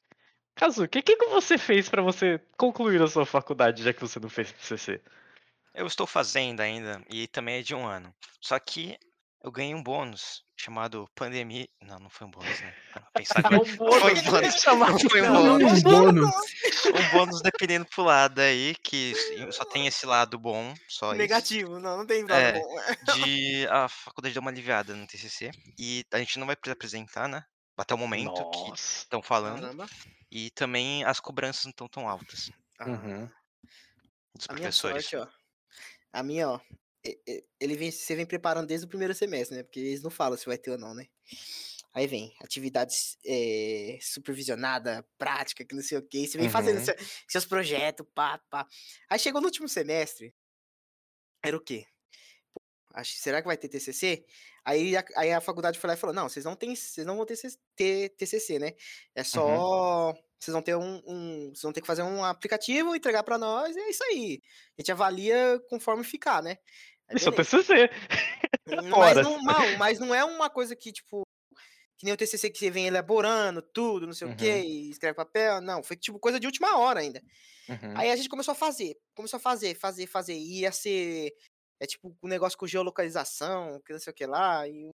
[0.55, 4.21] Kazuki, o que, que você fez pra você concluir a sua faculdade, já que você
[4.21, 5.01] não fez TCC?
[5.75, 8.15] Eu estou fazendo ainda e também é de um ano.
[8.43, 8.99] Só que
[9.47, 11.69] eu ganhei um bônus chamado pandemia.
[11.81, 12.75] Não, não foi um bônus, né?
[12.93, 13.63] Para pensar agora.
[13.63, 14.55] um bônus, Foi um bônus.
[14.61, 15.73] chamado Foi um Não, bônus.
[15.79, 16.35] um bônus.
[16.87, 19.15] Um bônus dependendo pro lado aí, que
[19.53, 21.19] só tem esse lado bom, só isso.
[21.19, 22.53] Negativo, não, não tem nada É.
[22.61, 22.77] bom.
[23.15, 25.51] De a faculdade deu uma aliviada no TCC.
[25.79, 27.45] E a gente não vai precisar apresentar, né?
[27.79, 28.99] Até o momento que Nossa.
[29.03, 29.61] estão falando.
[29.61, 29.87] Caramba.
[30.31, 33.29] E também as cobranças não estão tão altas Ah, Uhum.
[34.35, 35.07] dos A minha professores.
[35.07, 36.19] sorte, ó.
[36.19, 36.61] A minha, ó.
[37.61, 39.63] Ele vem, você vem preparando desde o primeiro semestre, né?
[39.63, 41.07] Porque eles não falam se vai ter ou não, né?
[41.95, 46.27] Aí vem, atividades eh, supervisionada, prática, que não sei o quê.
[46.27, 46.85] Você vem fazendo Uhum.
[46.85, 46.97] seu-
[47.27, 48.67] seus projetos, pá, pá.
[49.09, 50.35] Aí chegou no último semestre,
[51.43, 51.87] era o quê?
[52.53, 52.61] Pô,
[52.95, 54.27] acho, será que vai ter TCC?
[54.65, 57.17] Aí a, aí a faculdade foi lá e falou, não, vocês não, tem, vocês não
[57.17, 57.37] vão ter,
[57.75, 58.75] ter TCC, né?
[59.15, 60.13] É só...
[60.39, 63.75] Vocês vão ter um, um- Vocês vão ter que fazer um aplicativo, entregar pra nós,
[63.75, 64.43] e é isso aí.
[64.77, 66.59] A gente avalia conforme ficar, né?
[67.15, 67.33] Isso é.
[67.33, 67.91] TCC.
[68.91, 71.23] Mas não, não, mas não é uma coisa que, tipo,
[71.99, 74.63] que nem o TCC que você vem elaborando tudo, não sei o quê, Uhum.
[74.65, 75.61] e escreve papel.
[75.61, 77.23] Não, foi tipo coisa de última hora ainda.
[77.69, 77.95] Uhum.
[77.97, 80.35] Aí a gente começou a fazer, começou a fazer, fazer, fazer.
[80.35, 81.33] E ia ser,
[81.81, 84.67] é tipo, um negócio com geolocalização, que não sei o que lá.
[84.69, 84.89] E...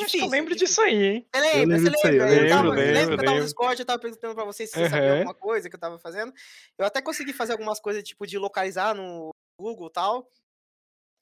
[0.00, 0.66] Acho que eu Difícil, lembro difícil.
[0.68, 1.26] disso aí, hein?
[1.34, 2.34] Você lembra, lembro você disso aí, eu lembra?
[2.36, 3.44] Eu lembro, tava, lembro, lembra que eu tava no lembro.
[3.44, 5.18] Discord, eu tava perguntando pra vocês se vocês sabiam Aham.
[5.18, 6.32] alguma coisa que eu tava fazendo.
[6.78, 10.30] Eu até consegui fazer algumas coisas, tipo, de localizar no Google e tal.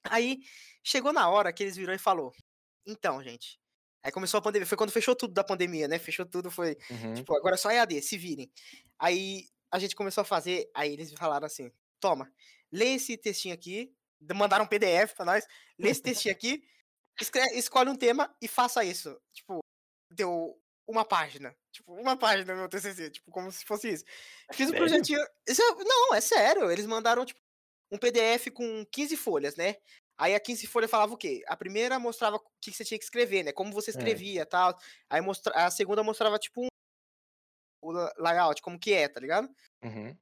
[0.03, 0.39] Aí,
[0.83, 2.33] chegou na hora que eles viram e falou,
[2.85, 3.59] então, gente,
[4.03, 5.99] aí começou a pandemia, foi quando fechou tudo da pandemia, né?
[5.99, 7.13] Fechou tudo, foi, Uhum.
[7.15, 8.51] tipo, agora é só EAD, se virem.
[8.99, 12.31] Aí, a gente começou a fazer, aí eles falaram assim, toma,
[12.71, 13.93] lê esse textinho aqui,
[14.35, 15.45] mandaram um PDF pra nós,
[15.77, 16.63] lê esse textinho aqui,
[17.19, 19.19] escre- escolhe um tema e faça isso.
[19.33, 19.59] Tipo,
[20.11, 21.55] deu uma página.
[21.71, 24.03] Tipo, uma página no meu TCC, tipo, como se fosse isso.
[24.53, 24.77] Fiz um sério?
[24.87, 25.19] projetinho.
[25.47, 26.69] Isso é- não, é sério.
[26.71, 27.39] Eles mandaram, tipo,
[27.91, 29.75] um PDF com 15 folhas, né?
[30.17, 31.43] Aí a 15 folhas falava o quê?
[31.47, 33.51] A primeira mostrava o que você tinha que escrever, né?
[33.51, 34.77] Como você escrevia e tal.
[35.09, 35.51] Aí mostra...
[35.55, 36.67] a segunda mostrava, tipo, um...
[37.81, 39.49] o la- layout, como que é, tá ligado?
[39.83, 40.15] Uhum.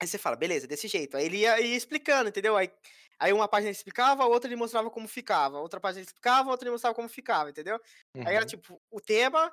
[0.00, 1.16] Aí você fala, beleza, desse jeito.
[1.16, 2.56] Aí ele ia, ia explicando, entendeu?
[2.56, 2.70] Aí,
[3.18, 5.58] aí uma página ele explicava, a outra ele mostrava como ficava.
[5.60, 7.80] Outra página ele explicava, a outra ele mostrava como ficava, entendeu?
[8.16, 8.46] Aí era Uhum.
[8.46, 9.50] tipo, o tema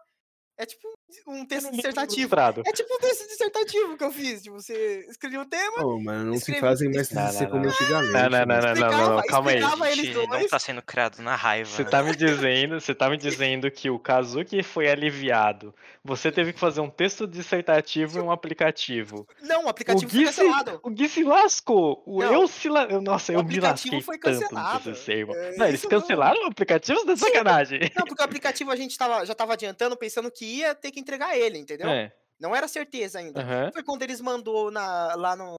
[0.57, 0.87] é tipo
[1.27, 2.19] um texto dissertativo.
[2.21, 2.63] ilustrado.
[2.65, 4.41] É tipo um texto dissertativo que eu fiz.
[4.41, 7.63] Tipo, você escrevia um tema, Pô, mano, não se fazem mais Não, TCC não, como
[7.63, 7.69] não.
[7.71, 8.11] antigamente.
[8.13, 8.47] Não, não, não, mano.
[8.47, 9.95] não, não, não, explicava, não, calma aí.
[9.95, 11.69] gente não tá sendo criado na raiva.
[11.69, 15.73] Você tá me dizendo, você tá me dizendo que o Kazuki foi aliviado.
[16.03, 19.27] Você teve que fazer um texto dissertativo e um aplicativo.
[19.41, 20.79] Não, o aplicativo foi Gui se- cancelado.
[20.83, 22.03] O Gui se lascou.
[22.05, 22.33] O Não.
[22.33, 22.87] eu se la...
[23.01, 24.89] Nossa, O eu me aplicativo lasquei foi tanto cancelado.
[24.89, 25.35] no TCC, irmão.
[25.35, 25.89] É, não, eles não.
[25.89, 26.99] cancelaram o aplicativo?
[26.99, 27.79] Isso é sacanagem.
[27.95, 30.99] Não, porque o aplicativo a gente tava, já tava adiantando, pensando que ia ter que
[30.99, 31.89] entregar ele, entendeu?
[31.89, 32.13] É.
[32.39, 33.41] Não era certeza ainda.
[33.41, 33.71] aham.
[33.71, 35.55] Foi quando eles mandou na, lá no,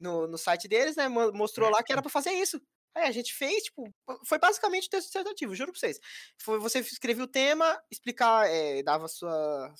[0.00, 1.08] no, no site deles, né?
[1.08, 2.60] mo- Mostrou lá que era pra fazer isso.
[2.94, 3.90] Aí a gente fez, tipo,
[4.26, 5.98] foi basicamente o texto dissertativo, juro pra vocês.
[6.42, 9.72] Foi, você escrevia o tema, explicar, eh, dava sua.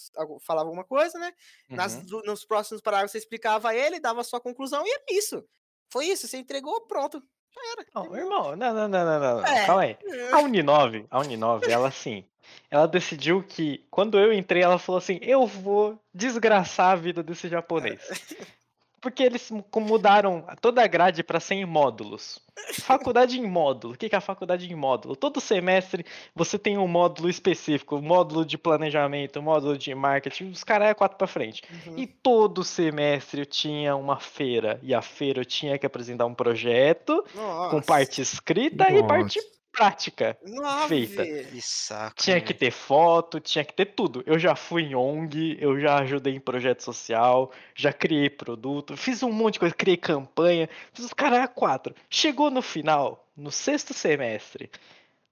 [0.46, 1.30] falava alguma coisa, né?
[1.68, 2.04] Nas, uhum.
[2.06, 5.44] do- nos próximos parágrafos você explicava ele, dava a sua conclusão e era isso.
[5.92, 7.22] Foi isso, você entregou, pronto.
[7.54, 7.86] Já era.
[7.94, 9.66] Não, irmão, não, não, não, não, não, não, É.
[9.66, 9.98] calma aí.
[10.32, 12.26] A Uninove, a Uninove, ela assim,
[12.70, 17.48] ela decidiu que quando eu entrei, ela falou assim: eu vou desgraçar a vida desse
[17.48, 18.00] japonês.
[19.02, 22.38] Porque eles mu- mudaram toda a grade para 100 módulos.
[22.82, 23.94] Faculdade em módulo.
[23.94, 25.16] O que que é a faculdade em módulo?
[25.16, 30.62] Todo semestre você tem um módulo específico, um módulo de planejamento, módulo de marketing, os
[30.62, 31.64] caras é quatro para frente.
[31.84, 31.98] Uhum.
[31.98, 34.78] E todo semestre eu tinha uma feira.
[34.84, 37.82] E a feira eu tinha que apresentar um projeto com Nossa.
[37.82, 39.40] parte escrita e parte
[39.72, 40.36] prática.
[40.46, 41.24] Nossa, feita.
[41.24, 42.14] Que saco.
[42.16, 44.22] Tinha hein, que ter foto, tinha que ter tudo.
[44.26, 49.22] Eu já fui em ONG, eu já ajudei em projeto social, já criei produto, fiz
[49.22, 51.94] um monte de coisa, criei campanha, fiz os caras quatro.
[52.10, 54.70] Chegou no final, no sexto semestre,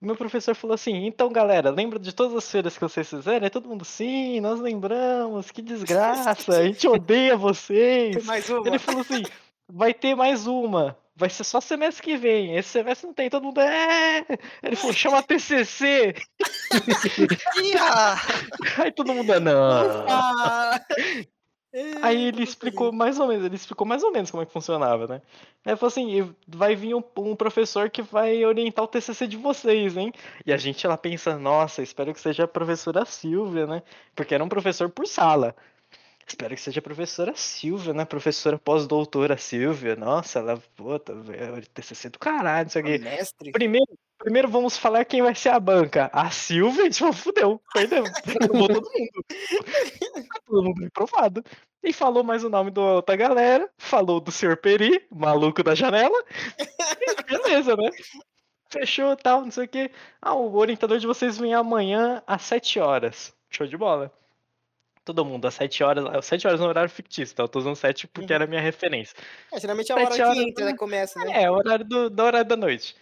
[0.01, 3.45] meu professor falou assim: então galera, lembra de todas as feiras que vocês fizeram?
[3.45, 8.17] Aí todo mundo, sim, nós lembramos, que desgraça, a gente odeia vocês.
[8.65, 9.23] Ele falou assim:
[9.69, 10.97] vai ter mais uma.
[11.21, 12.57] Vai ser só semestre que vem.
[12.57, 13.29] Esse semestre não tem.
[13.29, 14.25] Todo mundo é.
[14.63, 16.15] Ele falou: chama TCC.
[18.83, 19.99] Aí todo mundo é não.
[22.01, 23.45] Aí ele explicou mais ou menos.
[23.45, 25.21] Ele explicou mais ou menos como é que funcionava, né?
[25.67, 29.37] Aí falou assim: "E vai vir um, um professor que vai orientar o TCC de
[29.37, 30.15] vocês, hein?
[30.47, 33.83] E a gente lá pensa: nossa, espero que seja a professora Silvia, né?
[34.17, 35.55] Porque era um professor por sala.
[36.31, 38.05] Espero que seja a professora Silvia, né?
[38.05, 39.97] Professora pós-doutora Silvia.
[39.97, 42.99] Nossa, ela, puta, velho, TCC do caralho, não sei o quê.
[42.99, 43.51] Mestre.
[43.51, 46.09] Primeiro, primeiro vamos falar quem vai ser a banca.
[46.13, 48.05] A Silvia, tipo, fudeu, perdeu.
[48.25, 49.25] Derrubou todo mundo.
[50.47, 51.45] todo mundo reprovado.
[51.83, 53.69] E falou mais o nome da outra galera.
[53.77, 54.57] Falou do Sr.
[54.57, 56.25] Peri, maluco da janela.
[57.29, 57.91] Beleza, né?
[58.71, 59.91] Fechou tal, não sei o quê.
[60.23, 63.35] Ah, o orientador de vocês vem amanhã às 7 horas.
[63.51, 64.13] Show de bola.
[65.05, 67.43] Todo mundo às 7 horas, às 7 horas no horário fictício, tá?
[67.43, 68.35] Eu tô usando 7 porque Uhum.
[68.37, 69.17] era a minha referência.
[69.53, 70.77] É, geralmente é a hora que horas, entra, né?
[70.77, 71.43] Começa, né?
[71.43, 72.95] É, o horário do, do horário da noite.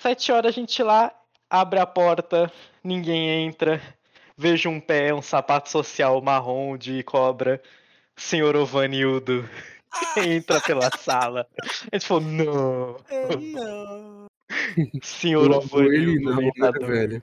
[0.00, 1.12] Sete horas a gente lá,
[1.48, 2.52] abre a porta,
[2.82, 3.80] ninguém entra.
[4.36, 7.62] Vejo um pé, um sapato social marrom de cobra.
[8.16, 9.48] Senhor Ovanildo
[10.16, 11.46] entra pela sala.
[11.92, 12.96] A gente falou, não.
[13.08, 14.26] É, não.
[15.02, 17.22] Senhor Logo ele Ovanildo, não, né, velho?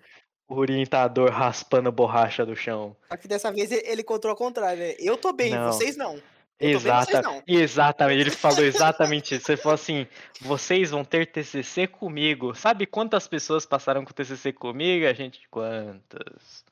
[0.57, 2.95] Orientador raspando borracha do chão.
[3.09, 4.95] Só que dessa vez ele encontrou ao contrário, né?
[4.99, 5.71] Eu tô bem, Não.
[5.71, 6.15] vocês não.
[6.15, 7.43] Tô bem, vocês Exata, não.
[7.47, 9.51] exatamente, ele falou exatamente isso.
[9.51, 10.07] Ele falou assim:
[10.39, 12.53] vocês vão ter TCC comigo.
[12.55, 15.05] Sabe quantas pessoas passaram com TCC comigo?
[15.07, 16.63] A gente, quantas?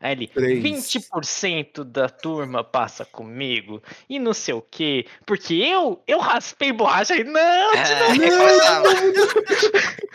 [0.00, 0.62] Aí ele, Três.
[0.62, 7.12] 20% da turma passa comigo e não sei o quê, porque eu, eu raspei borracha
[7.12, 8.88] aí, não, É, recomeçava.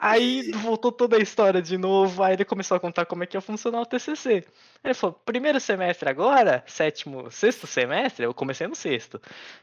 [0.00, 3.36] Aí voltou toda a história de novo, aí ele começou a contar como é que
[3.36, 4.44] ia funcionar o TCC.
[4.82, 9.20] Ele falou, primeiro semestre agora, sétimo, sexto semestre, eu comecei no sexto.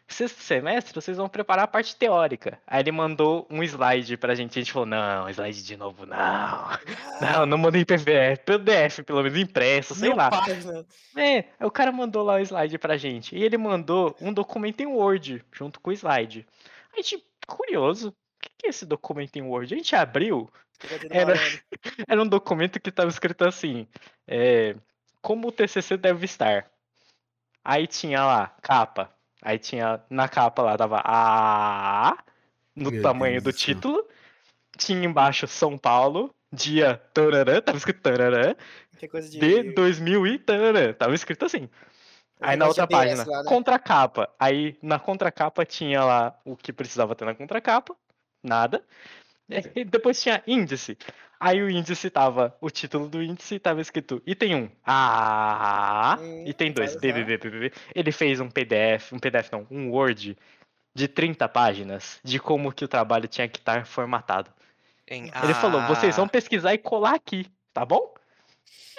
[0.07, 2.59] Sexto semestre, vocês vão preparar a parte teórica.
[2.67, 6.17] Aí ele mandou um slide pra gente, a gente falou, não, slide de novo, não.
[7.19, 10.29] Não, não mandei PDF, PDF, pelo menos impresso, sei Mil lá.
[10.29, 10.85] páginas.
[11.15, 13.35] É, aí o cara mandou lá o slide pra gente.
[13.35, 16.45] E ele mandou um documento em Word, junto com o slide.
[16.93, 19.73] A gente, curioso, o que que é esse documento em Word?
[19.73, 20.49] A gente abriu,
[21.09, 21.33] Era-
[22.07, 23.87] era um documento que tava escrito assim,
[24.27, 24.75] é,
[25.21, 26.69] como o TCC deve estar.
[27.63, 29.11] Aí tinha lá, capa.
[29.41, 32.17] Aí tinha, na capa lá, tava A,
[32.75, 34.07] no Meu tamanho Deus do título.
[34.77, 38.55] Tinha embaixo São Paulo, dia tararã, tava escrito tararã,
[38.97, 39.39] Que é coisa de.
[39.39, 41.69] de 2000 e tararã, tava escrito assim.
[42.39, 43.49] Aí na outra página, lá, né?
[43.49, 44.29] contracapa.
[44.39, 47.95] Aí na contracapa tinha lá o que precisava ter na contracapa,
[48.43, 48.83] nada.
[49.75, 50.97] E depois tinha índice.
[51.39, 56.71] Aí o índice tava, o título do índice tava escrito item 1, A, Hum, item
[56.71, 57.25] 2, vai B, usar.
[57.25, 57.73] B, B, B, B.
[57.95, 60.37] Ele fez um PDF, um PDF não, um Word
[60.93, 64.51] de 30 páginas de como que o trabalho tinha que estar formatado.
[65.07, 68.13] Em- Ele falou, vocês vão Ah, pesquisar e colar aqui, tá bom?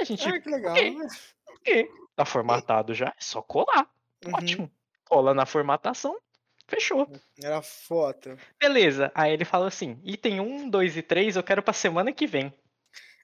[0.01, 0.75] A gente, Ah, que legal.
[0.77, 0.95] Ok.
[0.95, 1.07] né?
[1.47, 3.91] ok, tá formatado já, é só colar.
[4.25, 4.35] Uhum.
[4.35, 4.73] Ótimo.
[5.05, 6.19] Cola na formatação,
[6.67, 7.11] fechou.
[7.43, 8.37] Era foto.
[8.61, 9.11] Beleza.
[9.15, 12.53] Aí ele fala assim: item 1, 2 e 3 eu quero pra semana que vem.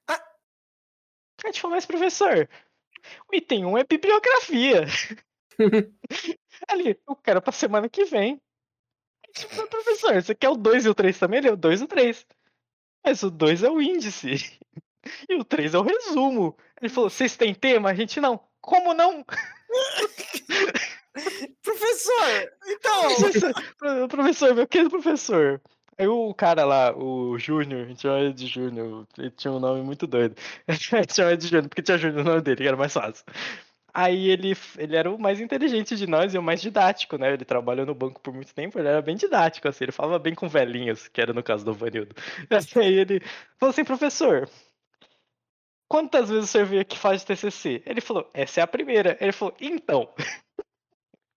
[0.09, 0.22] Ah.
[1.45, 2.49] A gente falou, mas professor,
[3.30, 4.84] o item 1 é bibliografia.
[6.68, 8.40] Ali, eu quero pra semana que vem.
[9.36, 11.38] Falou, professor, você quer o 2 e o 3 também?
[11.38, 12.26] Ele é o 2 e o 3.
[13.05, 14.59] Mas o 2 é o índice.
[15.28, 16.57] E o 3 é o resumo.
[16.80, 17.90] Ele falou, vocês têm tema?
[17.90, 18.40] A gente não.
[18.61, 19.24] Como não?
[21.62, 22.52] Professor!
[22.66, 23.14] Então!
[23.16, 25.61] Professor, pro- professor, meu querido professor.
[25.96, 29.61] Aí o cara lá, o Júnior, a gente chama ele de Júnior, ele tinha um
[29.61, 30.34] nome muito doido.
[30.66, 32.92] A gente chama ele de Júnior porque tinha Júnior no nome dele, que era mais
[32.92, 33.24] fácil.
[33.96, 37.32] Aí ele, ele era o mais inteligente de nós e o mais didático, né?
[37.32, 40.34] Ele trabalhou no banco por muito tempo, ele era bem didático, assim, ele falava bem
[40.34, 42.12] com velhinhos, que era no caso do Vanildo.
[42.76, 43.20] Aí ele
[43.57, 44.50] falou assim, professor,
[45.95, 47.80] quantas vezes o senhor veio aqui faz TCC?
[47.86, 49.16] Ele falou, essa é a primeira.
[49.20, 50.09] Ele falou, então,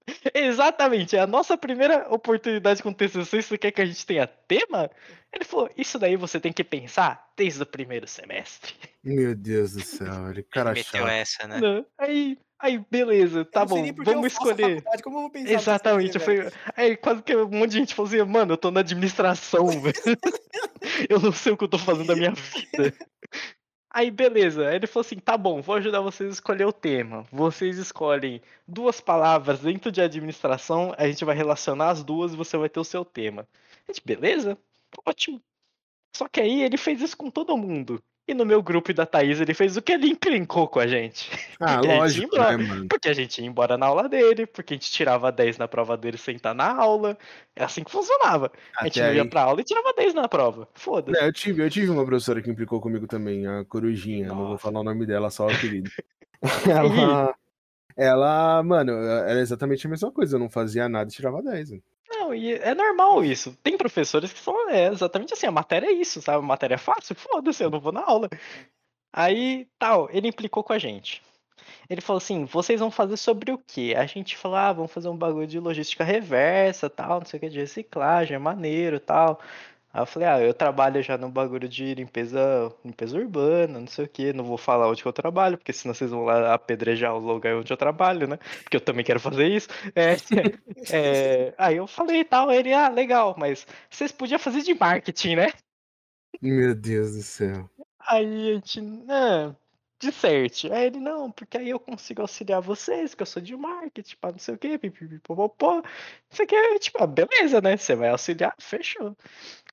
[0.33, 3.41] Exatamente, é a nossa primeira oportunidade com TCC.
[3.41, 4.89] Você quer que a gente tenha tema?
[5.31, 8.73] Ele falou: Isso daí você tem que pensar desde o primeiro semestre.
[9.03, 11.09] Meu Deus do céu, ele cara meteu chato.
[11.09, 11.59] essa, né?
[11.59, 14.81] Não, Aí, aí, beleza, tá bom, vamos escolher.
[15.03, 16.49] Como eu vou pensar Exatamente, foi.
[16.75, 20.17] Aí quase que um monte de gente falou assim: Mano, eu tô na administração, velho.
[21.09, 22.31] Eu não sei o que eu tô fazendo da minha
[22.71, 22.93] vida.
[23.97, 24.67] Aí, beleza.
[24.69, 27.25] Aí ele falou assim: tá bom, vou ajudar vocês a escolher o tema.
[27.31, 32.57] Vocês escolhem duas palavras dentro de administração, a gente vai relacionar as duas e você
[32.57, 33.47] vai ter o seu tema.
[33.87, 34.55] A gente, beleza?
[35.03, 35.41] Ótimo.
[36.15, 38.03] Só que aí ele fez isso com todo mundo.
[38.27, 41.31] E no meu grupo da Thaís, ele fez o que ele encrencou com a gente.
[41.61, 42.57] Ah, Porque lógico, embora.
[42.57, 42.87] né, mano?
[42.89, 45.95] Porque a gente ia embora na aula dele, porque a gente tirava 10 na prova
[45.95, 47.17] dele sem estar na aula.
[47.55, 48.51] É assim que funcionava.
[48.77, 49.29] A gente Até não ia aí.
[49.29, 50.67] pra aula e tirava 10 na prova.
[50.73, 51.17] Foda-se.
[51.17, 54.27] É, eu tive, eu tive uma professora que implicou comigo também, a Corujinha.
[54.27, 54.57] Não vou Nossa.
[54.63, 55.89] falar o nome dela, só o apelido.
[56.69, 57.33] ela,
[57.95, 60.35] ela, mano, era exatamente a mesma coisa.
[60.35, 61.71] Eu não fazia nada e tirava 10.
[61.71, 61.83] mano.
[62.09, 63.55] Não, e é normal isso.
[63.63, 66.39] Tem professores que são é, exatamente assim, a matéria é isso, sabe?
[66.39, 68.29] A matéria é fácil, foda-se, eu não vou na aula.
[69.13, 71.21] Aí, tal, ele implicou com a gente.
[71.89, 73.93] Ele falou assim, vocês vão fazer sobre o quê?
[73.97, 77.41] A gente falou, ah, vamos fazer um bagulho de logística reversa, tal, não sei o
[77.41, 79.39] que, de reciclagem, é maneiro, tal.
[79.97, 84.05] Aí eu falei, ah, eu trabalho já no bagulho de limpeza, limpeza urbana, não sei
[84.05, 87.15] o que, não vou falar onde que eu trabalho, porque senão vocês vão lá apedrejar
[87.15, 88.37] o lugar onde eu trabalho, né?
[88.61, 89.67] Porque eu também quero fazer isso.
[89.95, 90.15] É,
[90.93, 95.35] é, aí eu falei e tal, ele, ah, legal, mas vocês podiam fazer de marketing,
[95.37, 95.47] né?
[96.39, 97.67] Meu Deus do céu.
[98.07, 98.79] Aí a gente,
[99.09, 99.55] ah,
[99.99, 100.71] de certo.
[100.71, 104.31] Aí ele, não, porque aí eu consigo auxiliar vocês, que eu sou de marketing, pá,
[104.31, 105.81] não sei o quê, pipipipopopó.
[106.29, 107.75] Isso aqui é, tipo, ah, beleza, né?
[107.75, 109.17] Você vai auxiliar, fechou.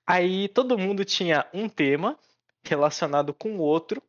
[0.06, 2.18] Aí todo mundo tinha um tema
[2.62, 4.02] relacionado com o outro,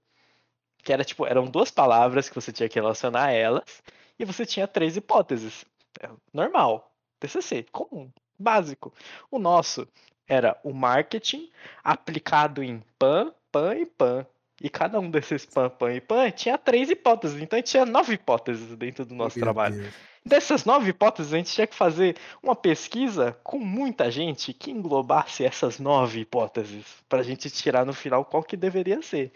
[0.83, 3.83] que era, tipo, eram duas palavras que você tinha que relacionar a elas,
[4.19, 5.65] e você tinha três hipóteses.
[5.99, 8.93] É normal, TCC, comum, básico.
[9.31, 9.87] O nosso
[10.27, 11.49] era o marketing
[11.83, 14.25] aplicado em PAN, PAN e PAN.
[14.61, 17.41] E cada um desses pan, pan e pan tinha três hipóteses.
[17.41, 19.75] Então a gente tinha nove hipóteses dentro do nosso Meu trabalho.
[19.75, 19.93] Deus.
[20.25, 25.43] Dessas nove hipóteses, a gente tinha que fazer uma pesquisa com muita gente que englobasse
[25.45, 26.85] essas nove hipóteses.
[27.07, 29.31] Pra gente tirar no final qual que deveria ser.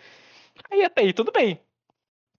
[0.71, 1.59] Aí até aí, tudo bem.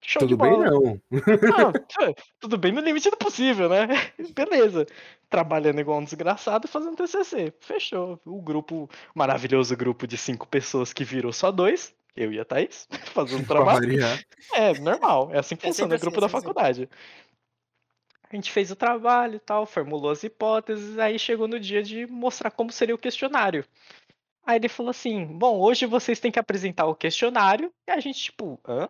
[0.02, 0.70] Show Tudo bem, bola.
[0.70, 1.00] não.
[2.40, 3.86] Tudo bem no limite do possível, né?
[4.34, 4.86] Beleza.
[5.28, 7.52] Trabalhando igual um desgraçado e fazendo TCC.
[7.60, 8.18] Fechou.
[8.24, 12.88] O grupo, maravilhoso grupo de cinco pessoas que virou só dois, eu e a Thaís,
[13.12, 13.92] fazendo trabalho.
[14.52, 15.30] É, normal.
[15.32, 16.88] É assim que É funciona sempre o grupo assim, da é faculdade.
[18.30, 22.06] A gente fez o trabalho e tal, formulou as hipóteses, aí chegou no dia de
[22.06, 23.64] mostrar como seria o questionário.
[24.46, 27.72] Aí ele falou assim: Bom, hoje vocês têm que apresentar o questionário.
[27.88, 28.88] E a gente, tipo, hã?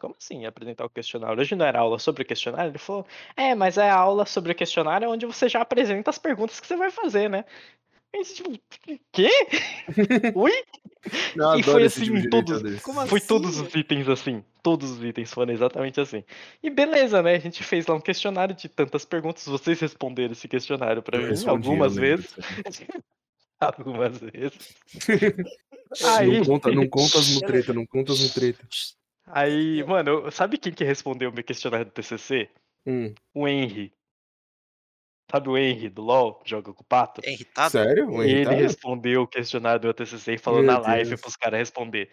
[0.00, 1.40] Como assim apresentar o questionário?
[1.40, 2.70] Hoje não era aula sobre o questionário?
[2.70, 6.18] Ele falou: É, mas é a aula sobre o questionário onde você já apresenta as
[6.18, 7.44] perguntas que você vai fazer, né?
[8.12, 8.60] A gente, tipo,
[9.12, 9.28] quê?
[10.34, 10.50] Ui?
[11.36, 13.26] Eu E foi assim tipo todos- Foi assim?
[13.26, 14.44] todos os itens assim.
[14.62, 16.22] Todos os itens foram exatamente assim.
[16.62, 17.36] E beleza, né?
[17.36, 19.46] A gente fez lá um questionário de tantas perguntas.
[19.46, 22.34] Vocês responderam esse questionário pra Eu mim algumas vezes.
[23.60, 24.76] Algumas vezes.
[26.04, 26.38] aí.
[26.38, 28.96] Não conta, não conta as mutretas, não conta as mutretas.
[29.26, 32.48] aí, mano, sabe quem que respondeu o meu questionário do TCC?
[32.86, 33.92] Hum, O Henry.
[35.30, 37.20] Sabe o Henry do LoL, que joga com o Pato?
[37.24, 37.70] É irritado?
[37.70, 38.08] sério?
[38.10, 38.56] Um Ele irritado?
[38.56, 41.20] respondeu o questionário do TCC e falou Meu na live Deus.
[41.20, 42.10] pros caras responder.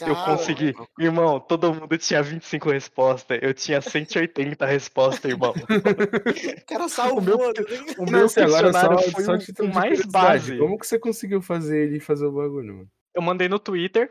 [0.00, 0.74] Eu consegui.
[0.98, 3.38] Irmão, todo mundo tinha 25 respostas.
[3.40, 5.52] Eu tinha 180 respostas, irmão.
[5.52, 7.22] O cara salvou.
[7.22, 7.94] O meu- né?
[7.98, 10.58] O meu questionário só, foi só mais base.
[10.58, 12.90] Como que você conseguiu fazer ele fazer o bagulho, mano?
[13.14, 14.10] Eu mandei no Twitter.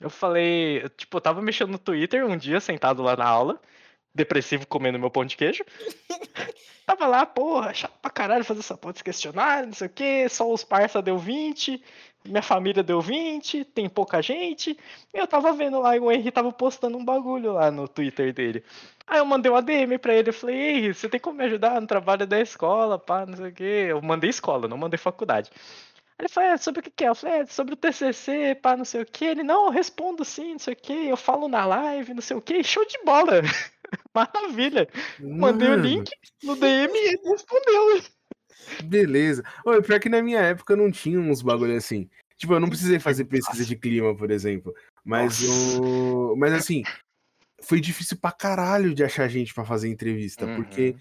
[0.00, 3.60] Eu falei, eu, tipo, eu tava mexendo no Twitter um dia, sentado lá na aula,
[4.14, 5.64] depressivo comendo meu pão de queijo.
[6.86, 10.28] tava lá, porra, chato pra caralho fazer essa porra desse questionário, não sei o que,
[10.28, 11.82] só os parça deu 20,
[12.26, 14.78] minha família deu 20, tem pouca gente.
[15.12, 18.64] Eu tava vendo lá e o Henry tava postando um bagulho lá no Twitter dele.
[19.06, 21.80] Aí eu mandei uma DM pra ele, eu falei, Henry, você tem como me ajudar
[21.80, 23.62] no trabalho da escola, pá, não sei o que.
[23.62, 25.50] Eu mandei escola, não mandei faculdade.
[26.18, 27.08] Aí ele falou, é, sobre o que que é?
[27.08, 29.24] Eu falei, é, sobre o TCC, pá, não sei o que.
[29.24, 32.36] Ele, não, eu respondo sim, não sei o que, eu falo na live, não sei
[32.36, 33.42] o que, show de bola.
[34.14, 34.88] Maravilha.
[35.20, 36.10] Mandei o link
[36.42, 38.02] no DM e ele respondeu.
[38.84, 39.42] Beleza.
[39.64, 42.08] Ô, pior que na minha época não tinha uns bagulho assim.
[42.36, 44.74] Tipo, eu não precisei fazer pesquisa de clima, por exemplo.
[45.04, 46.34] Mas o.
[46.36, 46.82] Mas assim,
[47.62, 50.46] foi difícil pra caralho de achar gente pra fazer entrevista.
[50.46, 50.56] Uhum.
[50.56, 50.96] Porque,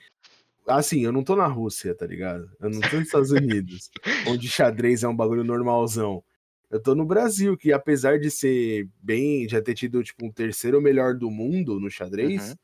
[0.67, 2.49] assim, eu não tô na Rússia, tá ligado?
[2.59, 3.89] Eu não tô nos Estados Unidos,
[4.27, 6.23] onde xadrez é um bagulho normalzão.
[6.69, 10.81] Eu tô no Brasil, que apesar de ser bem, já ter tido, tipo, um terceiro
[10.81, 12.55] melhor do mundo no xadrez, Uhum.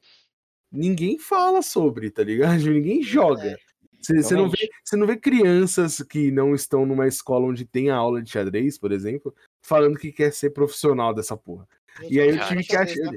[0.71, 2.59] Ninguém fala sobre, tá ligado?
[2.69, 3.57] Ninguém joga.
[4.01, 8.21] Você não, vê, não vê crianças que não estão numa escola onde tem a aula
[8.21, 11.67] de xadrez, por exemplo, falando que quer ser profissional dessa porra.
[12.09, 13.11] E aí eu tive que achar.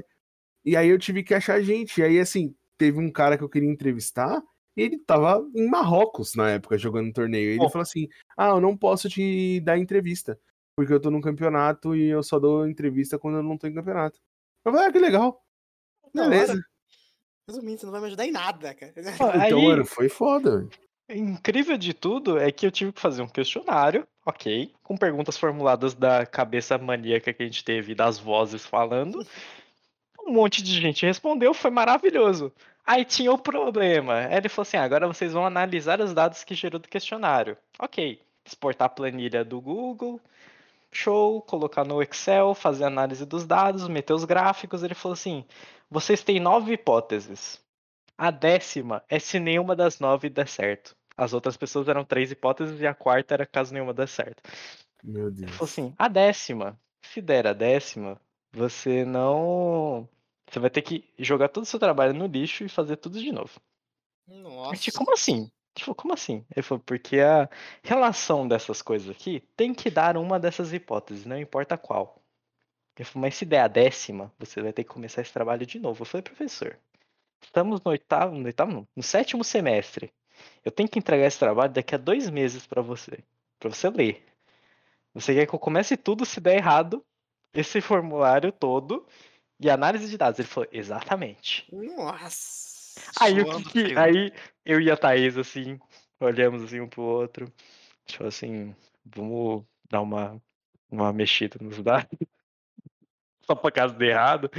[0.65, 1.99] E aí eu tive que achar gente.
[2.01, 4.43] E aí, assim, teve um cara que eu queria entrevistar,
[4.75, 7.49] e ele tava em Marrocos na época, jogando um torneio.
[7.49, 7.69] E ele Bom.
[7.69, 10.37] falou assim: Ah, eu não posso te dar entrevista,
[10.75, 13.73] porque eu tô num campeonato e eu só dou entrevista quando eu não tô em
[13.73, 14.19] campeonato.
[14.65, 15.41] Eu falei, ah, que legal.
[16.13, 16.63] Beleza.
[17.47, 18.93] Resumindo, você não vai me ajudar em nada, cara.
[18.97, 20.67] Então, aí, mano, foi foda.
[21.09, 25.93] incrível de tudo é que eu tive que fazer um questionário, ok, com perguntas formuladas
[25.93, 29.25] da cabeça maníaca que a gente teve, das vozes falando.
[30.25, 32.51] Um monte de gente respondeu, foi maravilhoso.
[32.85, 34.23] Aí tinha o problema.
[34.31, 37.57] Ele falou assim: "Ah, agora vocês vão analisar os dados que gerou do questionário.
[37.79, 38.19] Ok.
[38.45, 40.19] Exportar a planilha do Google.
[40.91, 44.83] Show, colocar no Excel, fazer análise dos dados, meter os gráficos.
[44.83, 45.45] Ele falou assim:
[45.93, 47.61] vocês têm nove hipóteses.
[48.17, 50.95] A décima é se nenhuma das nove der certo.
[51.15, 54.41] As outras pessoas eram três hipóteses e a quarta era caso nenhuma der certo.
[55.03, 55.51] Meu Ele Deus.
[55.51, 58.19] falou assim: a décima, se der a décima,
[58.51, 60.09] você não.
[60.49, 63.31] Você vai ter que jogar todo o seu trabalho no lixo e fazer tudo de
[63.31, 63.59] novo.
[64.27, 64.75] Nossa.
[64.75, 65.51] gente, como assim?
[65.75, 66.45] Tipo, como assim?
[66.55, 67.49] Ele falou, porque a
[67.83, 72.22] relação dessas coisas aqui tem que dar uma dessas hipóteses, não importa qual.
[72.97, 75.79] Ele falou, mas se der a décima, você vai ter que começar esse trabalho de
[75.79, 76.01] novo.
[76.01, 76.77] Eu falei, professor,
[77.41, 80.13] estamos no oitavo, no oitavo não, no sétimo semestre.
[80.63, 83.19] Eu tenho que entregar esse trabalho daqui a dois meses para você,
[83.59, 84.23] para você ler.
[85.13, 87.03] Você quer que eu comece tudo se der errado,
[87.53, 89.05] esse formulário todo
[89.59, 90.39] e análise de dados?
[90.39, 91.67] Ele falou, exatamente.
[91.71, 93.01] Nossa.
[93.19, 94.31] Aí, o que que- aí
[94.65, 95.79] eu e a Thaís, assim,
[96.19, 97.51] olhamos assim um pro outro.
[98.05, 98.75] Tipo assim,
[99.05, 100.41] vamos dar uma,
[100.89, 102.17] uma mexida nos dados.
[103.45, 104.49] Só por caso de errado.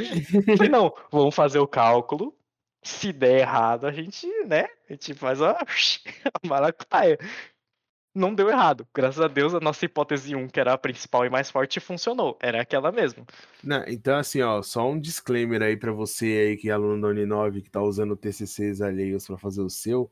[0.57, 2.37] Falei, não, vamos fazer o cálculo.
[2.83, 4.67] Se der errado, a gente, né?
[4.89, 7.19] A gente faz a, a maracutaia.
[8.15, 8.87] não deu errado.
[8.95, 12.39] Graças a Deus, a nossa hipótese 1, que era a principal e mais forte, funcionou.
[12.43, 13.27] Era aquela mesmo.
[13.63, 17.09] Não, então, assim, ó, só um disclaimer aí pra você aí que é aluno da
[17.09, 20.11] Uninove que tá usando TCCs alheios pra fazer o seu.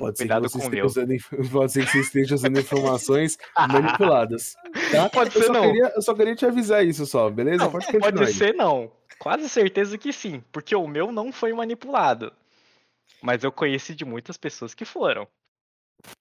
[0.00, 1.12] Pode ser, que Cuidado você usando,
[1.52, 3.38] pode ser que você esteja usando informações
[3.70, 4.54] manipuladas.
[4.90, 5.10] Tá?
[5.10, 5.62] Pode eu ser só não.
[5.62, 7.64] Queria, eu só queria te avisar isso só, beleza?
[7.64, 8.90] Não, pode pode ser não.
[9.18, 12.32] Quase certeza que sim, porque o meu não foi manipulado.
[13.22, 15.28] Mas eu conheci de muitas pessoas que foram.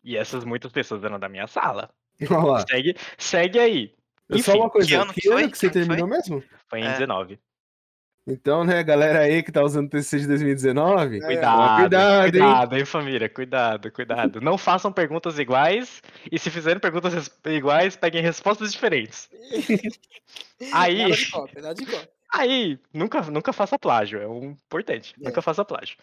[0.03, 1.89] E essas muitas pessoas eram da minha sala.
[2.29, 2.65] Olha lá.
[2.67, 3.95] Segue, segue aí.
[4.29, 5.43] só Enfim, uma coisa, que ano que que foi?
[5.43, 6.43] ano que você que terminou mesmo?
[6.67, 6.91] Foi em É.
[6.91, 7.39] 19.
[8.29, 12.31] Então, né, galera aí que tá usando TCC de 2019, É, Cuidado, cuidado, hein?
[12.31, 13.29] cuidado, hein, família?
[13.29, 14.39] Cuidado, cuidado.
[14.41, 16.01] Não façam perguntas iguais.
[16.31, 19.29] E se fizerem perguntas iguais, peguem respostas diferentes.
[20.73, 22.09] Aí- Nada de cópia, nada de cópia.
[22.31, 25.15] Aí, nunca, nunca faça plágio, é um importante.
[25.19, 25.25] É.
[25.25, 25.97] Nunca faça plágio.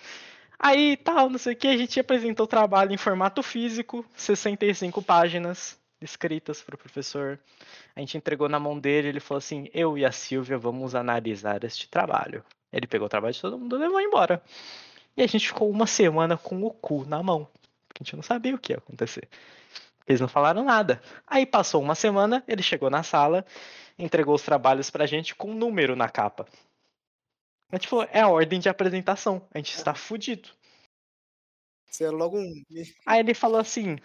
[0.58, 5.00] Aí, tal, não sei o que, a gente apresentou o trabalho em formato físico, 65
[5.02, 7.38] páginas escritas para o professor.
[7.94, 11.62] A gente entregou na mão dele, ele falou assim: Eu e a Silvia vamos analisar
[11.64, 12.44] este trabalho.
[12.72, 14.42] Ele pegou o trabalho de todo mundo e levou embora.
[15.16, 17.48] E a gente ficou uma semana com o cu na mão.
[17.94, 19.28] A gente não sabia o que ia acontecer.
[20.06, 21.00] Eles não falaram nada.
[21.26, 23.44] Aí passou uma semana, ele chegou na sala,
[23.98, 26.46] entregou os trabalhos pra gente com um número na capa.
[27.70, 29.46] A gente falou, é a ordem de apresentação.
[29.52, 30.50] A gente está fudido.
[31.90, 32.62] Você é logo um.
[33.06, 33.96] Aí ele falou assim: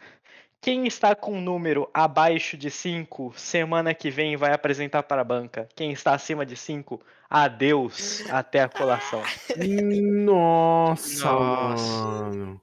[0.62, 5.26] quem está com um número abaixo de 5, semana que vem vai apresentar para a
[5.26, 5.68] banca.
[5.76, 9.24] Quem está acima de 5, adeus, até a colação.
[10.24, 11.84] Nossa, Nossa.
[11.84, 12.62] mano.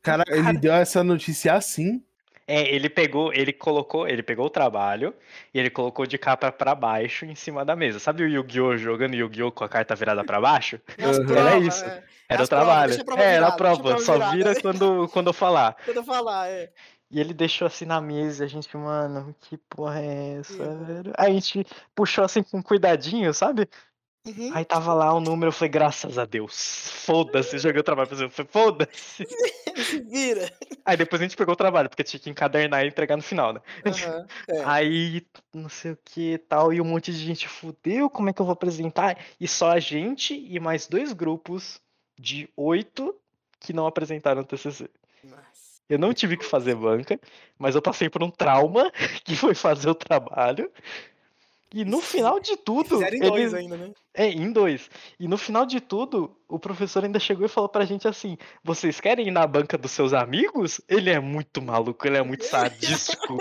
[0.00, 2.02] Cara, ele deu essa notícia assim.
[2.50, 5.14] É, ele pegou, ele colocou, ele pegou o trabalho
[5.52, 7.98] e ele colocou de capa pra baixo em cima da mesa.
[7.98, 8.78] Sabe o Yu-Gi-Oh!
[8.78, 9.52] jogando Yu-Gi-Oh!
[9.52, 10.80] com a carta virada pra baixo?
[10.96, 11.84] Provas, Era isso.
[11.84, 12.02] é.
[12.26, 13.04] Era As o trabalho.
[13.04, 15.76] prova É, era a prova, prova só vira quando, quando eu falar.
[15.84, 16.70] Quando eu falar, é.
[17.10, 21.12] E ele deixou assim na mesa, e a gente, mano, que porra é essa, velho?
[21.16, 21.64] Aí a gente
[21.94, 23.66] puxou assim com cuidadinho, sabe?
[24.28, 24.50] Uhum.
[24.52, 28.16] Aí tava lá o número, eu falei, graças a Deus, foda-se, joguei o trabalho pra
[28.16, 29.26] você, foda-se.
[29.78, 30.52] Se vira.
[30.84, 33.52] Aí depois a gente pegou o trabalho, porque tinha que encadernar e entregar no final,
[33.52, 33.60] né?
[33.86, 34.64] Aham, é.
[34.64, 35.24] Aí,
[35.54, 38.40] não sei o que e tal, e um monte de gente fudeu, como é que
[38.40, 39.16] eu vou apresentar?
[39.40, 41.80] E só a gente e mais dois grupos
[42.18, 43.14] de oito
[43.60, 44.90] que não apresentaram o TCC.
[45.24, 45.80] Nossa.
[45.88, 47.18] Eu não tive que fazer banca,
[47.58, 48.90] mas eu passei por um trauma
[49.24, 50.70] que foi fazer o trabalho.
[51.74, 53.54] E no final de tudo, Fizeram em dois eles...
[53.54, 53.92] ainda, né?
[54.14, 54.90] é, em dois.
[55.18, 59.00] E no final de tudo, o professor ainda chegou e falou pra gente assim: vocês
[59.00, 60.80] querem ir na banca dos seus amigos?
[60.88, 63.36] Ele é muito maluco, ele é muito sadístico.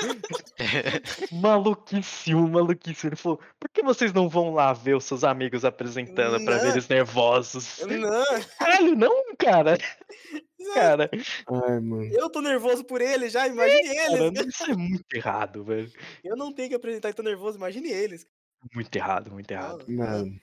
[1.31, 3.09] maluquíssimo, maluquíssimo.
[3.09, 6.63] Ele falou: por que vocês não vão lá ver os seus amigos apresentando pra ver
[6.65, 6.71] Não.
[6.71, 7.79] eles nervosos?
[7.87, 8.25] Não,
[8.59, 9.77] Caralho, não, cara.
[10.73, 12.09] Cara, Ai, mano.
[12.11, 14.45] eu tô nervoso por ele já, imagine eles.
[14.47, 15.89] isso é muito errado, velho.
[16.23, 18.25] Eu não tenho que apresentar e tô nervoso, imagine eles.
[18.73, 19.85] Muito errado, muito errado.
[19.87, 20.35] Mano.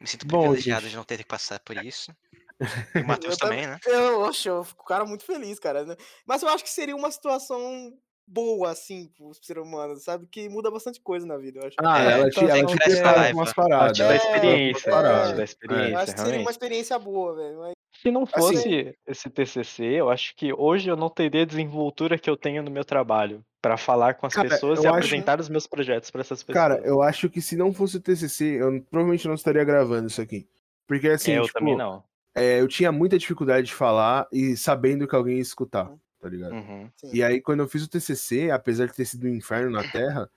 [0.00, 0.90] Me sinto Bom, privilegiado gente.
[0.92, 2.12] de não ter que passar por isso.
[2.94, 3.78] E o Matheus Eu tam- também, né?
[3.86, 5.84] Eu, oxe, eu fico cara muito feliz, cara.
[5.84, 5.96] né?
[6.26, 7.90] Mas eu acho que seria uma situação
[8.26, 10.26] boa, assim, pro ser humano, sabe?
[10.26, 11.76] Que muda bastante coisa na vida, eu acho.
[11.82, 13.54] Ah, É, ela te, então, ela assim, te cresce prepara a com umas raiva.
[13.68, 13.98] paradas.
[14.00, 15.32] Ela te dá É, experiência, é, ela é.
[15.32, 16.44] dá eu experiência, acho que seria realmente.
[16.44, 17.58] uma experiência boa, velho.
[17.60, 17.72] mas-
[18.02, 22.18] Se não Assim- fosse esse TCC, eu acho que hoje eu não teria a desenvoltura
[22.18, 25.38] que eu tenho no meu trabalho pra falar com as Cara, pessoas e acho- apresentar
[25.40, 26.54] os meus projetos pra essas pessoas.
[26.62, 30.20] Cara, eu acho que se não fosse o TCC, eu provavelmente não estaria gravando isso
[30.20, 30.46] aqui.
[30.86, 32.02] Porque assim, É, eu tipo, também não.
[32.34, 36.52] é, eu tinha muita dificuldade de falar e sabendo que alguém ia escutar, tá ligado?
[36.54, 36.88] Uhum.
[37.12, 40.28] E aí, quando eu fiz o TCC, apesar de ter sido um inferno na Terra,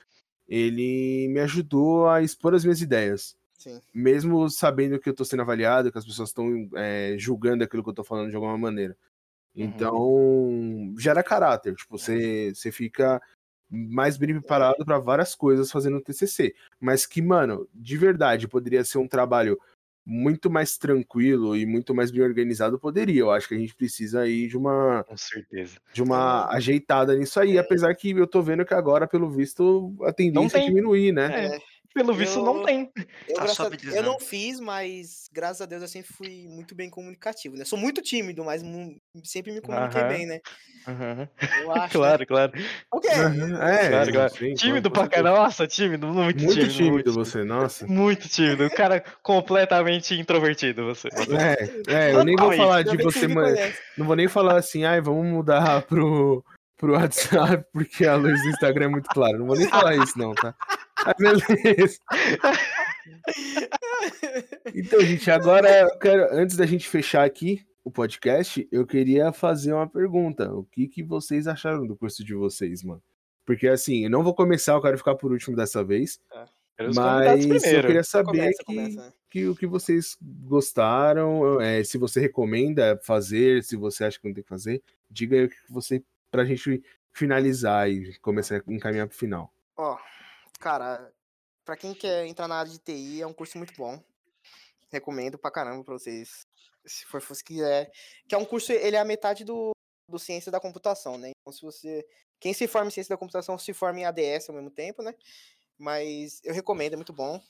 [0.47, 3.35] ele me ajudou a expor as minhas ideias.
[3.57, 3.79] Sim.
[3.93, 7.89] Mesmo sabendo que eu tô sendo avaliado, que as pessoas estão é, julgando aquilo que
[7.89, 8.95] eu tô falando de alguma maneira.
[9.55, 9.65] Uhum.
[9.65, 11.75] Então, gera caráter.
[11.75, 13.21] Tipo, você, você fica
[13.69, 16.53] mais bem preparado para várias coisas fazendo o TCC.
[16.79, 19.59] Mas que, mano, de verdade, poderia ser um trabalho
[20.05, 23.21] muito mais tranquilo e muito mais bem organizado, poderia.
[23.21, 25.77] Eu acho que a gente precisa aí de uma Com certeza.
[25.93, 26.57] de uma É.
[26.57, 30.61] ajeitada nisso aí, apesar que eu tô vendo que agora, pelo visto, a tendência é
[30.65, 31.55] diminuir, né?
[31.55, 31.59] É,
[31.93, 32.91] Pelo visto, não Eu- tem.
[33.27, 36.89] Eu, Tá a- eu não fiz, mas graças a Deus eu sempre fui muito bem
[36.89, 37.63] comunicativo, né?
[37.65, 40.09] Sou muito tímido, mas mu- sempre me comuniquei Aham.
[40.09, 40.39] bem, né?
[40.87, 41.27] Uhum.
[41.61, 41.93] Eu acho.
[41.93, 42.51] Claro, claro.
[42.55, 42.65] Né?
[42.91, 43.09] O quê?
[43.09, 44.33] Aham, É, Claro, claro.
[44.35, 45.37] sim, Tímido pra caramba.
[45.37, 46.73] Nossa, tímido, muito, Muito tímido.
[46.73, 47.85] tímido muito você, nossa.
[47.85, 48.65] Muito tímido.
[48.65, 51.09] O cara completamente introvertido, você.
[51.09, 53.79] É, é, eu nem vou falar de você, conhece.
[53.97, 56.43] Não vou nem falar assim, ai, vamos mudar pro,
[56.75, 59.37] pro WhatsApp, porque a luz do Instagram é muito clara.
[59.37, 60.55] Não vou nem falar isso, não, tá?
[61.05, 61.99] Ah, beleza.
[64.73, 69.73] Então, gente, agora eu quero, antes da gente fechar aqui, o podcast, eu queria fazer
[69.73, 70.53] uma pergunta.
[70.53, 73.03] O que, que vocês acharam do curso de vocês, mano?
[73.45, 76.19] Porque assim, eu não vou começar, eu quero ficar por último dessa vez.
[76.79, 81.97] Os Mas eu queria saber Começa, que, começa, que o que vocês gostaram, é, se
[81.97, 85.55] você recomenda fazer, se você acha que não tem que fazer, diga aí o que
[85.69, 86.81] você pra gente
[87.11, 89.53] finalizar e começar a encaminhar pro final.
[89.77, 89.97] Ó,
[90.63, 91.13] cara,
[91.65, 94.01] pra quem quer entrar na área de TI, é um curso muito bom.
[94.89, 96.47] Recomendo pra caramba pra vocês.
[96.85, 97.91] Se for se quiser.
[98.27, 99.71] Que é um curso, ele é a metade do,
[100.09, 101.31] do Ciência da Computação, né?
[101.31, 102.07] Então, se você.
[102.39, 105.13] Quem se forma em Ciência da Computação se forma em ADS ao mesmo tempo, né?
[105.77, 107.41] Mas eu recomendo, é muito bom.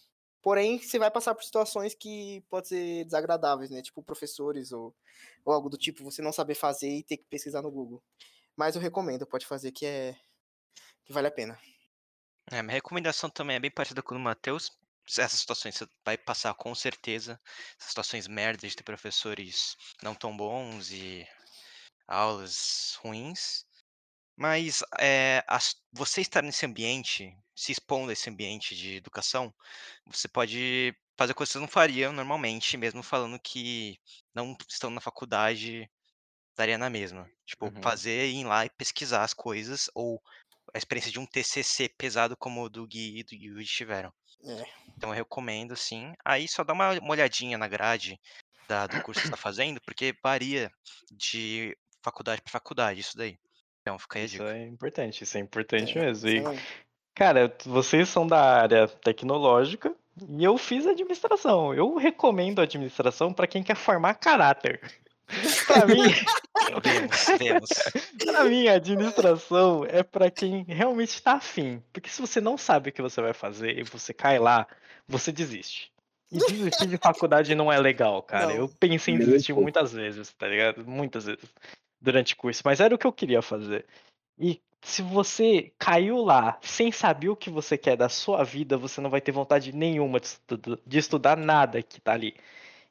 [0.41, 3.81] Porém, você vai passar por situações que podem ser desagradáveis, né?
[3.81, 4.93] Tipo professores ou,
[5.45, 8.01] ou algo do tipo, você não saber fazer e ter que pesquisar no Google.
[8.55, 10.15] Mas eu recomendo, pode fazer que é.
[11.05, 11.59] que vale a pena.
[12.51, 14.69] É, minha recomendação também é bem parecida com o do Matheus.
[15.17, 17.39] Essas situações você vai passar com certeza.
[17.79, 21.27] Essas situações merdas de ter professores não tão bons e
[22.07, 23.65] aulas ruins.
[24.37, 29.53] Mas é, as- você estar nesse ambiente, se expondo a esse ambiente de educação,
[30.07, 33.99] você pode fazer coisas que você não faria normalmente, mesmo falando que
[34.35, 35.89] não estando na faculdade
[36.57, 37.29] daria na mesma.
[37.45, 37.83] Tipo, Uhum.
[37.83, 40.21] fazer, ir lá e pesquisar as coisas, ou
[40.73, 44.11] a experiência de um TCC pesado como o do Gui e do Yuri tiveram.
[44.45, 44.63] É.
[44.97, 46.13] Então eu recomendo, sim.
[46.23, 48.19] Aí só dá uma, uma olhadinha na grade
[48.67, 50.71] da- do curso que você está fazendo, porque varia
[51.11, 53.37] de faculdade para faculdade, isso daí.
[53.81, 54.57] Então fica aí a Isso dica.
[54.57, 56.29] é importante, isso é importante É, mesmo.
[56.29, 56.59] isso E,
[57.15, 59.93] cara, vocês são da área tecnológica
[60.29, 61.73] e eu fiz administração.
[61.73, 64.79] Eu recomendo administração para quem quer formar caráter.
[65.67, 66.03] Pra mim,
[66.83, 67.69] Vemos, vemos.
[68.25, 71.81] pra mim, a administração é pra quem realmente tá afim.
[71.91, 74.67] Porque se você não sabe o que você vai fazer e você cai lá,
[75.07, 75.91] você desiste.
[76.31, 78.47] E desistir de faculdade não é legal, cara.
[78.47, 78.55] Não.
[78.55, 80.85] Eu pensei em desistir muitas vezes, tá ligado?
[80.85, 81.43] Muitas vezes.
[82.01, 82.61] Durante o curso.
[82.65, 83.85] Mas era o que eu queria fazer.
[84.37, 88.99] E se você caiu lá sem saber o que você quer da sua vida, você
[88.99, 92.35] não vai ter vontade nenhuma de, estu- de estudar nada que tá ali.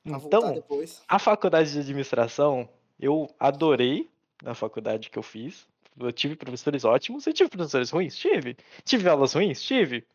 [0.05, 0.64] Então,
[1.06, 2.68] a faculdade de administração,
[3.02, 4.08] eu adorei
[4.42, 5.66] na faculdade que eu fiz.
[5.98, 8.16] Eu tive professores ótimos e tive professores ruins?
[8.16, 8.56] Tive.
[8.84, 9.60] Tive aulas ruins?
[9.60, 10.06] Tive.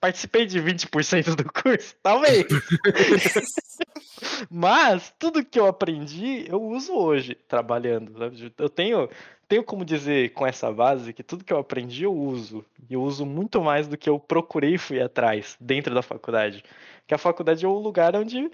[0.00, 1.94] Participei de 20% do curso?
[2.02, 2.46] Talvez.
[4.48, 8.16] Mas tudo que eu aprendi, eu uso hoje, trabalhando.
[8.16, 8.54] sabe?
[8.56, 9.10] Eu tenho,
[9.46, 12.64] tenho como dizer com essa base que tudo que eu aprendi eu uso.
[12.88, 16.64] E eu uso muito mais do que eu procurei e fui atrás dentro da faculdade.
[17.00, 18.50] Porque a faculdade é o lugar onde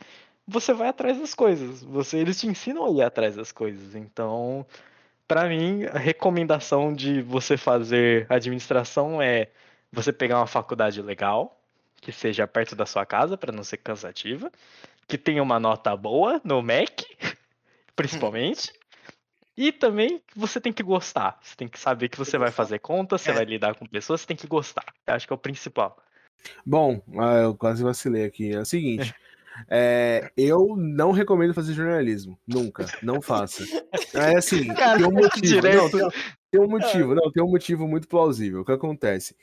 [0.46, 1.82] você vai atrás das coisas.
[1.82, 3.94] Você, eles te ensinam a ir atrás das coisas.
[3.94, 4.66] Então,
[5.26, 9.48] para mim, a recomendação de você fazer administração é
[9.90, 11.60] você pegar uma faculdade legal,
[12.00, 14.50] que seja perto da sua casa, para não ser cansativa,
[15.06, 17.06] que tenha uma nota boa no MEC,
[17.94, 18.72] principalmente.
[19.56, 21.38] E também você tem que gostar.
[21.42, 23.34] Você tem que saber que você vai fazer conta, você É.
[23.34, 24.84] vai lidar com pessoas, você tem que gostar.
[25.06, 26.02] Eu acho que é o principal.
[26.64, 28.52] Bom, ah, eu quase vacilei aqui.
[28.52, 29.14] É o seguinte.
[29.68, 32.38] é, eu não recomendo fazer jornalismo.
[32.46, 32.86] Nunca.
[33.02, 33.64] Não faça.
[34.14, 35.62] É assim, Cara, tem um motivo.
[35.68, 36.08] Não, tem,
[36.50, 38.60] tem um motivo, não, tem um motivo muito plausível.
[38.60, 39.36] O que acontece?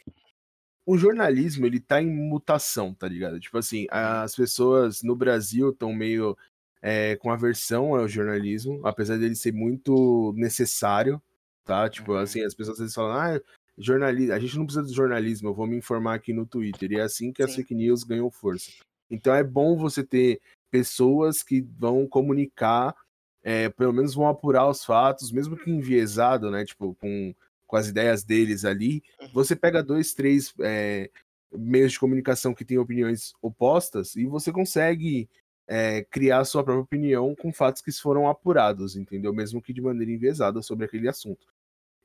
[0.85, 3.39] O jornalismo, ele tá em mutação, tá ligado?
[3.39, 6.35] Tipo assim, as pessoas no Brasil estão meio
[6.81, 11.21] é, com aversão ao jornalismo, apesar dele ser muito necessário,
[11.63, 11.87] tá?
[11.89, 12.19] Tipo, Uhum.
[12.19, 13.39] assim, as pessoas às vezes falam, ah,
[13.77, 16.91] jornalismo, a gente não precisa de jornalismo, eu vou me informar aqui no Twitter.
[16.91, 17.57] E é assim que as Sim.
[17.57, 18.71] fake news ganham força.
[19.09, 22.95] Então é bom você ter pessoas que vão comunicar,
[23.43, 26.65] é, pelo menos vão apurar os fatos, mesmo que enviesado, né?
[26.65, 27.33] Tipo, com,
[27.65, 29.01] com as ideias deles ali.
[29.33, 31.09] Você pega dois, três é,
[31.51, 35.29] meios de comunicação que têm opiniões opostas e você consegue
[35.67, 39.33] é, criar a sua própria opinião com fatos que foram apurados, entendeu?
[39.33, 41.47] Mesmo que de maneira enviesada sobre aquele assunto.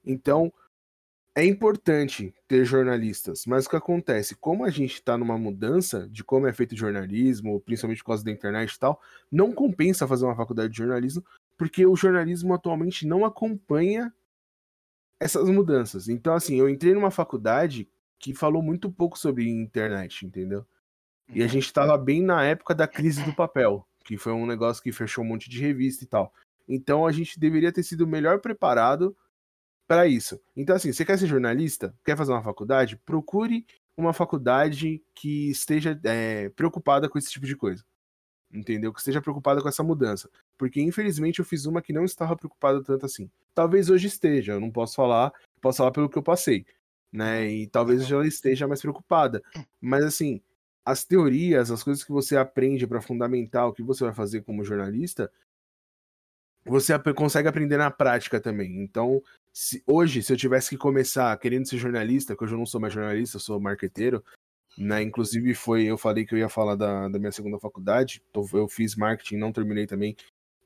[0.04, 0.52] Então,
[1.36, 4.36] é importante ter jornalistas, mas o que acontece?
[4.36, 8.30] Como a gente está numa mudança de como é feito jornalismo, principalmente por causa da
[8.30, 9.00] internet e tal,
[9.30, 11.24] não compensa fazer uma faculdade de jornalismo,
[11.56, 14.14] porque o jornalismo atualmente não acompanha
[15.18, 16.08] essas mudanças.
[16.08, 17.88] Então, assim, eu entrei numa faculdade
[18.18, 20.64] que falou muito pouco sobre internet, entendeu?
[21.28, 24.82] E a gente estava bem na época da crise do papel, que foi um negócio
[24.82, 26.32] que fechou um monte de revista e tal.
[26.68, 29.16] Então a gente deveria ter sido melhor preparado
[29.86, 30.40] para isso.
[30.56, 31.94] Então, assim, você quer ser jornalista?
[32.04, 32.96] Quer fazer uma faculdade?
[32.96, 33.66] Procure
[33.96, 37.84] uma faculdade que esteja é, preocupada com esse tipo de coisa.
[38.52, 38.92] Entendeu?
[38.92, 40.30] Que esteja preocupada com essa mudança.
[40.56, 43.30] Porque, infelizmente, eu fiz uma que não estava preocupada tanto assim.
[43.54, 46.64] Talvez hoje esteja, eu não posso falar, posso falar pelo que eu passei.
[47.12, 47.48] Né?
[47.48, 49.42] E talvez ela esteja mais preocupada.
[49.80, 50.40] Mas, assim,
[50.84, 54.64] as teorias, as coisas que você aprende para fundamentar o que você vai fazer como
[54.64, 55.30] jornalista,
[56.64, 58.82] você consegue aprender na prática também.
[58.82, 59.22] Então,
[59.52, 62.80] se- hoje, se eu tivesse que começar querendo ser jornalista, que hoje eu não sou
[62.80, 64.24] mais jornalista, eu sou marqueteiro,
[64.78, 65.02] né?
[65.02, 68.68] Inclusive, foi, eu falei que eu ia falar da, da minha segunda faculdade, tô- eu
[68.68, 70.16] fiz marketing, não terminei também,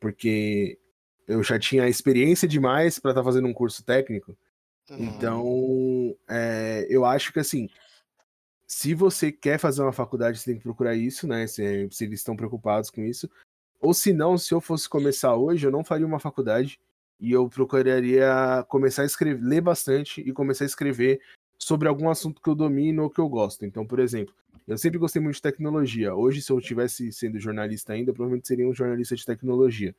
[0.01, 0.79] porque
[1.27, 4.37] eu já tinha experiência demais para estar fazendo um curso técnico.
[4.91, 5.05] Uhum.
[5.05, 7.69] Então, é, eu acho que assim,
[8.67, 11.47] se você quer fazer uma faculdade, você tem que procurar isso, né?
[11.47, 13.29] Se, se eles estão preocupados com isso.
[13.81, 16.81] Ou se não, se eu fosse começar hoje, eu não faria uma faculdade
[17.21, 21.21] e eu procuraria começar a escrever, ler bastante e começar a escrever
[21.59, 23.65] sobre algum assunto que eu domino ou que eu gosto.
[23.65, 24.35] Então, por exemplo,
[24.67, 26.15] eu sempre gostei muito de tecnologia.
[26.15, 29.95] Hoje, se eu tivesse sendo jornalista ainda, provavelmente seria um jornalista de tecnologia.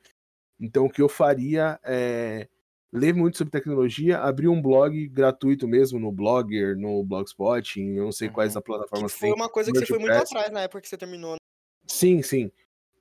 [0.58, 2.48] Então, o que eu faria é
[2.92, 8.04] ler muito sobre tecnologia, abrir um blog gratuito mesmo no Blogger, no Blogspot, em eu
[8.04, 8.58] não sei quais Uhum.
[8.58, 9.36] as plataformas Que foi tem.
[9.36, 11.32] uma coisa que você foi muito atrás na época que você terminou.
[11.32, 11.36] né?
[11.86, 12.50] Sim, sim.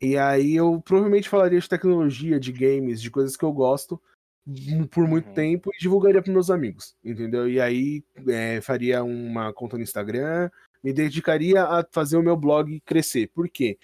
[0.01, 4.01] E aí eu provavelmente falaria de tecnologia, de games, de coisas que eu gosto
[4.45, 5.33] mu- por muito Uhum.
[5.33, 7.49] tempo e divulgaria para meus amigos, entendeu?
[7.49, 10.49] E aí é, faria uma conta no Instagram,
[10.83, 13.27] me dedicaria a fazer o meu blog crescer.
[13.27, 13.77] Por quê?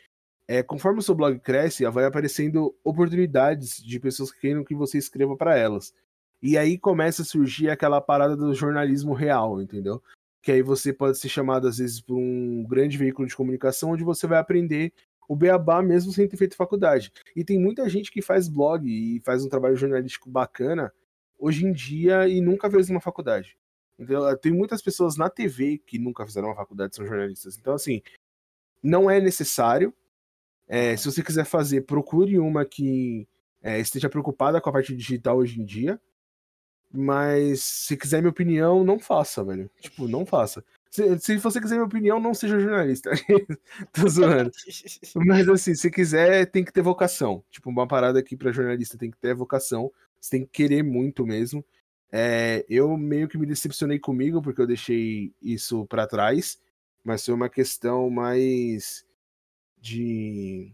[0.47, 4.97] É, conforme o seu blog cresce, vai aparecendo oportunidades de pessoas que queiram que você
[4.97, 5.93] escreva para elas.
[6.41, 10.01] E aí começa a surgir aquela parada do jornalismo real, entendeu?
[10.43, 14.03] Que aí você pode ser chamado, às vezes, por um grande veículo de comunicação onde
[14.03, 14.93] você vai aprender
[15.27, 17.11] o beabá mesmo sem ter feito faculdade.
[17.35, 20.93] E tem muita gente que faz blog e faz um trabalho jornalístico bacana
[21.37, 23.57] hoje em dia e nunca fez uma faculdade.
[23.97, 27.57] Então, tem muitas pessoas na TV que nunca fizeram uma faculdade são jornalistas.
[27.57, 28.01] Então, assim,
[28.83, 29.93] não é necessário.
[30.67, 33.27] É, se você quiser fazer, procure uma que
[33.61, 35.99] é, esteja preocupada com a parte digital hoje em dia.
[36.91, 39.69] Mas se quiser minha opinião, não faça, velho.
[39.79, 40.63] Tipo, não faça.
[40.95, 43.11] Se, se você quiser minha opinião, não seja jornalista.
[43.91, 44.49] Tô zoando.
[45.13, 47.43] Mas assim, se quiser, tem que ter vocação.
[47.51, 49.91] Tipo, uma parada aqui pra jornalista tem que ter vocação.
[50.21, 51.65] Você tem que querer muito mesmo.
[52.09, 56.57] É, eu meio que me decepcionei comigo, porque eu deixei isso pra trás.
[57.03, 59.05] Mas foi uma questão mais
[59.77, 60.73] de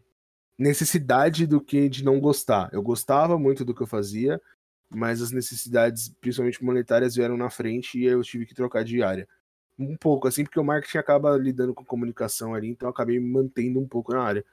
[0.56, 2.70] necessidade do que de não gostar.
[2.72, 4.40] Eu gostava muito do que eu fazia,
[4.88, 9.28] mas as necessidades, principalmente monetárias, vieram na frente e eu tive que trocar de área.
[9.82, 13.28] Um pouco, assim, porque o marketing acaba lidando com comunicação ali, então eu acabei me
[13.30, 14.46] mantendo um pouco na área.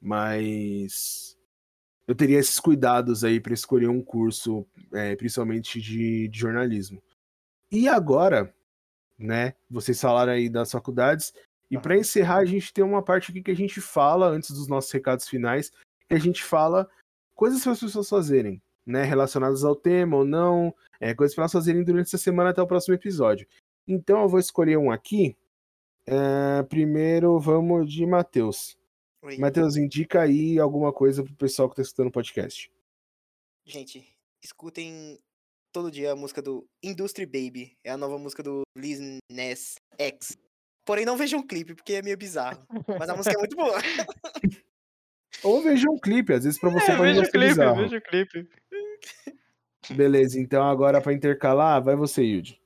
[0.00, 1.38] Mas
[2.06, 7.02] eu teria esses cuidados aí para escolher um curso, é, principalmente de, de jornalismo.
[7.70, 8.54] E agora,
[9.18, 9.54] né?
[9.70, 11.32] Vocês falaram aí das faculdades.
[11.70, 14.68] E para encerrar, a gente tem uma parte aqui que a gente fala, antes dos
[14.68, 15.70] nossos recados finais,
[16.08, 16.88] que a gente fala
[17.34, 19.02] coisas para as pessoas fazerem, né?
[19.04, 22.66] Relacionadas ao tema ou não, é, coisas para elas fazerem durante essa semana até o
[22.66, 23.46] próximo episódio.
[23.86, 25.36] Então eu vou escolher um aqui.
[26.06, 28.76] É, primeiro vamos de Matheus.
[29.38, 32.70] Matheus, indica aí alguma coisa pro pessoal que tá escutando o podcast.
[33.64, 34.06] Gente,
[34.42, 35.18] escutem
[35.72, 37.74] todo dia a música do Industry Baby.
[37.82, 40.36] É a nova música do Lil Nas X.
[40.84, 42.62] Porém, não vejam um clipe, porque é meio bizarro.
[42.98, 43.78] Mas a música é muito boa.
[45.42, 47.48] Ou veja um clipe, às vezes pra você É, pode veja não o ser clipe,
[47.48, 47.76] bizarro.
[47.82, 48.48] veja o clipe.
[49.96, 52.60] Beleza, então agora pra intercalar, vai você, Yudi.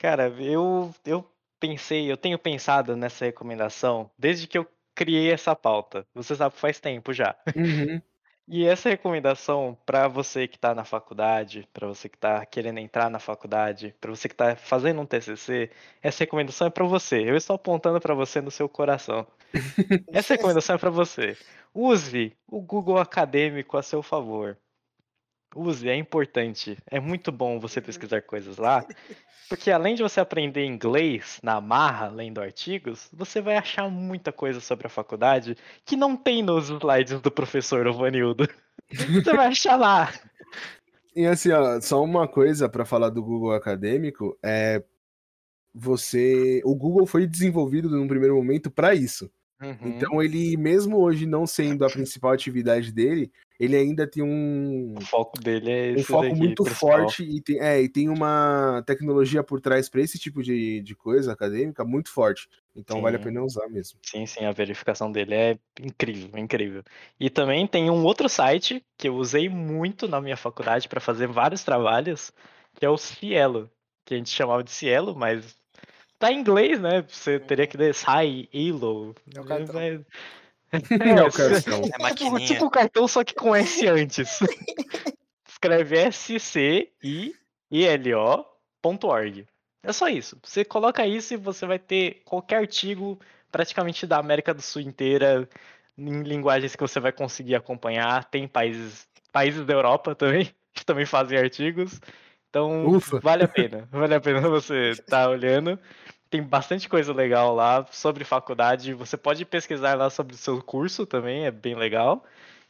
[0.00, 6.06] Cara, eu, eu pensei, eu tenho pensado nessa recomendação desde que eu criei essa pauta.
[6.14, 7.36] Você sabe, faz tempo já.
[7.54, 8.00] Uhum.
[8.48, 13.10] E essa recomendação para você que está na faculdade, para você que está querendo entrar
[13.10, 15.70] na faculdade, para você que está fazendo um TCC,
[16.02, 17.20] essa recomendação é para você.
[17.22, 19.26] Eu estou apontando para você no seu coração.
[20.12, 21.36] Essa recomendação é para você.
[21.74, 24.56] Use o Google Acadêmico a seu favor.
[25.54, 26.78] Use, é importante.
[26.86, 28.86] É muito bom você pesquisar coisas lá,
[29.48, 34.60] porque além de você aprender inglês na marra, lendo artigos, você vai achar muita coisa
[34.60, 38.48] sobre a faculdade que não tem nos slides do professor Ovanildo.
[39.22, 40.12] Você vai achar lá.
[41.14, 44.82] E assim, ó, só uma coisa pra falar do Google Acadêmico é
[45.72, 49.30] você, o Google foi desenvolvido num primeiro momento pra isso.
[49.62, 49.76] Uhum.
[49.84, 55.02] Então ele, mesmo hoje não sendo a principal atividade dele, ele ainda tem um, o
[55.02, 56.90] foco dele é um foco daqui, muito principal.
[56.92, 60.96] forte e tem, é, e tem uma tecnologia por trás para esse tipo de, de
[60.96, 62.48] coisa acadêmica muito forte.
[62.74, 63.24] Então vale a Sim.
[63.24, 63.98] pena usar mesmo.
[64.02, 66.82] Sim, sim, a verificação dele é incrível, incrível.
[67.18, 71.26] E também tem um outro site que eu usei muito na minha faculdade para fazer
[71.26, 72.32] vários trabalhos,
[72.76, 73.70] que é o Cielo,
[74.06, 75.54] que a gente chamava de Cielo, mas
[76.18, 77.04] tá em inglês, né?
[77.06, 79.14] Você teria que ler Sai, Elo.
[79.34, 79.74] É o cartão.
[79.74, 80.02] né?
[80.72, 81.80] É o cartão.
[81.80, 82.46] É Tipo, maquininha.
[82.46, 84.38] tipo o cartão, só que com S antes.
[85.48, 86.10] Escreve
[87.70, 89.46] scielo.org.
[89.82, 90.38] É só isso.
[90.42, 93.18] Você coloca isso e você vai ter qualquer artigo
[93.50, 95.48] praticamente da América do Sul inteira
[95.96, 98.24] em linguagens que você vai conseguir acompanhar.
[98.24, 102.00] Tem países países da Europa também, que também fazem artigos.
[102.48, 103.20] Então, Ufa.
[103.20, 103.88] vale a pena.
[103.90, 105.78] Vale a pena você estar olhando.
[106.30, 108.94] Tem bastante coisa legal lá sobre faculdade.
[108.94, 112.24] Você pode pesquisar lá sobre o seu curso também, é bem legal.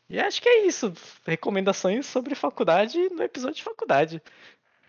[0.08, 0.92] E acho que é isso.
[1.26, 4.22] Recomendações sobre faculdade no episódio de faculdade.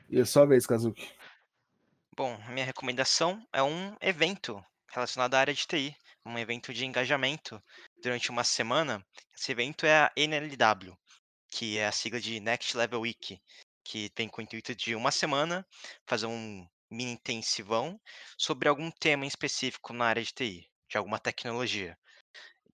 [0.10, 1.08] E é só vez, Kazuki.
[2.16, 5.96] Bom, a minha recomendação é um evento relacionado à área de TI,
[6.26, 7.62] um evento de engajamento
[8.02, 9.06] durante uma semana.
[9.38, 10.98] Esse evento é a NLW,
[11.50, 13.40] que é a sigla de Next Level Week,
[13.84, 15.66] que tem com o intuito de uma semana
[16.06, 18.00] fazer um mini intensivão
[18.38, 21.98] sobre algum tema em específico na área de TI, de alguma tecnologia.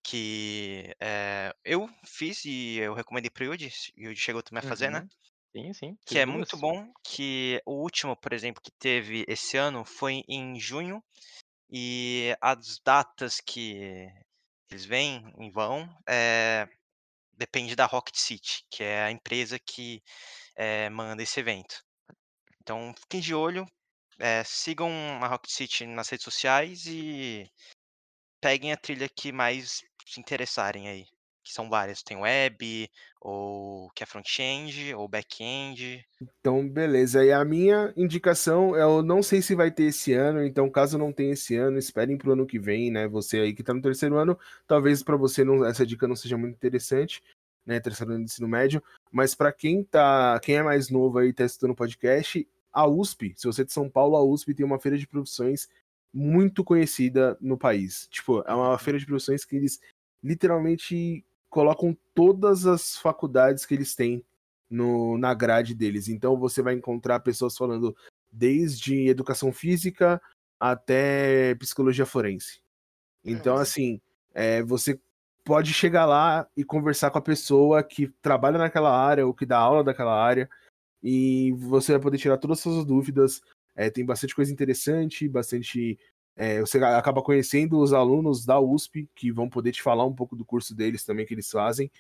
[0.04, 4.60] Que eh, eu fiz e eu recomendei para o Yudi, e o Yudi chegou também
[4.62, 5.02] a fazer, né?
[5.02, 5.10] Uhum.
[5.56, 5.98] Sim, sim.
[6.06, 10.58] Que é muito bom, que o último, por exemplo, que teve esse ano foi em
[10.60, 11.04] junho,
[11.72, 14.08] e as datas que
[14.72, 16.68] eles vêm em vão eh,
[17.34, 20.02] depende da Rocket City, que é a empresa que
[20.58, 21.84] eh, manda esse evento.
[22.62, 23.66] Então fiquem de olho,
[24.20, 24.92] eh, sigam
[25.22, 27.50] a Rocket City nas redes sociais e
[28.42, 31.06] peguem a trilha que mais se interessarem aí.
[31.44, 32.90] Que são várias, tem web,
[33.22, 36.06] ou que é front-end, ou back-end.
[36.22, 37.24] Então, beleza.
[37.24, 41.14] E a minha indicação, eu não sei se vai ter esse ano, então caso não
[41.14, 43.08] tenha esse ano, esperem pro ano que vem, né?
[43.08, 44.38] Você aí que tá no terceiro ano,
[44.68, 47.24] talvez para você não, essa dica não seja muito interessante,
[47.66, 47.80] né?
[47.80, 51.46] Terceiro ano de ensino médio, mas para quem tá, quem é mais novo aí tá
[51.46, 52.46] estudando podcast,
[52.78, 55.68] a USP, se você é de São Paulo, a USP tem uma feira de profissões
[56.14, 58.08] muito conhecida no país.
[58.12, 59.82] Tipo, é uma feira de profissões que eles
[60.24, 64.24] literalmente colocam todas as faculdades que eles têm
[64.70, 66.08] no, na grade deles.
[66.08, 67.98] Então você vai encontrar pessoas falando
[68.32, 70.22] desde educação física
[70.60, 72.62] até psicologia forense.
[73.26, 73.64] Então, Nossa.
[73.64, 74.00] assim,
[74.36, 75.00] é, você
[75.44, 79.58] pode chegar lá e conversar com a pessoa que trabalha naquela área ou que dá
[79.58, 80.48] aula daquela área
[81.04, 83.42] e você vai poder tirar todas as suas dúvidas.
[83.76, 86.00] É, tem bastante coisa interessante, bastante.
[86.36, 90.36] é, você acaba conhecendo os alunos da USP que vão poder te falar um pouco
[90.36, 91.92] do curso deles também que eles fazem.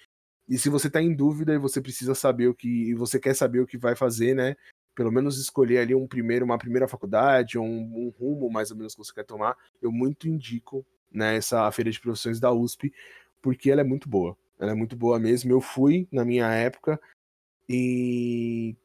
[0.49, 2.93] E se você está em dúvida e você precisa saber o que.
[2.95, 4.55] você quer saber o que vai fazer, né?
[4.95, 8.77] Pelo menos escolher ali um primeiro, uma primeira faculdade, ou um, um rumo mais ou
[8.77, 12.91] menos que você quer tomar, eu muito indico né, essa feira de profissões da USP,
[13.41, 14.35] porque ela é muito boa.
[14.59, 15.51] Ela é muito boa mesmo.
[15.51, 16.99] Eu fui na minha época
[17.69, 18.75] e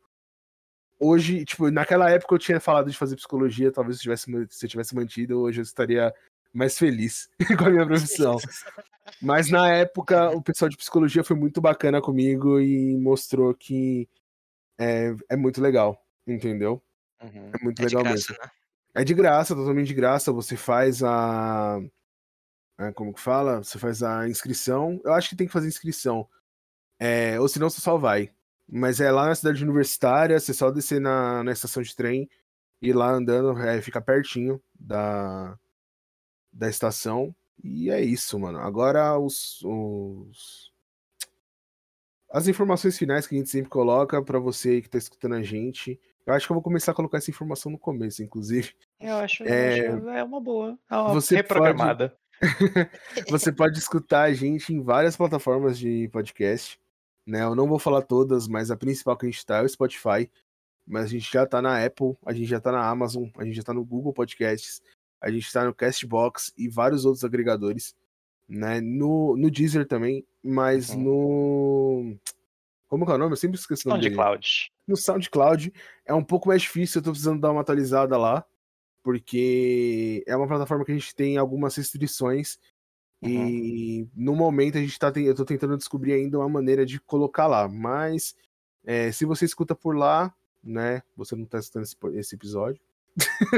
[1.02, 4.70] hoje, tipo, naquela época eu tinha falado de fazer psicologia, talvez se tivesse, se eu
[4.70, 6.14] tivesse mantido, hoje eu estaria
[6.52, 8.36] mais feliz com a minha profissão.
[9.20, 14.08] Mas na época o pessoal de psicologia foi muito bacana comigo e mostrou que
[14.78, 16.82] é, é muito legal, entendeu?
[17.22, 17.50] Uhum.
[17.54, 18.44] É muito É de legal graça, mesmo.
[18.44, 18.50] né?
[18.94, 20.32] É de graça, totalmente de graça.
[20.32, 21.80] Você faz a.
[22.94, 23.62] como que fala?
[23.62, 25.00] Você faz a inscrição.
[25.04, 26.28] Eu acho que tem que fazer inscrição.
[26.98, 28.30] É, ou senão você só vai.
[28.74, 32.28] Mas é lá na cidade universitária, você só descer na, na estação de trem
[32.80, 35.58] e ir lá andando, é, fica pertinho da,
[36.50, 37.34] da estação.
[37.62, 38.58] E é isso, mano.
[38.58, 40.72] Agora os, os-
[42.30, 45.42] as informações finais que a gente sempre coloca pra você aí que tá escutando a
[45.42, 46.00] gente.
[46.24, 48.74] Eu acho que eu vou começar a colocar essa informação no começo, inclusive.
[48.98, 50.78] Eu acho, eu É, acho- é uma boa.
[50.90, 52.16] É uma você reprogramada.
[53.30, 56.80] Você pode escutar a gente em várias plataformas de podcast.
[57.26, 57.42] Né?
[57.42, 60.30] Eu não vou falar todas, mas a principal que a gente tá é o Spotify.
[60.86, 63.54] Mas a gente já tá na Apple, a gente já tá na Amazon, a gente
[63.54, 64.82] já tá no Google Podcasts,
[65.20, 67.94] a gente tá no Castbox e vários outros agregadores.
[68.48, 68.80] Né?
[68.80, 71.02] No, no Deezer também, mas Uhum.
[71.02, 72.16] no.
[72.88, 73.32] Como que é o nome?
[73.32, 74.72] Eu sempre esqueço o nome SoundCloud.
[74.86, 75.72] no SoundCloud
[76.04, 78.44] é um pouco mais difícil, eu tô precisando dar uma atualizada lá,
[79.02, 82.58] porque é uma plataforma que a gente tem algumas restrições
[83.22, 87.46] e no momento a gente tá eu tô tentando descobrir ainda uma maneira de colocar
[87.46, 88.34] lá, mas
[88.84, 92.82] é, se você escuta por lá, né, você não tá escutando esse, esse episódio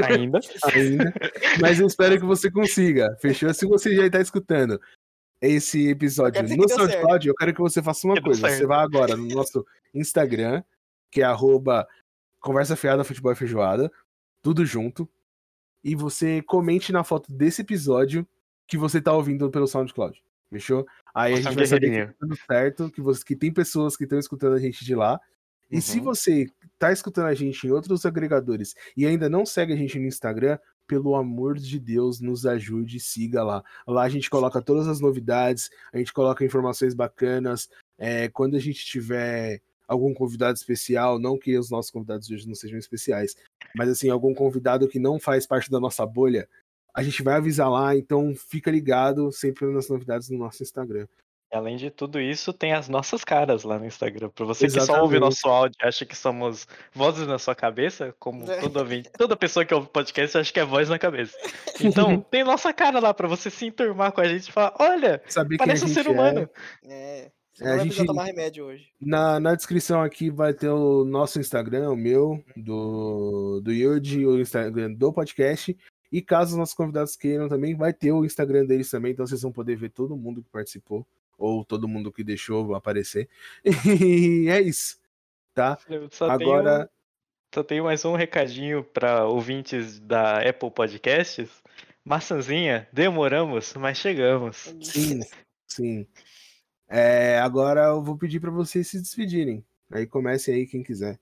[0.03, 0.39] Ainda.
[0.73, 1.13] ainda,
[1.61, 3.53] mas eu espero que você consiga, fechou?
[3.53, 4.79] Se você já tá escutando
[5.41, 6.81] esse episódio no certo.
[6.81, 8.49] SoundCloud, eu quero que você faça uma Que coisa.
[8.49, 10.63] Você vai agora no nosso Instagram,
[11.09, 11.87] que é arroba
[12.39, 13.91] Conversa Fiada Futebol e Feijoada,
[14.41, 15.09] tudo junto.
[15.83, 18.27] E você comente na foto desse episódio
[18.67, 20.21] que você tá ouvindo pelo SoundCloud.
[20.51, 20.85] Fechou?
[21.13, 23.51] Aí a é um gente vai saber que tá tudo certo, que, você, que tem
[23.51, 25.19] pessoas que estão escutando a gente de lá.
[25.71, 26.03] E se Uhum.
[26.05, 26.47] você
[26.77, 30.59] tá escutando a gente em outros agregadores e ainda não segue a gente no Instagram,
[30.87, 33.63] pelo amor de Deus, nos ajude, siga lá.
[33.87, 37.67] Lá a gente coloca todas as novidades, a gente coloca informações bacanas.
[37.97, 42.47] é, quando a gente tiver algum convidado especial, não que os nossos convidados de hoje
[42.47, 43.35] não sejam especiais,
[43.75, 46.47] mas assim, algum convidado que não faz parte da nossa bolha,
[46.95, 51.05] a gente vai avisar lá, então fica ligado sempre nas novidades no nosso Instagram.
[51.53, 54.29] Além de tudo isso, tem as nossas caras lá no Instagram.
[54.29, 55.19] Pra você que só ouve Exatamente.
[55.21, 58.59] nosso áudio e acha que somos vozes na sua cabeça, como É.
[58.59, 61.37] todo ouvinte, toda pessoa que ouve podcast acha que é voz na cabeça.
[61.79, 65.21] Então, tem nossa cara lá pra você se enturmar com a gente e falar: olha,
[65.29, 66.49] Saber parece um ser gente humano.
[66.83, 67.31] É.
[67.61, 68.89] É, a gente- tomar remédio hoje.
[68.99, 74.37] Na, na descrição aqui vai ter o nosso Instagram, o meu, do, do Yuji, o
[74.41, 75.77] Instagram do podcast.
[76.11, 79.41] E caso os nossos convidados queiram também, vai ter o Instagram deles também, então vocês
[79.41, 81.05] vão poder ver todo mundo que participou,
[81.37, 83.27] ou todo mundo que deixou aparecer.
[84.45, 84.99] E é isso,
[85.53, 85.77] tá?
[86.11, 86.89] Só tenho- Agora,
[87.53, 91.49] Só tenho mais um recadinho para ouvintes da Apple Podcasts.
[92.03, 94.73] Maçãzinha, demoramos, mas chegamos.
[94.81, 95.21] sim,
[95.67, 96.07] sim.
[96.87, 99.65] É, agora eu vou pedir pra vocês se despedirem.
[99.89, 101.17] Aí comece aí quem quiser.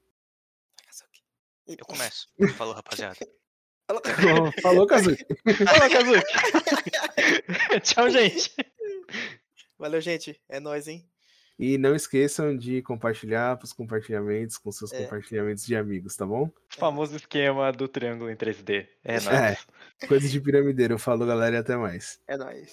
[1.66, 2.28] Eu começo.
[2.58, 3.16] Falou, rapaziada.
[4.62, 5.26] Falou, Kazuki.
[5.66, 7.80] Fala, Kazuki.
[7.84, 8.52] Tchau, gente.
[9.78, 10.40] Valeu, gente.
[10.50, 11.06] É nóis, hein?
[11.60, 15.04] E não esqueçam de compartilhar pros compartilhamentos com seus É.
[15.04, 16.50] compartilhamentos de amigos, tá bom?
[16.70, 18.88] Famoso esquema do triângulo em 3D.
[19.04, 19.28] É nóis.
[20.02, 20.08] É.
[20.08, 20.98] Coisa de piramideiro.
[20.98, 22.20] Falou, galera, e até mais.
[22.28, 22.72] É nóis.